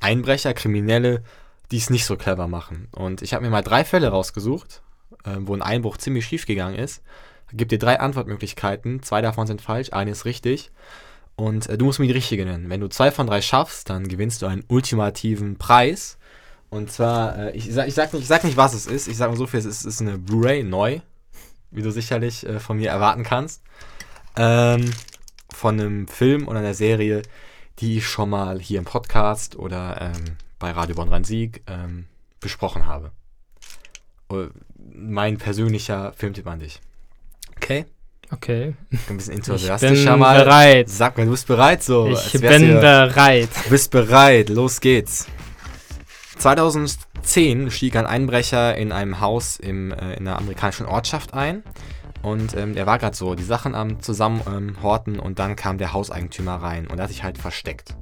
Einbrecher, 0.00 0.54
Kriminelle, 0.54 1.22
die 1.70 1.76
es 1.76 1.90
nicht 1.90 2.04
so 2.04 2.16
clever 2.16 2.48
machen. 2.48 2.88
Und 2.92 3.22
ich 3.22 3.34
habe 3.34 3.44
mir 3.44 3.50
mal 3.50 3.62
drei 3.62 3.84
Fälle 3.84 4.08
rausgesucht, 4.08 4.82
äh, 5.24 5.36
wo 5.40 5.54
ein 5.54 5.62
Einbruch 5.62 5.98
ziemlich 5.98 6.26
schief 6.26 6.46
gegangen 6.46 6.76
ist. 6.76 7.02
Gibt 7.52 7.72
dir 7.72 7.78
drei 7.78 8.00
Antwortmöglichkeiten. 8.00 9.02
Zwei 9.02 9.22
davon 9.22 9.46
sind 9.46 9.60
falsch, 9.60 9.92
eine 9.92 10.12
ist 10.12 10.24
richtig. 10.24 10.70
Und 11.36 11.68
äh, 11.68 11.78
du 11.78 11.84
musst 11.84 11.98
mir 11.98 12.06
die 12.06 12.12
richtige 12.12 12.44
nennen. 12.44 12.70
Wenn 12.70 12.80
du 12.80 12.88
zwei 12.88 13.10
von 13.10 13.26
drei 13.26 13.42
schaffst, 13.42 13.90
dann 13.90 14.08
gewinnst 14.08 14.42
du 14.42 14.46
einen 14.46 14.64
ultimativen 14.68 15.56
Preis. 15.56 16.18
Und 16.70 16.90
zwar, 16.90 17.36
äh, 17.36 17.56
ich, 17.56 17.72
sag, 17.72 17.88
ich, 17.88 17.94
sag 17.94 18.12
nicht, 18.12 18.22
ich 18.22 18.28
sag 18.28 18.44
nicht, 18.44 18.56
was 18.56 18.74
es 18.74 18.86
ist. 18.86 19.08
Ich 19.08 19.16
sag 19.16 19.28
nur 19.28 19.36
so 19.36 19.46
viel, 19.46 19.58
es 19.58 19.66
ist, 19.66 19.80
es 19.80 19.94
ist 19.94 20.00
eine 20.00 20.18
Blu-ray 20.18 20.62
neu, 20.62 21.00
wie 21.70 21.82
du 21.82 21.90
sicherlich 21.90 22.46
äh, 22.46 22.60
von 22.60 22.76
mir 22.76 22.90
erwarten 22.90 23.24
kannst. 23.24 23.62
Ähm, 24.36 24.92
von 25.52 25.80
einem 25.80 26.08
Film 26.08 26.46
oder 26.46 26.60
einer 26.60 26.74
Serie, 26.74 27.22
die 27.80 27.98
ich 27.98 28.06
schon 28.06 28.30
mal 28.30 28.60
hier 28.60 28.78
im 28.78 28.84
Podcast 28.84 29.56
oder 29.56 30.00
ähm, 30.00 30.36
bei 30.58 30.70
Radio 30.70 30.94
Bonn-Rhein-Sieg 30.94 31.62
ähm, 31.66 32.06
besprochen 32.40 32.86
habe. 32.86 33.10
Uh, 34.32 34.46
mein 34.94 35.38
persönlicher 35.38 36.12
Filmtipp 36.16 36.46
an 36.46 36.60
dich. 36.60 36.80
Okay? 37.56 37.84
Okay. 38.30 38.74
Ein 39.08 39.16
bisschen 39.16 39.32
Ich 39.32 39.38
enthusiastischer 39.38 40.12
bin 40.12 40.20
mal. 40.20 40.44
bereit. 40.44 40.88
Sag 40.88 41.18
mal, 41.18 41.24
du 41.24 41.32
bist 41.32 41.48
bereit 41.48 41.82
so. 41.82 42.08
Ich 42.12 42.32
bin 42.40 42.74
bereit. 42.74 43.48
Du 43.64 43.70
bist 43.70 43.90
bereit, 43.90 44.50
los 44.50 44.80
geht's. 44.80 45.26
2010 46.40 47.70
stieg 47.70 47.96
ein 47.96 48.06
Einbrecher 48.06 48.74
in 48.74 48.92
einem 48.92 49.20
Haus 49.20 49.58
im, 49.58 49.92
äh, 49.92 50.14
in 50.14 50.26
einer 50.26 50.38
amerikanischen 50.38 50.86
Ortschaft 50.86 51.34
ein. 51.34 51.62
Und 52.22 52.56
ähm, 52.56 52.76
er 52.76 52.86
war 52.86 52.98
gerade 52.98 53.16
so 53.16 53.34
die 53.34 53.44
Sachen 53.44 53.74
am 53.74 54.00
Zusammenhorten 54.00 55.20
und 55.20 55.38
dann 55.38 55.54
kam 55.54 55.76
der 55.76 55.92
Hauseigentümer 55.92 56.56
rein 56.56 56.86
und 56.86 56.98
er 56.98 57.04
hat 57.04 57.10
sich 57.10 57.22
halt 57.22 57.38
versteckt. 57.38 57.94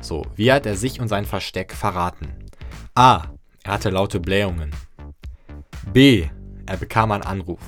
So, 0.00 0.24
wie 0.36 0.52
hat 0.52 0.66
er 0.66 0.76
sich 0.76 1.00
und 1.00 1.08
sein 1.08 1.24
Versteck 1.24 1.72
verraten? 1.72 2.28
A. 2.94 3.24
Er 3.64 3.72
hatte 3.72 3.90
laute 3.90 4.20
Blähungen. 4.20 4.70
B. 5.92 6.28
Er 6.66 6.76
bekam 6.76 7.10
einen 7.10 7.24
Anruf. 7.24 7.60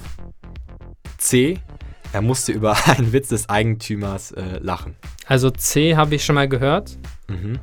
C. 1.18 1.58
Er 2.12 2.22
musste 2.22 2.52
über 2.52 2.76
einen 2.86 3.12
Witz 3.12 3.28
des 3.28 3.48
Eigentümers 3.48 4.30
äh, 4.32 4.58
lachen. 4.58 4.96
Also 5.26 5.50
C 5.50 5.96
habe 5.96 6.14
ich 6.14 6.24
schon 6.24 6.36
mal 6.36 6.48
gehört. 6.48 6.96
Mhm. 7.28 7.58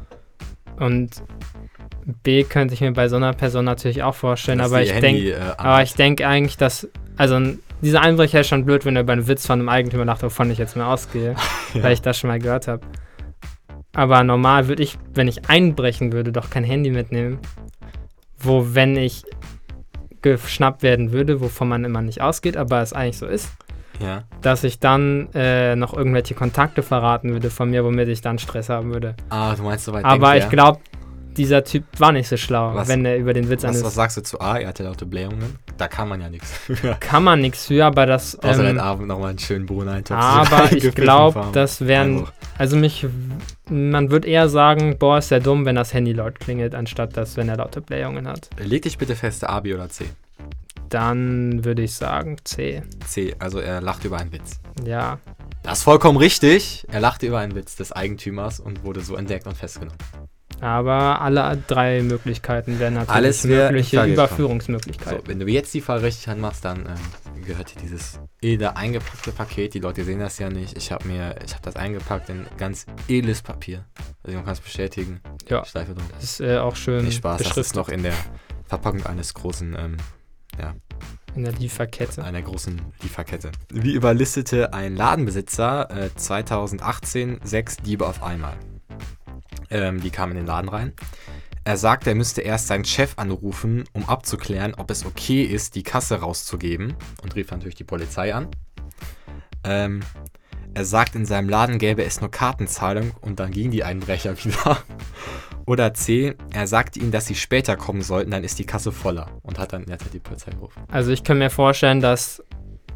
Und 0.83 1.23
B 2.23 2.43
könnte 2.43 2.73
ich 2.73 2.81
mir 2.81 2.91
bei 2.91 3.07
so 3.07 3.15
einer 3.15 3.33
Person 3.33 3.63
natürlich 3.65 4.03
auch 4.03 4.15
vorstellen. 4.15 4.59
Dass 4.59 4.71
aber 4.71 4.81
ich 4.81 4.91
denke, 4.91 5.31
äh, 5.31 5.39
aber 5.57 5.81
ich 5.83 5.93
denke 5.93 6.27
eigentlich, 6.27 6.57
dass. 6.57 6.87
Also 7.15 7.39
dieser 7.81 8.01
Einbrecher 8.01 8.41
ist 8.41 8.47
schon 8.47 8.65
blöd, 8.65 8.85
wenn 8.85 8.95
er 8.95 9.03
über 9.03 9.13
einen 9.13 9.27
Witz 9.27 9.45
von 9.45 9.59
einem 9.59 9.69
Eigentümer 9.69 10.05
lacht, 10.05 10.23
wovon 10.23 10.49
ich 10.51 10.57
jetzt 10.57 10.75
mal 10.75 10.91
ausgehe, 10.91 11.35
Ja. 11.73 11.83
weil 11.83 11.93
ich 11.93 12.01
das 12.01 12.17
schon 12.17 12.29
mal 12.29 12.39
gehört 12.39 12.67
habe. 12.67 12.81
Aber 13.93 14.23
normal 14.23 14.67
würde 14.67 14.83
ich, 14.83 14.97
wenn 15.13 15.27
ich 15.27 15.49
einbrechen 15.49 16.11
würde, 16.11 16.31
doch 16.31 16.49
kein 16.49 16.63
Handy 16.63 16.89
mitnehmen. 16.89 17.39
Wo, 18.39 18.73
wenn 18.73 18.97
ich 18.97 19.23
geschnappt 20.21 20.81
werden 20.81 21.11
würde, 21.11 21.39
wovon 21.39 21.69
man 21.69 21.85
immer 21.85 22.01
nicht 22.01 22.21
ausgeht, 22.21 22.57
aber 22.57 22.81
es 22.81 22.93
eigentlich 22.93 23.17
so 23.19 23.27
ist, 23.27 23.51
Ja. 24.03 24.23
dass 24.41 24.63
ich 24.63 24.79
dann 24.79 25.29
äh, 25.33 25.75
noch 25.75 25.93
irgendwelche 25.95 26.33
Kontakte 26.35 26.83
verraten 26.83 27.29
würde 27.31 27.49
von 27.49 27.69
mir, 27.69 27.83
womit 27.83 28.07
ich 28.09 28.21
dann 28.21 28.37
Stress 28.39 28.69
haben 28.69 28.93
würde. 28.93 29.15
Ah, 29.29 29.55
du 29.55 29.63
meinst 29.63 29.85
soweit. 29.85 30.03
Aber 30.05 30.31
denkt 30.33 30.45
ich 30.45 30.49
glaube, 30.51 30.79
dieser 31.37 31.63
Typ 31.63 31.83
war 31.97 32.11
nicht 32.11 32.27
so 32.27 32.37
schlau, 32.37 32.75
Was- 32.75 32.87
wenn 32.89 33.03
er 33.05 33.17
über 33.17 33.33
den 33.33 33.49
Witz 33.49 33.65
eines. 33.65 33.83
was 33.83 33.95
sagst 33.95 34.17
du 34.17 34.21
zu 34.21 34.39
A? 34.39 34.57
Er 34.59 34.67
hatte 34.67 34.83
laute 34.83 35.05
Blähungen. 35.07 35.55
Da 35.77 35.87
kann 35.87 36.07
man 36.07 36.21
ja 36.21 36.29
nichts. 36.29 36.51
für. 36.55 36.75
Kann 36.99 37.23
man 37.23 37.41
nichts 37.41 37.65
für, 37.65 37.83
aber 37.85 38.05
das. 38.05 38.37
Außer 38.37 38.59
ähm, 38.59 38.65
den 38.75 38.79
Abend 38.79 39.07
nochmal 39.07 39.31
einen 39.31 39.39
schönen 39.39 39.65
Bohneneintopf. 39.65 40.19
aber 40.19 40.71
ich 40.71 40.93
glaube, 40.95 41.47
das 41.53 41.87
wären. 41.87 42.19
Also, 42.19 42.31
Also 42.59 42.77
mich. 42.77 43.07
Man 43.69 44.11
würde 44.11 44.27
eher 44.27 44.49
sagen, 44.49 44.97
boah, 44.99 45.17
ist 45.17 45.31
der 45.31 45.39
dumm, 45.39 45.65
wenn 45.65 45.75
das 45.75 45.91
Handy 45.93 46.11
laut 46.13 46.39
klingelt, 46.39 46.75
anstatt 46.75 47.17
dass, 47.17 47.37
wenn 47.37 47.49
er 47.49 47.57
laute 47.57 47.81
Blähungen 47.81 48.27
hat. 48.27 48.49
leg 48.59 48.83
dich 48.83 48.99
bitte 48.99 49.15
fest, 49.15 49.43
A, 49.47 49.61
B 49.61 49.73
oder 49.73 49.89
C. 49.89 50.05
Dann 50.93 51.65
würde 51.65 51.81
ich 51.81 51.95
sagen 51.95 52.37
C. 52.43 52.83
C, 53.07 53.35
also 53.39 53.59
er 53.59 53.81
lachte 53.81 54.07
über 54.07 54.19
einen 54.19 54.31
Witz. 54.31 54.59
Ja. 54.85 55.17
Das 55.63 55.79
ist 55.79 55.83
vollkommen 55.85 56.19
richtig. 56.19 56.85
Er 56.91 56.99
lachte 56.99 57.25
über 57.25 57.39
einen 57.39 57.55
Witz 57.55 57.75
des 57.75 57.91
Eigentümers 57.91 58.59
und 58.59 58.83
wurde 58.83 59.01
so 59.01 59.15
entdeckt 59.15 59.47
und 59.47 59.57
festgenommen. 59.57 59.97
Aber 60.59 61.19
alle 61.19 61.57
drei 61.67 62.03
Möglichkeiten 62.03 62.79
wären 62.79 62.93
natürlich 62.93 63.15
Alles 63.15 63.47
wär 63.47 63.71
mögliche 63.71 63.97
Frage. 63.97 64.13
Überführungsmöglichkeiten. 64.13 65.21
So, 65.21 65.27
wenn 65.27 65.39
du 65.39 65.47
jetzt 65.47 65.73
die 65.73 65.81
Fall 65.81 65.99
richtig 65.99 66.29
anmachst, 66.29 66.63
dann 66.63 66.85
ähm, 66.85 67.43
gehört 67.43 67.73
dir 67.73 67.79
dieses 67.81 68.19
edle 68.41 68.77
eingepackte 68.77 69.31
Paket. 69.31 69.73
Die 69.73 69.79
Leute 69.79 70.03
sehen 70.03 70.19
das 70.19 70.37
ja 70.37 70.51
nicht. 70.51 70.77
Ich 70.77 70.91
habe 70.91 71.07
mir, 71.07 71.35
ich 71.43 71.53
habe 71.53 71.63
das 71.63 71.75
eingepackt 71.75 72.29
in 72.29 72.45
ganz 72.57 72.85
edles 73.07 73.41
Papier. 73.41 73.85
Also 74.21 74.35
man 74.35 74.45
kann 74.45 74.53
es 74.53 74.61
bestätigen. 74.61 75.21
Ja. 75.49 75.65
Schleife 75.65 75.95
drum. 75.95 76.05
Das 76.13 76.23
ist 76.23 76.39
äh, 76.41 76.59
auch 76.59 76.75
schön 76.75 77.03
Nicht 77.05 77.17
Spaß, 77.17 77.39
das 77.39 77.47
ist 77.47 77.53
beschriftet 77.55 77.75
noch 77.77 77.89
in 77.89 78.03
der 78.03 78.13
Verpackung 78.67 79.05
eines 79.07 79.33
großen, 79.33 79.75
ähm, 79.77 79.97
in 81.35 81.43
der 81.43 81.53
Lieferkette. 81.53 82.23
einer 82.23 82.41
großen 82.41 82.81
Lieferkette. 83.01 83.51
Wie 83.71 83.93
überlistete 83.93 84.73
ein 84.73 84.95
Ladenbesitzer 84.95 85.89
äh, 85.89 86.09
2018 86.15 87.39
sechs 87.43 87.77
Diebe 87.77 88.07
auf 88.07 88.21
einmal? 88.21 88.55
Ähm, 89.69 90.01
die 90.01 90.09
kamen 90.09 90.33
in 90.33 90.37
den 90.39 90.45
Laden 90.47 90.69
rein. 90.69 90.93
Er 91.65 91.77
sagte, 91.77 92.09
er 92.09 92.15
müsste 92.15 92.41
erst 92.41 92.67
seinen 92.67 92.83
Chef 92.83 93.13
anrufen, 93.17 93.85
um 93.93 94.07
abzuklären, 94.09 94.73
ob 94.75 94.91
es 94.91 95.05
okay 95.05 95.43
ist, 95.43 95.75
die 95.75 95.83
Kasse 95.83 96.15
rauszugeben 96.19 96.95
und 97.21 97.35
rief 97.35 97.51
natürlich 97.51 97.75
die 97.75 97.85
Polizei 97.85 98.33
an. 98.33 98.49
Ähm, 99.63 100.01
er 100.73 100.85
sagt, 100.85 101.15
in 101.15 101.25
seinem 101.25 101.49
Laden 101.49 101.77
gäbe 101.77 102.03
es 102.03 102.19
nur 102.21 102.31
Kartenzahlung 102.31 103.11
und 103.21 103.39
dann 103.39 103.51
gingen 103.51 103.71
die 103.71 103.83
Einbrecher 103.83 104.35
wieder. 104.43 104.77
Oder 105.65 105.93
C, 105.93 106.35
er 106.51 106.67
sagte 106.67 106.99
ihnen, 106.99 107.11
dass 107.11 107.27
sie 107.27 107.35
später 107.35 107.77
kommen 107.77 108.01
sollten, 108.01 108.31
dann 108.31 108.43
ist 108.43 108.59
die 108.59 108.65
Kasse 108.65 108.91
voller 108.91 109.27
und 109.43 109.59
hat 109.59 109.73
dann 109.73 109.85
die 110.13 110.19
Polizei 110.19 110.51
gerufen. 110.51 110.81
Also 110.91 111.11
ich 111.11 111.23
kann 111.23 111.37
mir 111.37 111.49
vorstellen, 111.49 112.01
dass 112.01 112.43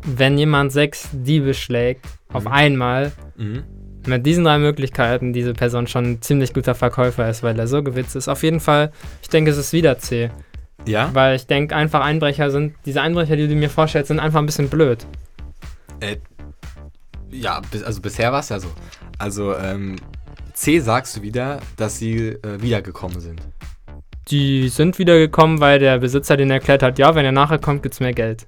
wenn 0.05 0.37
jemand 0.37 0.71
sechs 0.71 1.09
Diebe 1.11 1.53
schlägt 1.53 2.05
auf 2.33 2.43
Mhm. 2.43 2.51
einmal, 2.51 3.11
Mhm. 3.37 3.63
mit 4.05 4.25
diesen 4.25 4.43
drei 4.43 4.57
Möglichkeiten 4.57 5.33
diese 5.33 5.53
Person 5.53 5.87
schon 5.87 6.05
ein 6.13 6.21
ziemlich 6.21 6.53
guter 6.53 6.75
Verkäufer 6.75 7.29
ist, 7.29 7.41
weil 7.43 7.57
er 7.59 7.67
so 7.67 7.83
gewitzt 7.83 8.15
ist. 8.15 8.27
Auf 8.27 8.43
jeden 8.43 8.59
Fall, 8.59 8.91
ich 9.21 9.29
denke, 9.29 9.51
es 9.51 9.57
ist 9.57 9.73
wieder 9.73 9.97
C. 9.97 10.29
Ja? 10.85 11.09
Weil 11.13 11.35
ich 11.35 11.47
denke, 11.47 11.75
einfach 11.75 12.01
Einbrecher 12.01 12.51
sind, 12.51 12.75
diese 12.85 13.01
Einbrecher, 13.01 13.35
die 13.35 13.47
du 13.47 13.55
mir 13.55 13.69
vorstellst, 13.69 14.07
sind 14.09 14.19
einfach 14.19 14.39
ein 14.39 14.45
bisschen 14.45 14.69
blöd. 14.69 15.05
Äh, 15.99 16.17
ja, 17.31 17.61
also 17.85 18.01
bisher 18.01 18.31
war 18.31 18.39
es 18.39 18.49
ja 18.49 18.59
so. 18.59 18.69
Also, 19.17 19.55
ähm, 19.55 19.95
C 20.53 20.79
sagst 20.79 21.17
du 21.17 21.21
wieder, 21.21 21.59
dass 21.75 21.99
sie 21.99 22.29
äh, 22.29 22.61
wiedergekommen 22.61 23.19
sind. 23.19 23.41
Die 24.29 24.69
sind 24.69 24.99
wiedergekommen, 24.99 25.59
weil 25.59 25.79
der 25.79 25.99
Besitzer 25.99 26.35
denen 26.35 26.51
erklärt 26.51 26.83
hat, 26.83 26.99
ja, 26.99 27.15
wenn 27.15 27.25
ihr 27.25 27.31
nachher 27.31 27.59
kommt, 27.59 27.83
gibt's 27.83 27.99
mehr 27.99 28.13
Geld. 28.13 28.45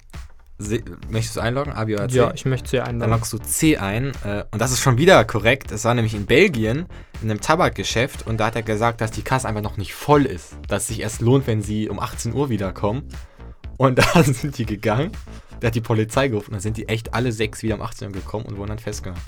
Se 0.57 0.81
möchtest 1.09 1.37
du 1.37 1.39
einloggen, 1.39 1.71
A, 1.71 1.85
B 1.85 1.93
oder 1.93 2.09
C? 2.09 2.17
Ja, 2.17 2.33
ich 2.33 2.45
möchte 2.45 2.69
sie 2.69 2.77
Dann 2.77 2.87
einladen. 2.87 3.11
loggst 3.11 3.31
du 3.31 3.37
C 3.37 3.77
ein 3.77 4.11
äh, 4.25 4.43
und 4.51 4.59
das 4.59 4.71
ist 4.71 4.81
schon 4.81 4.97
wieder 4.97 5.23
korrekt. 5.23 5.71
Es 5.71 5.85
war 5.85 5.93
nämlich 5.93 6.13
in 6.13 6.25
Belgien 6.25 6.85
in 7.21 7.31
einem 7.31 7.39
Tabakgeschäft 7.39 8.27
und 8.27 8.39
da 8.39 8.47
hat 8.47 8.57
er 8.57 8.63
gesagt, 8.63 8.99
dass 8.99 9.11
die 9.11 9.21
Kasse 9.21 9.47
einfach 9.47 9.61
noch 9.61 9.77
nicht 9.77 9.93
voll 9.93 10.25
ist. 10.25 10.57
Dass 10.67 10.81
es 10.81 10.87
sich 10.89 10.99
erst 10.99 11.21
lohnt, 11.21 11.47
wenn 11.47 11.61
sie 11.61 11.87
um 11.87 11.99
18 11.99 12.33
Uhr 12.33 12.49
wiederkommen. 12.49 13.07
Und 13.77 13.99
dann 14.15 14.23
sind 14.25 14.57
die 14.57 14.65
gegangen. 14.65 15.11
Der 15.61 15.67
hat 15.67 15.75
die 15.75 15.81
Polizei 15.81 16.27
gerufen. 16.29 16.51
Dann 16.51 16.61
sind 16.61 16.77
die 16.77 16.87
echt 16.87 17.13
alle 17.13 17.31
sechs 17.31 17.63
wieder 17.63 17.75
um 17.75 17.81
18 17.81 18.07
Uhr 18.09 18.13
gekommen 18.13 18.45
und 18.45 18.57
wurden 18.57 18.69
dann 18.69 18.79
festgenommen. 18.79 19.21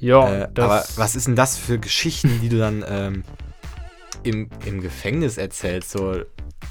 Ja, 0.00 0.42
Äh, 0.42 0.48
das, 0.52 0.64
aber 0.64 0.84
was 1.02 1.16
ist 1.16 1.26
denn 1.26 1.36
das 1.36 1.56
für 1.56 1.78
Geschichten, 1.78 2.40
die 2.42 2.48
du 2.48 2.58
dann 2.58 2.84
ähm, 2.88 3.22
im, 4.24 4.48
im 4.64 4.80
Gefängnis 4.80 5.38
erzählst? 5.38 5.90
So, 5.92 6.16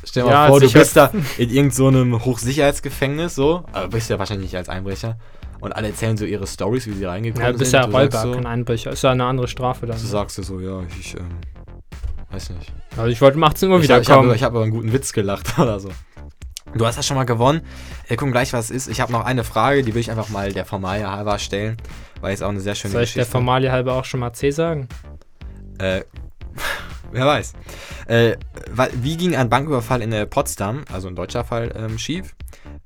stell 0.03 0.23
dir 0.23 0.29
mal 0.29 0.33
Ja, 0.33 0.47
vor, 0.47 0.59
du 0.59 0.71
bist 0.71 0.95
da 0.95 1.11
in 1.37 1.49
irgendeinem 1.49 1.71
so 1.71 1.87
einem 1.87 2.25
Hochsicherheitsgefängnis, 2.25 3.35
so, 3.35 3.63
aber 3.71 3.87
bist 3.89 4.09
ja 4.09 4.19
wahrscheinlich 4.19 4.47
nicht 4.51 4.57
als 4.57 4.69
Einbrecher. 4.69 5.17
Und 5.61 5.71
alle 5.75 5.87
erzählen 5.87 6.17
so 6.17 6.25
ihre 6.25 6.45
Stories, 6.45 6.85
wie 6.85 6.91
sie 6.93 7.05
reingekommen 7.05 7.45
ja, 7.45 7.51
du 7.53 7.57
bist 7.57 7.71
sind. 7.71 7.79
ja 7.79 7.85
Räuber, 7.87 8.21
so, 8.21 8.31
kein 8.33 8.45
Einbrecher. 8.45 8.91
Ist 8.91 9.01
ja 9.03 9.11
eine 9.11 9.25
andere 9.25 9.47
Strafe 9.47 9.87
dann. 9.87 9.97
Du 9.99 10.05
sagst 10.05 10.37
dir 10.37 10.43
so, 10.43 10.59
ja, 10.59 10.83
ich, 10.99 11.15
ähm, 11.15 11.29
weiß 12.29 12.51
nicht. 12.51 12.71
Also 12.97 13.07
ich 13.09 13.19
wollte 13.21 13.37
um 13.37 13.43
18 13.45 13.71
Uhr 13.71 13.79
Ich 13.79 13.89
habe 13.89 14.01
wiederkommen. 14.01 14.29
hab, 14.29 14.35
ich 14.35 14.43
hab 14.43 14.51
aber 14.53 14.63
einen 14.63 14.71
guten 14.71 14.93
Witz 14.93 15.11
gelacht 15.13 15.57
oder 15.59 15.79
so. 15.79 15.89
Du 16.75 16.85
hast 16.85 16.97
das 16.97 17.07
schon 17.07 17.15
mal 17.15 17.23
gewonnen. 17.23 17.61
Wir 18.07 18.17
gucken 18.17 18.33
gleich, 18.33 18.51
was 18.51 18.65
es 18.65 18.71
ist. 18.71 18.87
Ich 18.89 18.99
habe 18.99 19.11
noch 19.11 19.23
eine 19.23 19.45
Frage, 19.45 19.81
die 19.81 19.93
will 19.93 20.01
ich 20.01 20.11
einfach 20.11 20.27
mal 20.27 20.51
der 20.51 20.65
Formalie 20.65 21.09
halber 21.09 21.39
stellen, 21.39 21.77
weil 22.19 22.33
es 22.33 22.41
auch 22.41 22.49
eine 22.49 22.59
sehr 22.59 22.75
schöne 22.75 22.91
Soll 22.91 23.03
ich 23.03 23.13
Geschichte 23.13 23.25
der 23.25 23.31
Formalie 23.31 23.71
halber 23.71 23.93
auch 23.93 24.03
schon 24.03 24.19
mal 24.19 24.33
C 24.33 24.51
sagen? 24.51 24.89
Äh, 25.79 26.01
wer 27.11 27.25
weiß. 27.25 27.53
Äh, 28.07 28.35
wie 28.95 29.15
ging 29.15 29.37
ein 29.37 29.49
Banküberfall 29.49 30.01
in 30.01 30.11
äh, 30.11 30.25
Potsdam, 30.25 30.83
also 30.91 31.07
ein 31.07 31.15
deutscher 31.15 31.45
Fall, 31.45 31.73
ähm, 31.77 31.97
schief? 31.97 32.35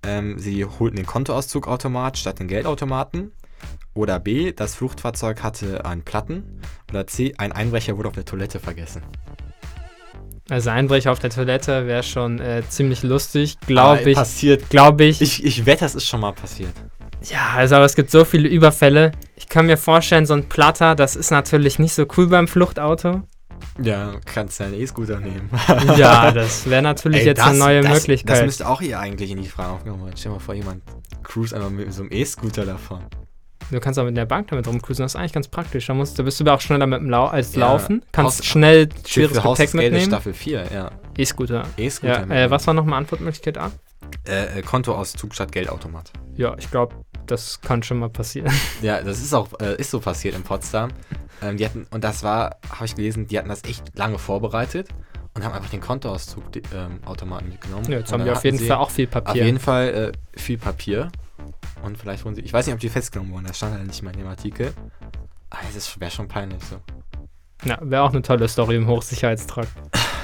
Ähm, 0.03 0.37
sie 0.37 0.65
holten 0.65 0.97
den 0.97 1.07
Kontoauszugautomat 1.07 2.19
statt 2.19 2.37
den 2.37 2.47
Geldautomaten. 2.47 3.31
Oder 3.95 4.19
B, 4.19 4.53
das 4.53 4.75
Fluchtfahrzeug 4.75 5.41
hatte 5.41 5.83
einen 5.83 6.03
Platten. 6.03 6.61
Oder 6.91 7.07
C, 7.07 7.33
ein 7.39 7.51
Einbrecher 7.51 7.97
wurde 7.97 8.09
auf 8.09 8.15
der 8.15 8.25
Toilette 8.25 8.59
vergessen. 8.59 9.01
Also 10.49 10.69
Einbrecher 10.71 11.11
auf 11.11 11.19
der 11.19 11.29
Toilette 11.29 11.85
wäre 11.85 12.03
schon 12.03 12.39
äh, 12.39 12.63
ziemlich 12.67 13.03
lustig, 13.03 13.59
glaube 13.67 14.09
ich. 14.09 14.15
Passiert. 14.15 14.69
Glaube 14.69 15.03
ich. 15.05 15.21
Ich, 15.21 15.43
ich 15.45 15.65
wette, 15.65 15.81
das 15.81 15.95
ist 15.95 16.07
schon 16.07 16.21
mal 16.21 16.33
passiert. 16.33 16.71
Ja, 17.29 17.51
also 17.55 17.75
aber 17.75 17.85
es 17.85 17.95
gibt 17.95 18.09
so 18.11 18.23
viele 18.25 18.47
Überfälle. 18.47 19.11
Ich 19.35 19.47
kann 19.49 19.65
mir 19.65 19.77
vorstellen, 19.77 20.25
so 20.25 20.33
ein 20.33 20.47
Platter, 20.49 20.95
das 20.95 21.15
ist 21.15 21.31
natürlich 21.31 21.77
nicht 21.77 21.93
so 21.93 22.05
cool 22.17 22.27
beim 22.27 22.47
Fluchtauto. 22.47 23.21
Ja, 23.81 24.13
kannst 24.25 24.59
ja 24.59 24.67
einen 24.67 24.75
E-Scooter 24.75 25.19
nehmen. 25.19 25.49
Ja, 25.97 26.31
das 26.33 26.69
wäre 26.69 26.81
natürlich 26.81 27.21
Ey, 27.21 27.25
jetzt 27.27 27.39
das- 27.39 27.47
eine 27.47 27.57
neue 27.59 27.81
das, 27.81 27.91
Das 27.91 27.99
Möglichkeit. 28.01 28.45
müsste 28.45 28.67
auch 28.67 28.81
hier 28.81 28.99
eigentlich 28.99 29.31
in 29.31 29.41
die 29.41 29.49
Frage 29.49 29.69
aufgenommen 29.73 30.03
werden. 30.05 30.15
Stell 30.17 30.31
dir 30.31 30.37
mal 30.37 30.43
vor, 30.43 30.55
jemand 30.55 30.81
cruise 31.23 31.55
einfach 31.55 31.69
mit 31.69 31.91
so 31.93 32.01
einem 32.03 32.11
E-Scooter 32.11 32.65
davon. 32.65 33.01
Du 33.71 33.79
kannst 33.79 33.99
auch 33.99 34.05
mit 34.05 34.15
der 34.17 34.25
Bank 34.25 34.47
damit 34.49 34.67
rumcruisen. 34.67 35.03
Das 35.03 35.13
ist 35.13 35.15
eigentlich 35.15 35.33
ganz 35.33 35.47
praktisch. 35.47 35.87
Da, 35.87 35.93
musst, 35.93 36.17
da 36.19 36.23
bist 36.23 36.39
du 36.39 36.43
aber 36.43 36.53
auch 36.55 36.61
schneller 36.61 36.87
mit 36.87 36.99
dem 36.99 37.09
Lau 37.09 37.25
als 37.25 37.53
Ja, 37.55 37.61
Laufen. 37.71 38.03
Kannst 38.11 38.39
Haus- 38.39 38.45
schnell 38.45 38.89
schweres 39.07 39.37
für 39.39 39.49
Gepäck 39.49 39.73
mitnehmen. 39.73 40.05
Staffel 40.05 40.33
4, 40.33 40.65
ja. 40.73 40.91
E-Scooter. 41.17 41.65
E-Scooter. 41.77 42.27
Ja, 42.27 42.35
äh, 42.45 42.49
was 42.51 42.65
war 42.67 42.73
nochmal 42.73 42.99
Antwortmöglichkeit 42.99 43.57
A? 43.57 43.71
Äh, 44.27 44.59
äh, 44.59 44.61
Kontoauszug 44.63 45.35
statt 45.35 45.51
Geldautomat. 45.51 46.11
Ja, 46.35 46.55
ich 46.57 46.71
glaube, 46.71 46.95
das 47.27 47.61
kann 47.61 47.83
schon 47.83 47.99
mal 47.99 48.09
passieren. 48.09 48.51
Ja, 48.81 49.01
das 49.01 49.19
ist 49.19 49.33
auch 49.33 49.47
äh, 49.59 49.75
ist 49.77 49.91
so 49.91 49.99
passiert 49.99 50.35
in 50.35 50.43
Potsdam. 50.43 50.89
Ähm, 51.41 51.57
die 51.57 51.65
hatten, 51.65 51.85
und 51.91 52.03
das 52.03 52.23
war, 52.23 52.57
habe 52.71 52.85
ich 52.85 52.95
gelesen, 52.95 53.27
die 53.27 53.37
hatten 53.37 53.49
das 53.49 53.63
echt 53.65 53.97
lange 53.97 54.17
vorbereitet 54.17 54.89
und 55.35 55.43
haben 55.45 55.53
einfach 55.53 55.69
den 55.69 55.79
Kontoauszug 55.81 56.51
die, 56.51 56.63
ähm, 56.75 56.99
Automaten 57.05 57.49
mitgenommen. 57.49 57.85
Ja, 57.89 57.99
jetzt 57.99 58.11
Und 58.11 58.19
haben 58.21 58.25
wir 58.25 58.33
auf 58.33 58.43
jeden 58.43 58.57
Fall 58.59 58.77
auch 58.77 58.89
viel 58.89 59.05
Auf 59.05 59.11
Papier. 59.11 59.45
jeden 59.45 59.59
Fall 59.59 60.11
äh, 60.35 60.39
viel 60.39 60.57
Papier. 60.57 61.09
Und 61.83 61.97
vielleicht 61.97 62.25
wurden 62.25 62.35
sie. 62.35 62.41
Ich 62.41 62.53
weiß 62.53 62.65
nicht, 62.65 62.73
ob 62.73 62.79
die 62.79 62.89
festgenommen 62.89 63.33
wurden, 63.33 63.45
das 63.45 63.57
stand 63.57 63.75
halt 63.75 63.87
nicht 63.87 64.01
mal 64.01 64.11
in 64.11 64.19
dem 64.19 64.27
Artikel. 64.27 64.73
Aber 65.49 65.61
das 65.73 65.99
wäre 65.99 66.11
schon 66.11 66.27
peinlich 66.27 66.63
so. 66.63 66.77
Ja, 67.65 67.77
wäre 67.81 68.03
auch 68.03 68.11
eine 68.11 68.21
tolle 68.21 68.47
Story 68.47 68.75
im 68.75 68.87
Hochsicherheitstrakt. 68.87 69.69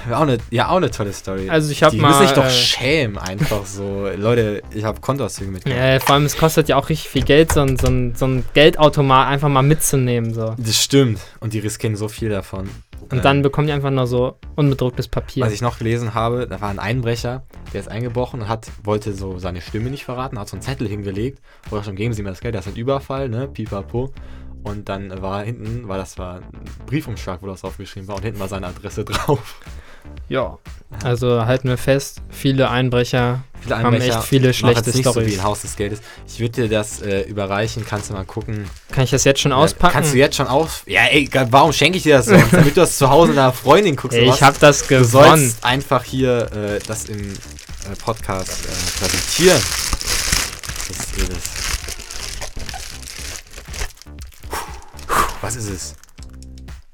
Wär 0.08 0.18
auch 0.18 0.22
eine, 0.22 0.38
ja, 0.52 0.70
auch 0.70 0.78
eine 0.78 0.92
tolle 0.92 1.12
Story. 1.14 1.50
Also 1.50 1.72
ich 1.72 1.84
habe 1.84 1.96
die 1.96 2.02
mal. 2.02 2.10
müssen 2.10 2.28
sich 2.28 2.32
doch 2.32 2.46
äh, 2.46 2.50
schämen, 2.50 3.18
einfach 3.18 3.66
so. 3.66 4.08
Leute, 4.16 4.62
ich 4.72 4.84
habe 4.84 5.02
Kontoauszüge 5.02 5.52
mitgenommen. 5.52 5.84
Ja, 5.84 6.00
vor 6.00 6.16
allem, 6.16 6.26
es 6.26 6.38
kostet 6.38 6.70
ja 6.70 6.78
auch 6.78 6.90
richtig 6.90 7.10
viel 7.10 7.24
Geld, 7.24 7.52
so 7.52 7.62
ein, 7.62 7.78
so 7.78 7.88
ein, 7.88 8.16
so 8.16 8.28
ein 8.28 8.46
Geldautomat 8.54 9.28
einfach 9.28 9.50
mal 9.50 9.64
mitzunehmen. 9.64 10.34
So. 10.34 10.56
Das 10.58 10.82
stimmt. 10.82 11.20
Und 11.40 11.54
die 11.54 11.60
riskieren 11.60 11.96
so 11.96 12.08
viel 12.08 12.30
davon. 12.30 12.70
Und 13.12 13.24
dann 13.24 13.42
bekommen 13.42 13.68
die 13.68 13.74
einfach 13.74 13.92
nur 13.92 14.08
so 14.08 14.38
unbedrucktes 14.56 15.08
Papier. 15.08 15.46
Was 15.46 15.54
ich 15.54 15.62
noch 15.62 15.78
gelesen 15.78 16.14
habe, 16.14 16.48
da 16.48 16.60
war 16.60 16.70
ein 16.70 16.80
Einbrecher, 16.80 17.44
der 17.74 17.82
ist 17.82 17.88
eingebrochen 17.88 18.42
und 18.42 18.50
hat, 18.50 18.72
wollte 18.84 19.14
so 19.14 19.38
seine 19.38 19.62
Stimme 19.62 19.90
nicht 19.90 20.06
verraten, 20.06 20.40
hat 20.40 20.50
so 20.50 20.56
einen 20.56 20.64
Zettel 20.64 20.88
hingelegt, 20.88 21.40
wo 21.70 21.76
er 21.76 21.84
schon 21.84 21.96
geben 21.96 22.14
Sie 22.14 22.24
mir 22.24 22.30
das 22.30 22.42
Geld, 22.42 22.56
das 22.56 22.66
ist 22.66 22.74
ein 22.74 22.80
Überfall, 22.80 23.30
ne, 23.30 23.48
pipapo. 23.48 24.12
Und 24.64 24.90
dann 24.90 25.22
war 25.22 25.44
hinten, 25.44 25.88
weil 25.88 26.00
das 26.00 26.18
war 26.18 26.38
ein 26.38 26.44
Briefumschlag, 26.88 27.44
wo 27.44 27.48
das 27.48 27.62
draufgeschrieben 27.62 28.08
war, 28.08 28.16
und 28.16 28.24
hinten 28.24 28.40
war 28.40 28.48
seine 28.48 28.68
Adresse 28.68 29.06
drauf. 29.06 29.60
Ja. 30.30 30.58
Also 31.04 31.46
halten 31.46 31.68
wir 31.68 31.78
fest, 31.78 32.22
viele 32.30 32.70
Einbrecher 32.70 33.44
Viele 33.66 33.78
haben 33.80 33.94
echt 33.96 34.24
viele 34.24 34.54
schlechte 34.54 34.92
nicht 34.92 35.04
so 35.04 35.26
wie 35.26 35.42
Haus 35.42 35.62
des 35.62 35.76
Geldes. 35.76 36.00
Ich 36.28 36.40
würde 36.40 36.64
dir 36.64 36.70
das 36.70 37.02
äh, 37.02 37.22
überreichen, 37.22 37.84
kannst 37.88 38.10
du 38.10 38.14
mal 38.14 38.24
gucken. 38.24 38.70
Kann 38.92 39.06
ich 39.06 39.10
das 39.10 39.24
jetzt 39.24 39.40
schon 39.42 39.52
auspacken? 39.52 39.94
Kannst 39.94 40.14
du 40.14 40.18
jetzt 40.18 40.36
schon 40.36 40.48
aus... 40.48 40.84
Ja, 40.86 41.06
ey, 41.06 41.28
warum 41.50 41.74
schenke 41.74 41.98
ich 41.98 42.04
dir 42.04 42.18
das 42.18 42.28
sonst? 42.28 42.46
Damit 42.54 42.78
du 42.78 42.82
das 42.82 42.98
zu 42.98 43.10
Hause 43.10 43.34
deiner 43.34 43.52
Freundin 43.54 43.96
guckst. 43.96 44.18
Ey, 44.18 44.30
ich 44.30 44.44
habe 44.44 44.58
das 44.60 44.82
Du 44.84 44.90
gewonnen. 44.90 45.08
sollst 45.08 45.64
einfach 45.64 46.04
hier 46.04 46.52
äh, 46.52 46.80
das 46.88 47.06
im 47.06 47.34
äh, 47.34 47.96
Podcast 48.04 48.66
äh, 48.66 49.00
präsentieren. 49.00 49.62
Das 50.88 50.98
ist 50.98 51.18
eh 51.18 51.34
das. 51.34 51.42
Was 55.42 55.56
ist 55.56 55.70
es? 55.70 55.96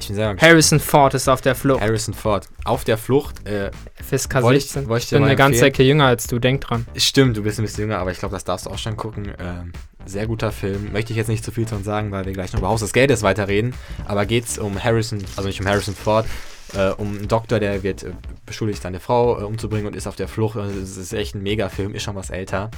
Ich 0.01 0.07
bin 0.07 0.15
selber. 0.15 0.41
Harrison 0.41 0.79
Ford 0.79 1.13
ist 1.13 1.27
auf 1.29 1.41
der 1.41 1.55
Flucht. 1.55 1.79
Harrison 1.81 2.13
Ford. 2.13 2.49
Auf 2.65 2.83
der 2.83 2.97
Flucht. 2.97 3.47
Äh, 3.47 3.71
FSK 3.95 4.41
Wollte 4.41 4.57
ich- 4.57 4.63
16. 4.65 4.89
wollte 4.89 5.03
ich 5.03 5.11
Ich 5.11 5.17
bin 5.17 5.23
eine 5.23 5.35
ganze. 5.35 5.65
Ecke 5.65 5.83
jünger 5.83 6.05
als 6.05 6.27
du, 6.27 6.39
denk 6.39 6.61
dran. 6.61 6.85
stimmt, 6.95 7.37
du 7.37 7.43
bist 7.43 7.59
ein 7.59 7.63
bisschen 7.65 7.81
jünger, 7.83 7.99
aber 7.99 8.11
ich 8.11 8.19
glaube, 8.19 8.33
das 8.33 8.43
darfst 8.43 8.65
du 8.65 8.69
auch 8.71 8.77
schon 8.77 8.97
gucken. 8.97 9.31
Ähm, 9.39 9.71
sehr 10.05 10.25
guter 10.27 10.51
Film. 10.51 10.91
Möchte 10.91 11.13
ich 11.13 11.17
jetzt 11.17 11.27
nicht 11.27 11.45
zu 11.45 11.51
viel 11.51 11.67
zu 11.67 11.77
sagen, 11.83 12.11
weil 12.11 12.25
wir 12.25 12.33
gleich 12.33 12.51
noch 12.53 12.59
über 12.59 12.69
Haus 12.69 12.79
des 12.81 12.91
Geldes 12.93 13.21
weiterreden. 13.21 13.73
Aber 14.07 14.25
geht's 14.25 14.57
um 14.57 14.83
Harrison, 14.83 15.19
also 15.37 15.47
nicht 15.47 15.61
um 15.61 15.67
Harrison 15.67 15.93
Ford, 15.95 16.25
äh, 16.73 16.89
um 16.89 17.17
einen 17.17 17.27
Doktor, 17.27 17.59
der 17.59 17.83
wird 17.83 18.01
äh, 18.03 18.11
beschuldigt, 18.47 18.81
seine 18.81 18.99
Frau 18.99 19.39
äh, 19.39 19.43
umzubringen 19.43 19.85
und 19.87 19.95
ist 19.95 20.07
auf 20.07 20.15
der 20.15 20.27
Flucht. 20.27 20.57
Also, 20.57 20.79
Es 20.79 20.97
ist 20.97 21.13
echt 21.13 21.35
ein 21.35 21.43
Mega-Film, 21.43 21.93
ist 21.93 22.01
schon 22.03 22.15
was 22.15 22.31
älter. 22.31 22.71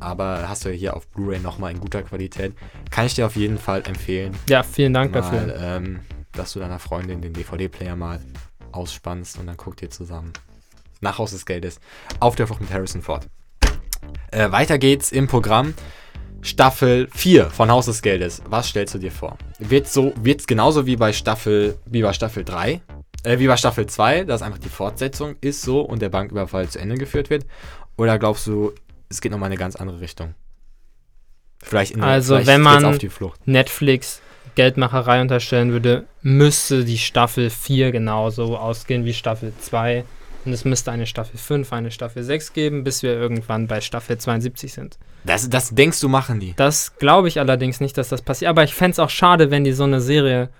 Aber 0.00 0.48
hast 0.48 0.64
du 0.64 0.70
ja 0.70 0.74
hier 0.74 0.96
auf 0.96 1.06
Blu-ray 1.08 1.38
nochmal 1.40 1.70
in 1.72 1.80
guter 1.80 2.02
Qualität. 2.02 2.54
Kann 2.90 3.06
ich 3.06 3.14
dir 3.14 3.26
auf 3.26 3.36
jeden 3.36 3.58
Fall 3.58 3.82
empfehlen, 3.86 4.34
Ja, 4.48 4.62
vielen 4.62 4.92
Dank 4.94 5.12
mal, 5.12 5.20
dafür. 5.20 5.54
ähm, 5.60 6.00
dass 6.36 6.52
du 6.52 6.60
deiner 6.60 6.78
Freundin 6.78 7.20
den 7.22 7.32
DVD-Player 7.32 7.96
mal 7.96 8.20
ausspannst 8.72 9.38
und 9.38 9.46
dann 9.46 9.56
guckt 9.56 9.82
ihr 9.82 9.90
zusammen. 9.90 10.32
Nach 11.00 11.18
Haus 11.18 11.32
des 11.32 11.46
Geldes. 11.46 11.80
Auf 12.20 12.34
der 12.36 12.46
Flucht 12.46 12.60
mit 12.60 12.72
Harrison 12.72 13.02
Ford. 13.02 13.28
Äh, 14.30 14.50
weiter 14.50 14.78
geht's 14.78 15.12
im 15.12 15.26
Programm. 15.28 15.74
Staffel 16.42 17.08
4 17.14 17.48
von 17.50 17.70
Haus 17.70 17.86
des 17.86 18.02
Geldes. 18.02 18.42
Was 18.48 18.68
stellst 18.68 18.94
du 18.94 18.98
dir 18.98 19.12
vor? 19.12 19.38
Wird 19.58 19.88
so, 19.88 20.12
wird's 20.16 20.46
genauso 20.46 20.84
wie 20.86 20.96
bei 20.96 21.12
Staffel, 21.12 21.78
wie 21.86 22.02
bei 22.02 22.12
Staffel 22.12 22.44
3? 22.44 22.82
Äh, 23.22 23.38
wie 23.38 23.46
bei 23.46 23.56
Staffel 23.56 23.86
2, 23.86 24.24
dass 24.24 24.42
einfach 24.42 24.58
die 24.58 24.68
Fortsetzung 24.68 25.36
ist 25.40 25.62
so 25.62 25.80
und 25.80 26.02
der 26.02 26.10
Banküberfall 26.10 26.68
zu 26.68 26.78
Ende 26.78 26.96
geführt 26.96 27.30
wird? 27.30 27.46
Oder 27.96 28.18
glaubst 28.18 28.46
du, 28.46 28.72
es 29.08 29.20
geht 29.20 29.32
nochmal 29.32 29.46
in 29.48 29.52
eine 29.52 29.58
ganz 29.60 29.76
andere 29.76 30.00
Richtung? 30.00 30.34
Vielleicht 31.62 31.92
in 31.92 32.02
Also, 32.02 32.34
vielleicht 32.34 32.46
wenn 32.48 32.60
man- 32.60 32.84
auf 32.84 32.98
die 32.98 33.08
Flucht. 33.08 33.46
Netflix 33.46 34.20
Geldmacherei 34.54 35.20
unterstellen 35.20 35.72
würde, 35.72 36.04
müsste 36.22 36.84
die 36.84 36.98
Staffel 36.98 37.50
4 37.50 37.92
genauso 37.92 38.56
ausgehen 38.56 39.04
wie 39.04 39.14
Staffel 39.14 39.52
2. 39.60 40.04
Und 40.44 40.52
es 40.52 40.64
müsste 40.64 40.92
eine 40.92 41.06
Staffel 41.06 41.38
5, 41.38 41.72
eine 41.72 41.90
Staffel 41.90 42.22
6 42.22 42.52
geben, 42.52 42.84
bis 42.84 43.02
wir 43.02 43.14
irgendwann 43.14 43.66
bei 43.66 43.80
Staffel 43.80 44.18
72 44.18 44.72
sind. 44.72 44.98
Das, 45.24 45.48
das 45.48 45.70
denkst 45.70 46.00
du, 46.00 46.08
machen 46.08 46.38
die. 46.38 46.54
Das 46.56 46.96
glaube 46.98 47.28
ich 47.28 47.40
allerdings 47.40 47.80
nicht, 47.80 47.96
dass 47.96 48.10
das 48.10 48.20
passiert. 48.20 48.50
Aber 48.50 48.62
ich 48.62 48.74
fände 48.74 48.92
es 48.92 48.98
auch 48.98 49.10
schade, 49.10 49.50
wenn 49.50 49.64
die 49.64 49.72
so 49.72 49.84
eine 49.84 50.00
Serie 50.00 50.50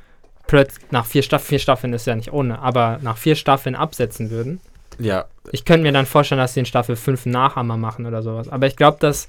plötzlich 0.47 0.91
nach 0.91 1.05
vier 1.05 1.23
Staffeln, 1.23 1.49
vier 1.49 1.59
Staffeln 1.59 1.93
ist 1.93 2.07
ja 2.07 2.17
nicht 2.17 2.33
ohne, 2.33 2.59
aber 2.61 2.99
nach 3.03 3.19
vier 3.19 3.35
Staffeln 3.35 3.75
absetzen 3.75 4.31
würden. 4.31 4.61
Ja, 4.99 5.27
Ich 5.51 5.65
könnte 5.65 5.83
mir 5.83 5.93
dann 5.93 6.07
vorstellen, 6.07 6.39
dass 6.41 6.55
sie 6.55 6.61
in 6.61 6.67
Staffel 6.67 6.97
5 6.97 7.27
einen 7.27 7.33
Nachhammer 7.33 7.77
machen 7.77 8.07
oder 8.07 8.23
sowas. 8.23 8.49
Aber 8.49 8.67
ich 8.67 8.77
glaube, 8.77 8.99
dass 9.01 9.27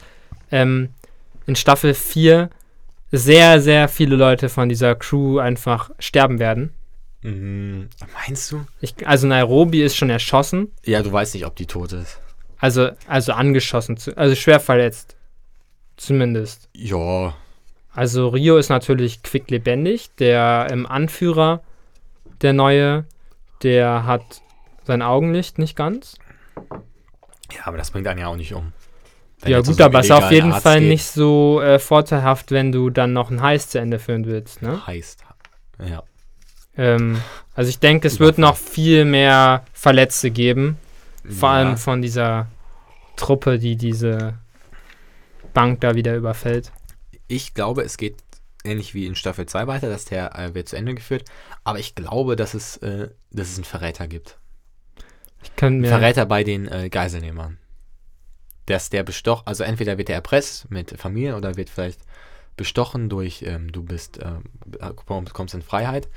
ähm, 0.51 0.89
in 1.47 1.55
Staffel 1.55 1.93
4 1.93 2.49
sehr, 3.17 3.61
sehr 3.61 3.87
viele 3.87 4.15
Leute 4.15 4.49
von 4.49 4.69
dieser 4.69 4.95
Crew 4.95 5.39
einfach 5.39 5.89
sterben 5.99 6.39
werden. 6.39 6.73
Mhm. 7.21 7.89
Meinst 8.27 8.51
du? 8.51 8.65
Ich, 8.81 9.07
also 9.07 9.27
Nairobi 9.27 9.81
ist 9.83 9.95
schon 9.95 10.09
erschossen, 10.09 10.71
Ja, 10.85 11.01
du 11.01 11.11
weißt 11.11 11.33
nicht, 11.33 11.45
ob 11.45 11.55
die 11.55 11.65
tot 11.65 11.91
ist. 11.93 12.19
also, 12.59 12.89
also 13.07 13.33
angeschossen, 13.33 13.97
zu, 13.97 14.15
also 14.17 14.35
schwer 14.35 14.59
verletzt. 14.59 15.15
Zumindest. 15.97 16.69
Ja. 16.73 17.33
Also 17.93 18.27
Rio 18.27 18.57
ist 18.57 18.69
natürlich 18.69 19.23
quicklebendig. 19.23 20.09
Der 20.19 20.67
ähm, 20.69 20.85
Anführer, 20.85 21.61
der 22.41 22.51
neue, 22.53 23.05
der 23.63 24.05
hat 24.05 24.41
sein 24.83 25.01
Augenlicht 25.01 25.57
nicht 25.57 25.75
ganz. 25.77 26.17
Ja, 27.53 27.61
aber 27.65 27.77
das 27.77 27.91
bringt 27.91 28.07
einen 28.07 28.19
ja 28.19 28.27
auch 28.27 28.35
nicht 28.35 28.53
um. 28.53 28.73
Ja 29.47 29.57
gut, 29.59 29.65
so 29.65 29.83
einem 29.83 29.83
aber 29.83 29.99
es 29.99 30.05
ist 30.05 30.11
auf 30.11 30.31
jeden 30.31 30.51
Arzt 30.51 30.63
Fall 30.63 30.79
geht, 30.79 30.89
nicht 30.89 31.05
so 31.05 31.61
äh, 31.61 31.79
vorteilhaft, 31.79 32.51
wenn 32.51 32.71
du 32.71 32.89
dann 32.89 33.13
noch 33.13 33.29
ein 33.29 33.41
Heiß 33.41 33.69
zu 33.69 33.79
Ende 33.79 33.99
führen 33.99 34.25
willst. 34.25 34.61
Ne? 34.61 34.85
Heißt. 34.85 35.23
Ja. 35.87 36.03
Ähm, 36.77 37.21
also 37.53 37.69
ich 37.69 37.79
denke, 37.79 38.07
es 38.07 38.19
wird 38.19 38.37
noch 38.37 38.57
viel 38.57 39.05
mehr 39.05 39.65
Verletzte 39.73 40.31
geben. 40.31 40.77
Vor 41.27 41.49
ja. 41.49 41.55
allem 41.55 41.77
von 41.77 42.01
dieser 42.01 42.47
Truppe, 43.15 43.57
die 43.59 43.75
diese 43.75 44.35
Bank 45.53 45.81
da 45.81 45.95
wieder 45.95 46.15
überfällt. 46.15 46.71
Ich 47.27 47.53
glaube, 47.53 47.81
es 47.83 47.97
geht 47.97 48.17
ähnlich 48.63 48.93
wie 48.93 49.05
in 49.05 49.15
Staffel 49.15 49.45
2 49.45 49.67
weiter, 49.67 49.89
dass 49.89 50.05
der 50.05 50.37
äh, 50.37 50.53
wird 50.53 50.69
zu 50.69 50.75
Ende 50.75 50.93
geführt. 50.93 51.25
Aber 51.63 51.79
ich 51.79 51.95
glaube, 51.95 52.35
dass 52.35 52.53
es, 52.53 52.77
äh, 52.77 53.09
dass 53.31 53.49
es 53.49 53.55
einen 53.57 53.63
Verräter 53.63 54.07
gibt. 54.07 54.37
Ich 55.43 55.55
könnte 55.55 55.81
mir 55.81 55.89
Verräter 55.89 56.25
bei 56.25 56.43
den 56.43 56.67
äh, 56.67 56.89
Geiselnehmern. 56.89 57.57
Dass 58.65 58.89
der 58.89 59.03
bestoch, 59.03 59.43
also 59.45 59.63
entweder 59.63 59.97
wird 59.97 60.09
er 60.09 60.15
erpresst 60.15 60.71
mit 60.71 60.99
Familie 60.99 61.35
oder 61.35 61.55
wird 61.55 61.69
vielleicht 61.69 61.99
bestochen 62.57 63.09
durch, 63.09 63.43
ähm, 63.45 63.71
du 63.71 63.83
bist, 63.83 64.19
ähm, 64.21 64.43
kommst 65.05 65.33
kommst 65.33 65.53
in 65.53 65.61
Freiheit. 65.61 66.07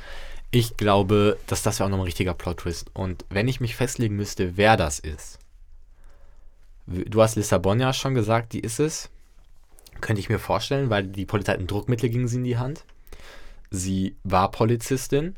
Ich 0.50 0.76
glaube, 0.76 1.36
dass 1.46 1.62
das 1.62 1.78
ja 1.78 1.86
auch 1.86 1.90
noch 1.90 1.98
ein 1.98 2.04
richtiger 2.04 2.32
Plot-Twist. 2.32 2.90
Und 2.94 3.24
wenn 3.28 3.48
ich 3.48 3.60
mich 3.60 3.76
festlegen 3.76 4.16
müsste, 4.16 4.56
wer 4.56 4.76
das 4.76 4.98
ist, 4.98 5.38
du 6.86 7.20
hast 7.22 7.36
Lissabon 7.36 7.80
ja 7.80 7.92
schon 7.92 8.14
gesagt, 8.14 8.52
die 8.52 8.60
ist 8.60 8.80
es. 8.80 9.10
Könnte 10.00 10.20
ich 10.20 10.28
mir 10.28 10.38
vorstellen, 10.38 10.90
weil 10.90 11.04
die 11.06 11.26
Polizei 11.26 11.52
hat 11.52 11.60
ein 11.60 11.66
Druckmittel 11.66 12.08
gegen 12.08 12.28
sie 12.28 12.36
in 12.36 12.44
die 12.44 12.58
Hand. 12.58 12.84
Sie 13.70 14.16
war 14.24 14.50
Polizistin. 14.50 15.36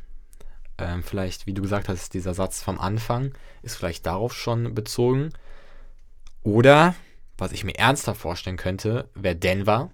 Ähm, 0.77 1.03
vielleicht, 1.03 1.47
wie 1.47 1.53
du 1.53 1.61
gesagt 1.61 1.89
hast, 1.89 2.13
dieser 2.13 2.33
Satz 2.33 2.61
vom 2.61 2.79
Anfang 2.79 3.33
ist 3.63 3.75
vielleicht 3.75 4.05
darauf 4.05 4.33
schon 4.33 4.73
bezogen. 4.73 5.33
Oder, 6.43 6.95
was 7.37 7.51
ich 7.51 7.63
mir 7.63 7.75
ernsthaft 7.75 8.21
vorstellen 8.21 8.57
könnte, 8.57 9.09
wäre 9.13 9.35
Denver. 9.35 9.91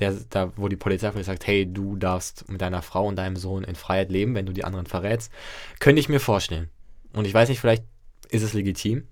Der, 0.00 0.12
da, 0.30 0.52
wo 0.56 0.66
die 0.66 0.76
Polizei 0.76 1.12
vielleicht 1.12 1.26
sagt, 1.26 1.46
hey, 1.46 1.72
du 1.72 1.94
darfst 1.96 2.48
mit 2.48 2.60
deiner 2.60 2.82
Frau 2.82 3.06
und 3.06 3.14
deinem 3.16 3.36
Sohn 3.36 3.62
in 3.62 3.76
Freiheit 3.76 4.10
leben, 4.10 4.34
wenn 4.34 4.44
du 4.46 4.52
die 4.52 4.64
anderen 4.64 4.86
verrätst. 4.86 5.30
Könnte 5.78 6.00
ich 6.00 6.08
mir 6.08 6.18
vorstellen. 6.18 6.68
Und 7.12 7.26
ich 7.26 7.34
weiß 7.34 7.48
nicht, 7.48 7.60
vielleicht 7.60 7.84
ist 8.28 8.42
es 8.42 8.54
legitim, 8.54 9.06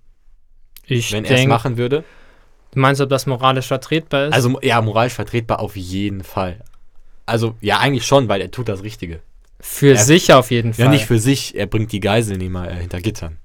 ich 0.86 1.12
wenn 1.12 1.24
er 1.24 1.38
es 1.38 1.46
machen 1.46 1.76
würde. 1.76 2.02
du 2.72 2.80
meinst, 2.80 3.00
ob 3.00 3.08
das 3.08 3.26
moralisch 3.26 3.68
vertretbar 3.68 4.26
ist? 4.26 4.34
Also 4.34 4.58
ja, 4.60 4.80
moralisch 4.80 5.12
vertretbar 5.12 5.60
auf 5.60 5.76
jeden 5.76 6.24
Fall. 6.24 6.64
Also 7.26 7.54
ja, 7.60 7.78
eigentlich 7.78 8.04
schon, 8.04 8.28
weil 8.28 8.40
er 8.40 8.50
tut 8.50 8.68
das 8.68 8.82
Richtige. 8.82 9.20
für 9.60 9.94
er- 9.94 9.98
sich 9.98 10.32
auf 10.32 10.50
jeden 10.50 10.74
Fall. 10.74 10.86
Ja, 10.86 10.90
nicht 10.90 11.06
für 11.06 11.20
sich, 11.20 11.54
er 11.54 11.66
bringt 11.66 11.92
die 11.92 12.00
Geiselnehmer 12.00 12.68
äh, 12.68 12.74
hinter 12.74 13.00
Gittern. 13.00 13.38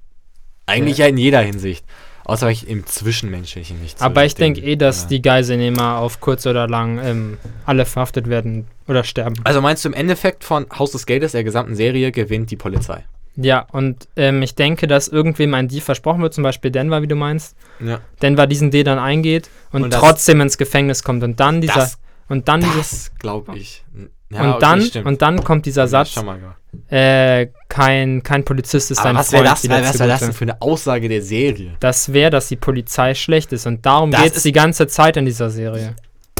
Eigentlich 0.66 0.98
ja. 0.98 1.06
in 1.06 1.16
jeder 1.16 1.40
Hinsicht. 1.40 1.84
Außer 2.28 2.50
ich 2.50 2.68
im 2.68 2.84
Zwischenmenschlichen 2.86 3.80
nicht 3.82 3.98
so 3.98 4.04
Aber 4.04 4.24
ich 4.24 4.34
den- 4.34 4.54
denke 4.54 4.60
eh, 4.70 4.76
dass 4.76 5.02
ja. 5.02 5.08
die 5.08 5.22
Geiselnehmer 5.22 5.96
auf 5.98 6.20
kurz 6.20 6.46
oder 6.46 6.68
lang 6.68 6.98
ähm, 7.02 7.38
alle 7.66 7.84
verhaftet 7.86 8.28
werden 8.28 8.66
oder 8.86 9.02
sterben. 9.02 9.36
Also 9.44 9.60
meinst 9.62 9.84
du 9.84 9.88
im 9.88 9.94
Endeffekt 9.94 10.44
von 10.44 10.66
Haus 10.78 10.92
des 10.92 11.06
Geldes, 11.06 11.32
der 11.32 11.42
gesamten 11.42 11.74
Serie, 11.74 12.12
gewinnt 12.12 12.50
die 12.50 12.56
Polizei? 12.56 13.04
Ja, 13.36 13.66
und 13.72 14.08
ähm, 14.16 14.42
ich 14.42 14.54
denke, 14.56 14.86
dass 14.86 15.08
irgendwem 15.08 15.54
ein 15.54 15.68
Deal 15.68 15.80
versprochen 15.80 16.20
wird, 16.20 16.34
zum 16.34 16.42
Beispiel 16.44 16.70
Denver, 16.70 17.00
wie 17.02 17.06
du 17.06 17.14
meinst. 17.16 17.56
Ja. 17.80 18.00
Denver 18.20 18.46
diesen 18.46 18.70
Deal 18.70 18.84
dann 18.84 18.98
eingeht 18.98 19.48
und, 19.72 19.84
Und 19.84 19.92
trotzdem 19.94 20.40
ins 20.40 20.58
Gefängnis 20.58 21.02
kommt 21.04 21.22
und 21.22 21.38
dann 21.40 21.60
dieser 21.60 21.74
Das, 21.74 21.98
und 22.28 22.48
dann 22.48 22.60
dieses 22.60 22.90
das 23.10 23.18
glaube 23.20 23.56
ich. 23.56 23.84
Ja, 24.30 24.42
und 24.42 24.48
okay, 24.50 24.58
dann 24.60 24.82
stimmt. 24.82 25.06
und 25.06 25.22
dann 25.22 25.42
kommt 25.44 25.64
dieser 25.64 25.82
Ja, 25.82 25.86
Satz, 25.88 26.14
gehört. 26.14 26.56
Äh, 26.88 27.48
kein 27.68 28.22
kein 28.22 28.44
Polizist 28.44 28.90
ist 28.90 28.98
Aber 28.98 29.10
ein 29.10 29.16
was 29.16 29.30
Freund 29.30 29.44
wäre 29.44 29.50
das, 29.54 29.64
was 29.64 29.98
wär 29.98 30.06
das 30.06 30.20
denn 30.20 30.32
für 30.32 30.44
eine 30.44 30.60
Aussage 30.60 31.08
der 31.08 31.22
Serie? 31.22 31.76
Das 31.80 32.12
wäre, 32.12 32.30
dass 32.30 32.48
die 32.48 32.56
Polizei 32.56 33.14
schlecht 33.14 33.52
ist 33.52 33.66
und 33.66 33.84
darum 33.86 34.10
geht 34.10 34.36
es 34.36 34.42
die 34.42 34.52
ganze 34.52 34.86
Zeit 34.86 35.16
in 35.16 35.24
dieser 35.24 35.50
Serie. 35.50 35.96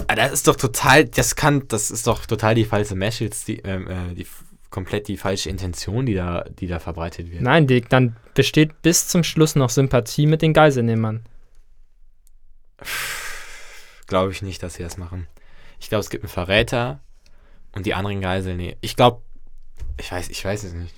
Ah, 0.06 0.14
Das 0.14 0.32
ist 0.32 0.48
doch 0.48 0.56
total, 0.56 1.04
das 1.06 1.36
kann, 1.36 1.66
das 1.68 1.90
ist 1.90 2.06
doch 2.06 2.24
total 2.26 2.54
die 2.54 2.64
falsche 2.64 2.94
Message, 2.94 3.44
die, 3.46 3.58
ähm, 3.60 3.88
äh, 3.88 4.14
die 4.14 4.26
komplett 4.70 5.08
die 5.08 5.16
falsche 5.16 5.48
Intention, 5.50 6.06
die 6.06 6.14
da, 6.14 6.44
die 6.58 6.66
da 6.66 6.78
verbreitet 6.78 7.30
wird. 7.30 7.42
Nein, 7.42 7.66
die, 7.66 7.80
dann 7.80 8.16
besteht 8.34 8.82
bis 8.82 9.08
zum 9.08 9.24
Schluss 9.24 9.54
noch 9.56 9.70
Sympathie 9.70 10.26
mit 10.26 10.42
den 10.42 10.52
Geiselnehmern. 10.52 11.24
Glaube 14.06 14.32
ich 14.32 14.42
nicht, 14.42 14.62
dass 14.62 14.74
sie 14.74 14.82
das 14.82 14.96
machen. 14.96 15.26
Ich 15.80 15.88
glaube, 15.88 16.00
es 16.00 16.10
gibt 16.10 16.24
einen 16.24 16.30
Verräter 16.30 17.00
und 17.72 17.86
die 17.86 17.94
anderen 17.94 18.20
Geiseln, 18.20 18.56
nee. 18.56 18.76
Ich 18.80 18.96
glaube, 18.96 19.22
ich 19.98 20.10
weiß, 20.10 20.28
ich 20.28 20.44
weiß 20.44 20.64
es 20.64 20.72
nicht. 20.72 20.94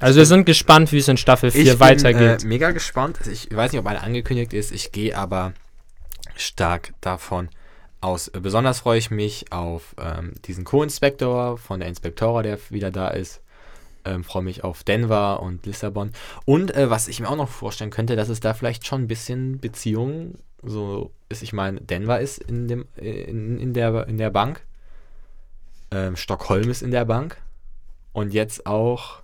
Also 0.00 0.18
wir 0.18 0.26
sind 0.26 0.46
gespannt, 0.46 0.90
wie 0.90 0.98
es 0.98 1.08
in 1.08 1.16
Staffel 1.16 1.50
4 1.50 1.78
weitergeht. 1.78 2.38
Bin, 2.38 2.46
äh, 2.46 2.48
mega 2.48 2.70
gespannt. 2.72 3.18
Also 3.20 3.30
Ich 3.30 3.54
weiß 3.54 3.72
nicht, 3.72 3.80
ob 3.80 3.86
eine 3.86 4.02
angekündigt 4.02 4.52
ist. 4.52 4.72
Ich 4.72 4.90
gehe 4.90 5.16
aber 5.16 5.52
stark 6.34 6.92
davon 7.00 7.48
aus. 8.00 8.30
Besonders 8.30 8.80
freue 8.80 8.98
ich 8.98 9.10
mich 9.10 9.52
auf 9.52 9.94
ähm, 9.98 10.32
diesen 10.44 10.64
Co-Inspektor 10.64 11.56
von 11.56 11.80
der 11.80 11.88
Inspektora, 11.88 12.42
der 12.42 12.58
wieder 12.70 12.90
da 12.90 13.08
ist. 13.08 13.40
Ähm, 14.04 14.24
freue 14.24 14.42
mich 14.42 14.64
auf 14.64 14.82
Denver 14.82 15.40
und 15.40 15.64
Lissabon. 15.66 16.10
Und 16.44 16.74
äh, 16.74 16.90
was 16.90 17.06
ich 17.06 17.20
mir 17.20 17.30
auch 17.30 17.36
noch 17.36 17.48
vorstellen 17.48 17.90
könnte, 17.90 18.16
dass 18.16 18.28
es 18.28 18.40
da 18.40 18.54
vielleicht 18.54 18.84
schon 18.84 19.02
ein 19.02 19.08
bisschen 19.08 19.60
Beziehungen 19.60 20.38
so 20.62 21.12
ist. 21.28 21.42
Ich 21.42 21.52
meine, 21.52 21.80
Denver 21.80 22.20
ist 22.20 22.38
in, 22.38 22.66
dem, 22.66 22.86
äh, 22.96 23.22
in, 23.22 23.58
in, 23.58 23.72
der, 23.72 24.08
in 24.08 24.18
der 24.18 24.30
Bank. 24.30 24.62
Ähm, 25.92 26.16
Stockholm 26.16 26.70
ist 26.70 26.82
in 26.82 26.90
der 26.90 27.04
Bank. 27.04 27.36
Und 28.12 28.32
jetzt 28.32 28.66
auch 28.66 29.22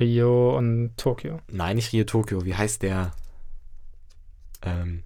Rio 0.00 0.56
und 0.56 0.96
Tokio. 0.96 1.40
Nein, 1.48 1.76
nicht 1.76 1.92
Rio 1.92 2.04
Tokio. 2.04 2.44
Wie 2.44 2.54
heißt 2.54 2.82
der? 2.82 3.12
Ähm, 4.62 5.04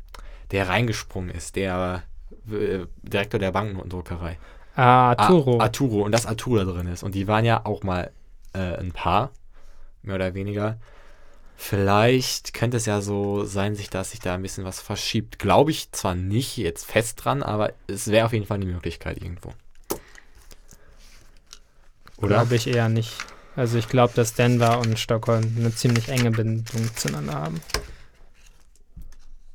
der 0.51 0.69
reingesprungen 0.69 1.31
ist, 1.31 1.57
der 1.57 2.05
äh, 2.51 2.87
Direktor 3.03 3.39
der 3.39 3.53
Banknotendruckerei. 3.53 4.39
Ah, 4.75 5.11
Arturo. 5.11 5.59
Ah, 5.59 5.65
Arturo. 5.65 6.03
Und 6.03 6.13
dass 6.13 6.27
Arturo 6.27 6.59
da 6.59 6.65
drin 6.65 6.87
ist. 6.87 7.03
Und 7.03 7.15
die 7.15 7.29
waren 7.29 7.45
ja 7.45 7.65
auch 7.65 7.83
mal 7.83 8.11
äh, 8.55 8.77
ein 8.77 8.93
Paar, 8.93 9.31
mehr 10.03 10.17
oder 10.17 10.35
weniger. 10.35 10.79
Vielleicht 11.57 12.55
könnte 12.55 12.79
es 12.79 12.87
ja 12.87 13.01
so 13.01 13.45
sein, 13.45 13.75
sich, 13.75 13.91
dass 13.91 14.13
sich 14.13 14.21
da 14.21 14.35
ein 14.35 14.43
bisschen 14.43 14.65
was 14.65 14.81
verschiebt. 14.81 15.39
Glaube 15.39 15.71
ich 15.71 15.93
zwar 15.93 16.15
nicht 16.15 16.57
jetzt 16.57 16.85
fest 16.87 17.25
dran, 17.25 17.43
aber 17.43 17.73
es 17.87 18.09
wäre 18.09 18.27
auf 18.27 18.33
jeden 18.33 18.47
Fall 18.47 18.57
eine 18.57 18.67
Möglichkeit 18.67 19.19
irgendwo. 19.19 19.53
Oder? 22.23 22.37
Glaube 22.37 22.57
ich 22.57 22.67
eher 22.67 22.89
nicht. 22.89 23.13
Also 23.57 23.77
ich 23.79 23.89
glaube, 23.89 24.15
dass 24.15 24.35
Denver 24.35 24.79
und 24.79 24.99
Stockholm 24.99 25.55
eine 25.59 25.75
ziemlich 25.75 26.09
enge 26.09 26.31
Bindung 26.31 26.65
zueinander 26.97 27.35
haben. 27.35 27.61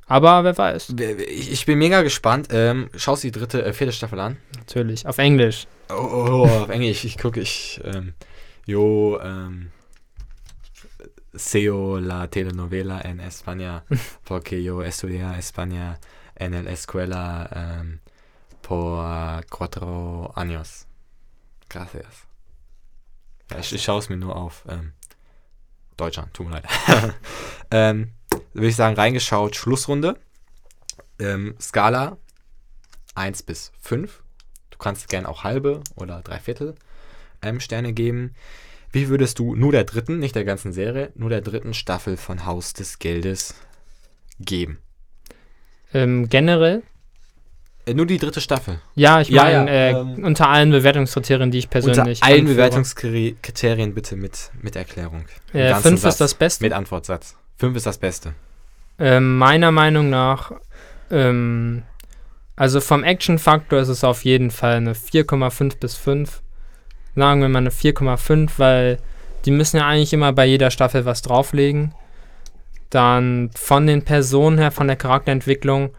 Aber 0.06 0.44
wer 0.44 0.56
weiß, 0.56 0.94
Ich, 1.28 1.66
bin 1.66 1.78
mega 1.78 2.02
gespannt. 2.02 2.48
Ähm, 2.50 2.88
schaust 2.96 3.24
du 3.24 3.28
die 3.28 3.38
dritte, 3.38 3.64
äh, 3.64 3.72
vierte 3.72 3.92
Staffel 3.92 4.20
an? 4.20 4.38
natürlich. 4.56 5.06
Auf 5.06 5.18
Englisch. 5.18 5.66
Oh, 5.90 5.94
oh, 5.94 6.26
oh, 6.30 6.62
auf 6.62 6.68
Englisch. 6.68 7.04
Ich 7.04 7.18
gucke, 7.18 7.40
ich. 7.40 7.80
Ähm, 7.84 8.14
yo, 8.66 9.18
ähm, 9.20 9.70
seo 11.34 11.98
la 11.98 12.28
telenovela 12.28 13.00
en 13.00 13.20
España 13.20 13.84
porque 14.24 14.62
yo 14.62 14.82
estudia 14.82 15.38
España 15.38 15.98
en 16.36 16.52
la 16.64 16.70
escuela 16.70 17.48
ähm, 17.54 18.00
por 18.62 19.46
cuatro 19.48 20.32
años. 20.36 20.86
Gracias. 21.68 22.27
Ja, 23.50 23.58
ich, 23.58 23.72
ich 23.72 23.82
schaue 23.82 23.98
es 23.98 24.08
mir 24.08 24.16
nur 24.16 24.36
auf 24.36 24.64
ähm, 24.68 24.92
Deutschland, 25.96 26.32
tut 26.34 26.46
mir 26.46 26.52
leid. 26.52 26.64
ähm, 27.70 28.12
würde 28.52 28.68
ich 28.68 28.76
sagen, 28.76 28.96
reingeschaut, 28.96 29.56
Schlussrunde. 29.56 30.18
Ähm, 31.18 31.56
Skala 31.60 32.16
1 33.14 33.42
bis 33.42 33.72
5. 33.80 34.22
Du 34.70 34.78
kannst 34.78 35.08
gerne 35.08 35.28
auch 35.28 35.44
halbe 35.44 35.82
oder 35.96 36.22
dreiviertel 36.22 36.74
ähm, 37.42 37.60
Sterne 37.60 37.92
geben. 37.92 38.34
Wie 38.92 39.08
würdest 39.08 39.38
du 39.38 39.54
nur 39.54 39.72
der 39.72 39.84
dritten, 39.84 40.18
nicht 40.18 40.34
der 40.34 40.44
ganzen 40.44 40.72
Serie, 40.72 41.12
nur 41.14 41.28
der 41.28 41.40
dritten 41.40 41.74
Staffel 41.74 42.16
von 42.16 42.46
Haus 42.46 42.72
des 42.72 42.98
Geldes 42.98 43.54
geben? 44.38 44.78
Ähm, 45.92 46.28
generell, 46.28 46.82
nur 47.94 48.06
die 48.06 48.18
dritte 48.18 48.40
Staffel. 48.40 48.80
ja, 48.94 49.20
ich 49.20 49.28
Ja, 49.28 49.44
meine, 49.44 49.54
ja, 49.54 49.66
äh, 49.66 49.90
ähm, 49.90 50.24
unter 50.24 50.48
allen 50.48 50.70
Bewertungskriterien, 50.70 51.50
die 51.50 51.58
ich 51.58 51.70
persönlich 51.70 52.18
Unter 52.18 52.26
allen 52.26 52.40
anführe. 52.40 52.56
Bewertungskriterien 52.56 53.94
bitte 53.94 54.16
mit, 54.16 54.50
mit 54.60 54.76
Erklärung. 54.76 55.24
Im 55.52 55.60
Äh, 55.60 55.74
fünf 55.76 56.00
Satz. 56.00 56.14
ist 56.14 56.20
das 56.20 56.34
Beste. 56.34 56.64
Mit 56.64 56.72
Antwortsatz. 56.72 57.36
Fünf 57.56 57.76
ist 57.76 57.86
das 57.86 57.98
Beste. 57.98 58.34
Ähm, 58.98 59.36
meiner 59.38 59.70
Meinung 59.70 60.10
nach, 60.10 60.52
ähm, 61.10 61.82
also 62.56 62.80
vom 62.80 63.04
Action-Faktor 63.04 63.78
ist 63.78 63.88
es 63.88 64.02
auf 64.04 64.24
jeden 64.24 64.50
Fall 64.50 64.74
eine 64.76 64.94
4,5 64.94 65.78
bis 65.78 65.94
5. 65.94 66.42
Sagen 67.14 67.40
wir 67.40 67.48
mal 67.48 67.58
eine 67.58 67.70
4,5, 67.70 68.50
weil 68.58 68.98
die 69.44 69.50
müssen 69.50 69.76
ja 69.76 69.86
eigentlich 69.86 70.12
immer 70.12 70.32
bei 70.32 70.46
jeder 70.46 70.70
Staffel 70.70 71.04
was 71.04 71.22
drauflegen. 71.22 71.94
Dann 72.90 73.50
von 73.54 73.86
den 73.86 74.02
Personen 74.02 74.58
her, 74.58 74.70
von 74.70 74.86
der 74.86 74.96
Charakterentwicklung, 74.96 75.90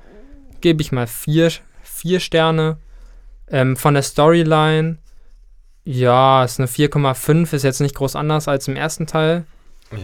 gebe 0.61 0.81
ich 0.81 0.91
mal 0.91 1.07
4 1.07 1.51
vier 1.99 2.19
Sterne. 2.19 2.77
Ähm, 3.51 3.75
von 3.75 3.93
der 3.93 4.03
Storyline, 4.03 4.97
ja, 5.83 6.43
ist 6.43 6.59
eine 6.59 6.67
4,5, 6.67 7.53
ist 7.53 7.63
jetzt 7.63 7.81
nicht 7.81 7.95
groß 7.95 8.15
anders 8.15 8.47
als 8.47 8.67
im 8.67 8.75
ersten 8.75 9.07
Teil. 9.07 9.45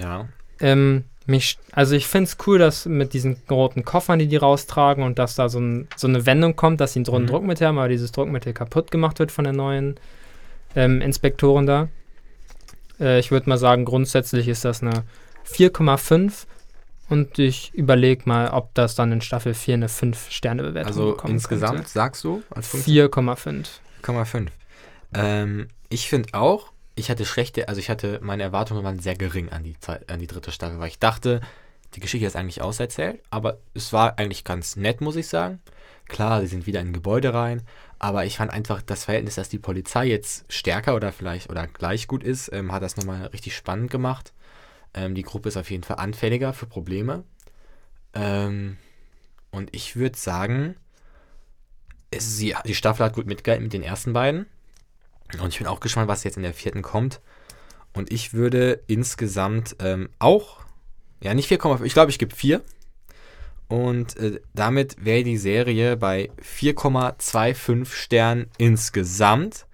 Ja. 0.02 0.28
Ähm, 0.60 1.04
mich, 1.28 1.58
also 1.72 1.96
ich 1.96 2.08
finde 2.08 2.30
es 2.30 2.38
cool, 2.48 2.58
dass 2.60 2.86
mit 2.86 3.14
diesen 3.14 3.38
roten 3.50 3.84
Koffern, 3.84 4.20
die 4.20 4.28
die 4.28 4.36
raustragen 4.36 5.04
und 5.04 5.20
dass 5.20 5.36
da 5.36 5.50
so, 5.50 5.60
ein, 5.60 5.88
so 5.96 6.08
eine 6.08 6.26
Wendung 6.26 6.56
kommt, 6.56 6.82
dass 6.82 6.94
sie 6.94 7.00
ein 7.02 7.04
Mhm. 7.04 7.28
Druckmittel 7.28 7.68
haben, 7.68 7.78
aber 7.78 7.90
dieses 7.90 8.12
Druckmittel 8.12 8.54
kaputt 8.54 8.92
gemacht 8.92 9.20
wird 9.20 9.32
von 9.32 9.44
der 9.44 9.54
neuen 9.54 9.96
ähm, 10.76 11.02
Inspektoren 11.02 11.66
da. 11.66 11.88
Äh, 13.00 13.20
ich 13.20 13.32
würde 13.32 13.50
mal 13.50 13.58
sagen, 13.58 13.86
grundsätzlich 13.86 14.48
ist 14.48 14.66
das 14.66 14.82
eine 14.82 15.04
4,5 15.48 16.46
und 17.10 17.38
ich 17.40 17.74
überlege 17.74 18.24
mal, 18.26 18.50
ob 18.50 18.74
das 18.74 18.96
dann 18.96 19.12
in 19.12 19.22
Staffel 19.22 19.54
4 19.54 19.76
eine 19.76 19.88
5-Sterne-Bewertung 19.88 20.88
Also 20.88 21.12
bekommen 21.12 21.34
insgesamt 21.34 21.88
sagst 21.88 22.24
du 22.24 22.44
als 22.50 22.72
könnte. 22.72 23.10
Punkt 23.10 23.40
4,5. 23.40 23.68
4,5. 24.04 24.48
Ähm, 25.14 25.68
ich 25.90 26.10
finde 26.10 26.34
auch, 26.34 26.72
ich 26.96 27.10
hatte 27.10 27.26
schlechte, 27.26 27.68
also 27.68 27.80
ich 27.80 27.90
hatte, 27.90 28.20
meine 28.22 28.44
Erwartungen 28.44 28.84
waren 28.84 29.00
sehr 29.00 29.16
gering 29.16 29.50
an 29.50 29.64
die, 29.64 29.80
Zeit, 29.80 30.10
an 30.10 30.20
die 30.20 30.28
dritte 30.28 30.52
Staffel, 30.52 30.80
weil 30.80 30.88
ich 30.88 31.00
dachte, 31.00 31.42
die 31.94 32.00
Geschichte 32.00 32.28
ist 32.28 32.36
eigentlich 32.36 32.62
auserzählt, 32.62 33.22
aber 33.30 33.58
es 33.74 33.94
war 33.94 34.18
eigentlich 34.18 34.44
ganz 34.44 34.76
nett, 34.76 35.02
muss 35.02 35.16
ich 35.16 35.28
sagen. 35.28 35.62
Klar, 36.08 36.42
sie 36.42 36.48
sind 36.48 36.68
wieder 36.68 36.82
in 36.82 36.90
ein 36.90 36.94
Gebäude 36.94 37.34
rein, 37.34 37.62
aber 38.00 38.26
ich 38.26 38.38
fand 38.38 38.52
einfach 38.52 38.82
das 38.82 39.06
Verhältnis, 39.06 39.36
dass 39.36 39.50
die 39.50 39.60
Polizei 39.60 40.06
jetzt 40.06 40.52
stärker 40.52 40.96
oder 40.96 41.12
vielleicht 41.12 41.50
oder 41.50 41.68
gleich 41.68 42.08
gut 42.08 42.24
ist, 42.24 42.52
ähm, 42.54 42.72
hat 42.72 42.84
das 42.84 42.98
nochmal 42.98 43.28
richtig 43.28 43.56
spannend 43.56 43.90
gemacht. 43.90 44.34
Ähm, 44.96 45.14
die 45.14 45.24
Gruppe 45.24 45.50
ist 45.50 45.58
auf 45.58 45.70
jeden 45.70 45.84
Fall 45.84 45.98
anfälliger 45.98 46.54
für 46.54 46.66
Probleme. 46.66 47.24
Ähm, 48.14 48.78
und 49.52 49.76
ich 49.76 49.96
würde 49.96 50.18
sagen, 50.18 50.76
es, 52.12 52.38
sie, 52.38 52.56
die 52.66 52.76
Staffel 52.76 53.06
hat 53.06 53.14
gut 53.14 53.28
mitgehalten 53.28 53.64
mit 53.64 53.74
den 53.74 53.84
ersten 53.84 54.14
beiden. 54.14 54.48
Und 55.40 55.50
ich 55.50 55.58
bin 55.58 55.68
auch 55.68 55.82
gespannt, 55.82 56.08
was 56.08 56.24
jetzt 56.24 56.38
in 56.38 56.44
der 56.44 56.54
vierten 56.54 56.82
kommt. 56.82 57.20
Und 57.94 58.12
ich 58.12 58.34
würde 58.34 58.84
insgesamt 58.88 59.76
ähm, 59.80 60.10
auch, 60.20 60.62
ja, 61.22 61.34
nicht 61.34 61.52
4,5, 61.52 61.84
ich 61.84 61.94
glaube, 61.94 62.12
ich 62.12 62.20
gebe 62.20 62.36
4. 62.36 62.62
Und 63.68 64.18
äh, 64.18 64.40
damit 64.54 65.04
wäre 65.04 65.24
die 65.24 65.38
Serie 65.38 65.98
bei 65.98 66.30
4,25 66.42 67.86
Sternen 67.86 68.50
insgesamt. 68.58 69.66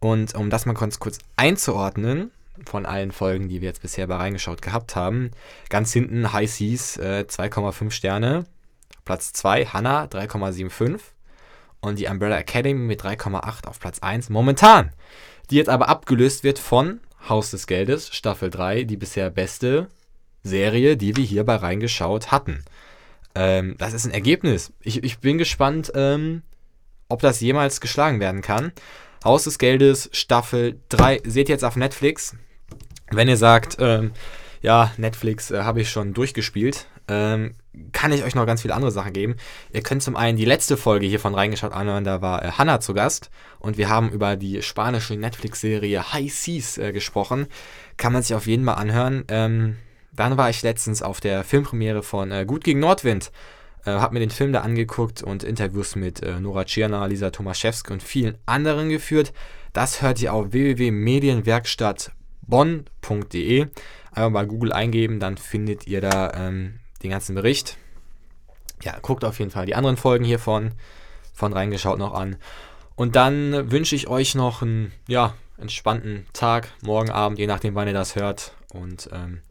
Und 0.00 0.34
um 0.34 0.50
das 0.50 0.66
mal 0.66 0.74
ganz 0.74 0.98
kurz 0.98 1.18
einzuordnen, 1.36 2.30
von 2.66 2.86
allen 2.86 3.12
Folgen, 3.12 3.48
die 3.48 3.60
wir 3.60 3.68
jetzt 3.68 3.82
bisher 3.82 4.06
bei 4.06 4.16
reingeschaut 4.16 4.62
gehabt 4.62 4.96
haben, 4.96 5.30
ganz 5.68 5.92
hinten 5.92 6.32
High 6.32 6.50
Seas 6.50 6.96
äh, 6.96 7.24
2,5 7.28 7.90
Sterne. 7.90 8.44
Platz 9.04 9.32
2 9.32 9.64
Hannah 9.64 10.04
3,75 10.04 11.00
und 11.80 11.98
die 11.98 12.08
Umbrella 12.08 12.38
Academy 12.38 12.78
mit 12.78 13.02
3,8 13.02 13.66
auf 13.66 13.80
Platz 13.80 14.00
1 14.00 14.28
momentan. 14.28 14.92
Die 15.50 15.56
jetzt 15.56 15.70
aber 15.70 15.88
abgelöst 15.88 16.44
wird 16.44 16.58
von 16.58 17.00
Haus 17.26 17.50
des 17.50 17.66
Geldes, 17.66 18.14
Staffel 18.14 18.50
3, 18.50 18.84
die 18.84 18.98
bisher 18.98 19.30
beste 19.30 19.88
Serie, 20.42 20.98
die 20.98 21.16
wir 21.16 21.24
hier 21.24 21.44
bei 21.44 21.56
reingeschaut 21.56 22.30
hatten. 22.30 22.64
Ähm, 23.34 23.76
das 23.78 23.94
ist 23.94 24.04
ein 24.04 24.12
Ergebnis. 24.12 24.72
Ich, 24.82 25.02
ich 25.02 25.20
bin 25.20 25.38
gespannt, 25.38 25.90
ähm, 25.94 26.42
ob 27.08 27.20
das 27.20 27.40
jemals 27.40 27.80
geschlagen 27.80 28.20
werden 28.20 28.42
kann. 28.42 28.72
Haus 29.24 29.44
des 29.44 29.58
Geldes, 29.58 30.10
Staffel 30.12 30.78
3, 30.90 31.22
seht 31.24 31.48
ihr 31.48 31.54
jetzt 31.54 31.64
auf 31.64 31.76
Netflix. 31.76 32.36
Wenn 33.10 33.28
ihr 33.28 33.36
sagt, 33.36 33.76
ähm, 33.80 34.12
ja, 34.60 34.92
Netflix 34.96 35.50
äh, 35.50 35.62
habe 35.62 35.80
ich 35.80 35.90
schon 35.90 36.14
durchgespielt, 36.14 36.86
ähm, 37.08 37.54
kann 37.92 38.12
ich 38.12 38.24
euch 38.24 38.34
noch 38.34 38.46
ganz 38.46 38.62
viele 38.62 38.74
andere 38.74 38.90
Sachen 38.90 39.12
geben. 39.12 39.36
Ihr 39.72 39.82
könnt 39.82 40.02
zum 40.02 40.16
einen 40.16 40.36
die 40.36 40.44
letzte 40.44 40.76
Folge 40.76 41.06
hiervon 41.06 41.34
reingeschaut 41.34 41.72
anhören, 41.72 42.04
da 42.04 42.20
war 42.20 42.44
äh, 42.44 42.50
Hannah 42.52 42.80
zu 42.80 42.92
Gast 42.92 43.30
und 43.60 43.78
wir 43.78 43.88
haben 43.88 44.10
über 44.10 44.36
die 44.36 44.62
spanische 44.62 45.16
Netflix-Serie 45.16 46.12
High 46.12 46.32
Seas 46.32 46.78
äh, 46.78 46.92
gesprochen. 46.92 47.46
Kann 47.96 48.12
man 48.12 48.22
sich 48.22 48.34
auf 48.34 48.46
jeden 48.46 48.64
Fall 48.64 48.74
anhören. 48.74 49.24
Ähm, 49.28 49.76
dann 50.12 50.36
war 50.36 50.50
ich 50.50 50.62
letztens 50.62 51.02
auf 51.02 51.20
der 51.20 51.44
Filmpremiere 51.44 52.02
von 52.02 52.32
äh, 52.32 52.44
Gut 52.44 52.64
gegen 52.64 52.80
Nordwind. 52.80 53.30
Äh, 53.84 53.92
hab 53.92 54.12
mir 54.12 54.20
den 54.20 54.30
Film 54.30 54.52
da 54.52 54.60
angeguckt 54.62 55.22
und 55.22 55.44
Interviews 55.44 55.96
mit 55.96 56.22
äh, 56.22 56.40
Nora 56.40 56.64
Tschirner, 56.64 57.06
Lisa 57.08 57.30
Tomaszewski 57.30 57.92
und 57.92 58.02
vielen 58.02 58.36
anderen 58.44 58.88
geführt. 58.88 59.32
Das 59.72 60.02
hört 60.02 60.20
ihr 60.20 60.32
auf 60.34 60.52
www.medienwerkstattbonn.de. 62.48 63.66
Einfach 64.12 64.30
mal 64.30 64.46
Google 64.46 64.72
eingeben, 64.72 65.20
dann 65.20 65.36
findet 65.36 65.86
ihr 65.86 66.00
da 66.00 66.32
ähm, 66.34 66.80
den 67.02 67.10
ganzen 67.10 67.34
Bericht. 67.34 67.76
Ja, 68.82 68.98
guckt 69.00 69.24
auf 69.24 69.38
jeden 69.38 69.50
Fall 69.50 69.66
die 69.66 69.74
anderen 69.74 69.96
Folgen 69.96 70.24
hiervon 70.24 70.72
von 71.34 71.52
reingeschaut 71.52 71.98
noch 71.98 72.14
an. 72.14 72.36
Und 72.96 73.14
dann 73.14 73.70
wünsche 73.70 73.94
ich 73.94 74.08
euch 74.08 74.34
noch 74.34 74.62
einen 74.62 74.92
ja, 75.06 75.34
entspannten 75.56 76.26
Tag, 76.32 76.68
morgen 76.82 77.10
Abend, 77.10 77.38
je 77.38 77.46
nachdem, 77.46 77.74
wann 77.74 77.86
ihr 77.86 77.94
das 77.94 78.16
hört. 78.16 78.52
Und 78.72 79.08
ähm, 79.12 79.42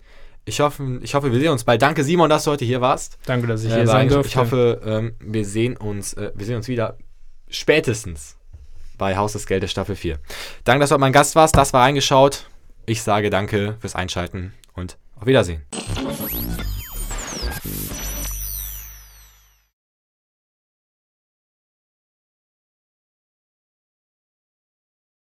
ich 0.43 0.59
hoffe, 0.59 0.99
ich 1.01 1.13
hoffe, 1.13 1.31
wir 1.31 1.39
sehen 1.39 1.51
uns 1.51 1.63
bald. 1.63 1.81
Danke, 1.81 2.03
Simon, 2.03 2.29
dass 2.29 2.43
du 2.43 2.51
heute 2.51 2.65
hier 2.65 2.81
warst. 2.81 3.17
Danke, 3.25 3.47
dass 3.47 3.63
ich 3.63 3.71
äh, 3.71 3.75
hier 3.75 3.87
sein 3.87 4.09
durfte. 4.09 4.27
Ich 4.27 4.35
hoffe, 4.37 4.81
ähm, 4.85 5.15
wir 5.19 5.45
sehen 5.45 5.77
uns, 5.77 6.13
äh, 6.13 6.31
wir 6.35 6.45
sehen 6.45 6.57
uns 6.57 6.67
wieder 6.67 6.97
spätestens 7.49 8.37
bei 8.97 9.15
Haus 9.15 9.33
des 9.33 9.45
Geldes 9.45 9.71
Staffel 9.71 9.95
4. 9.95 10.19
Danke, 10.63 10.81
dass 10.81 10.89
du 10.89 10.97
mein 10.97 11.13
Gast 11.13 11.35
warst. 11.35 11.55
Das 11.55 11.71
war 11.71 11.83
reingeschaut. 11.83 12.45
Ich 12.89 13.01
sage 13.01 13.29
danke 13.29 13.75
fürs 13.81 13.95
Einschalten 13.95 14.53
und 14.73 14.97
auf 15.19 15.25
Wiedersehen. 15.25 15.61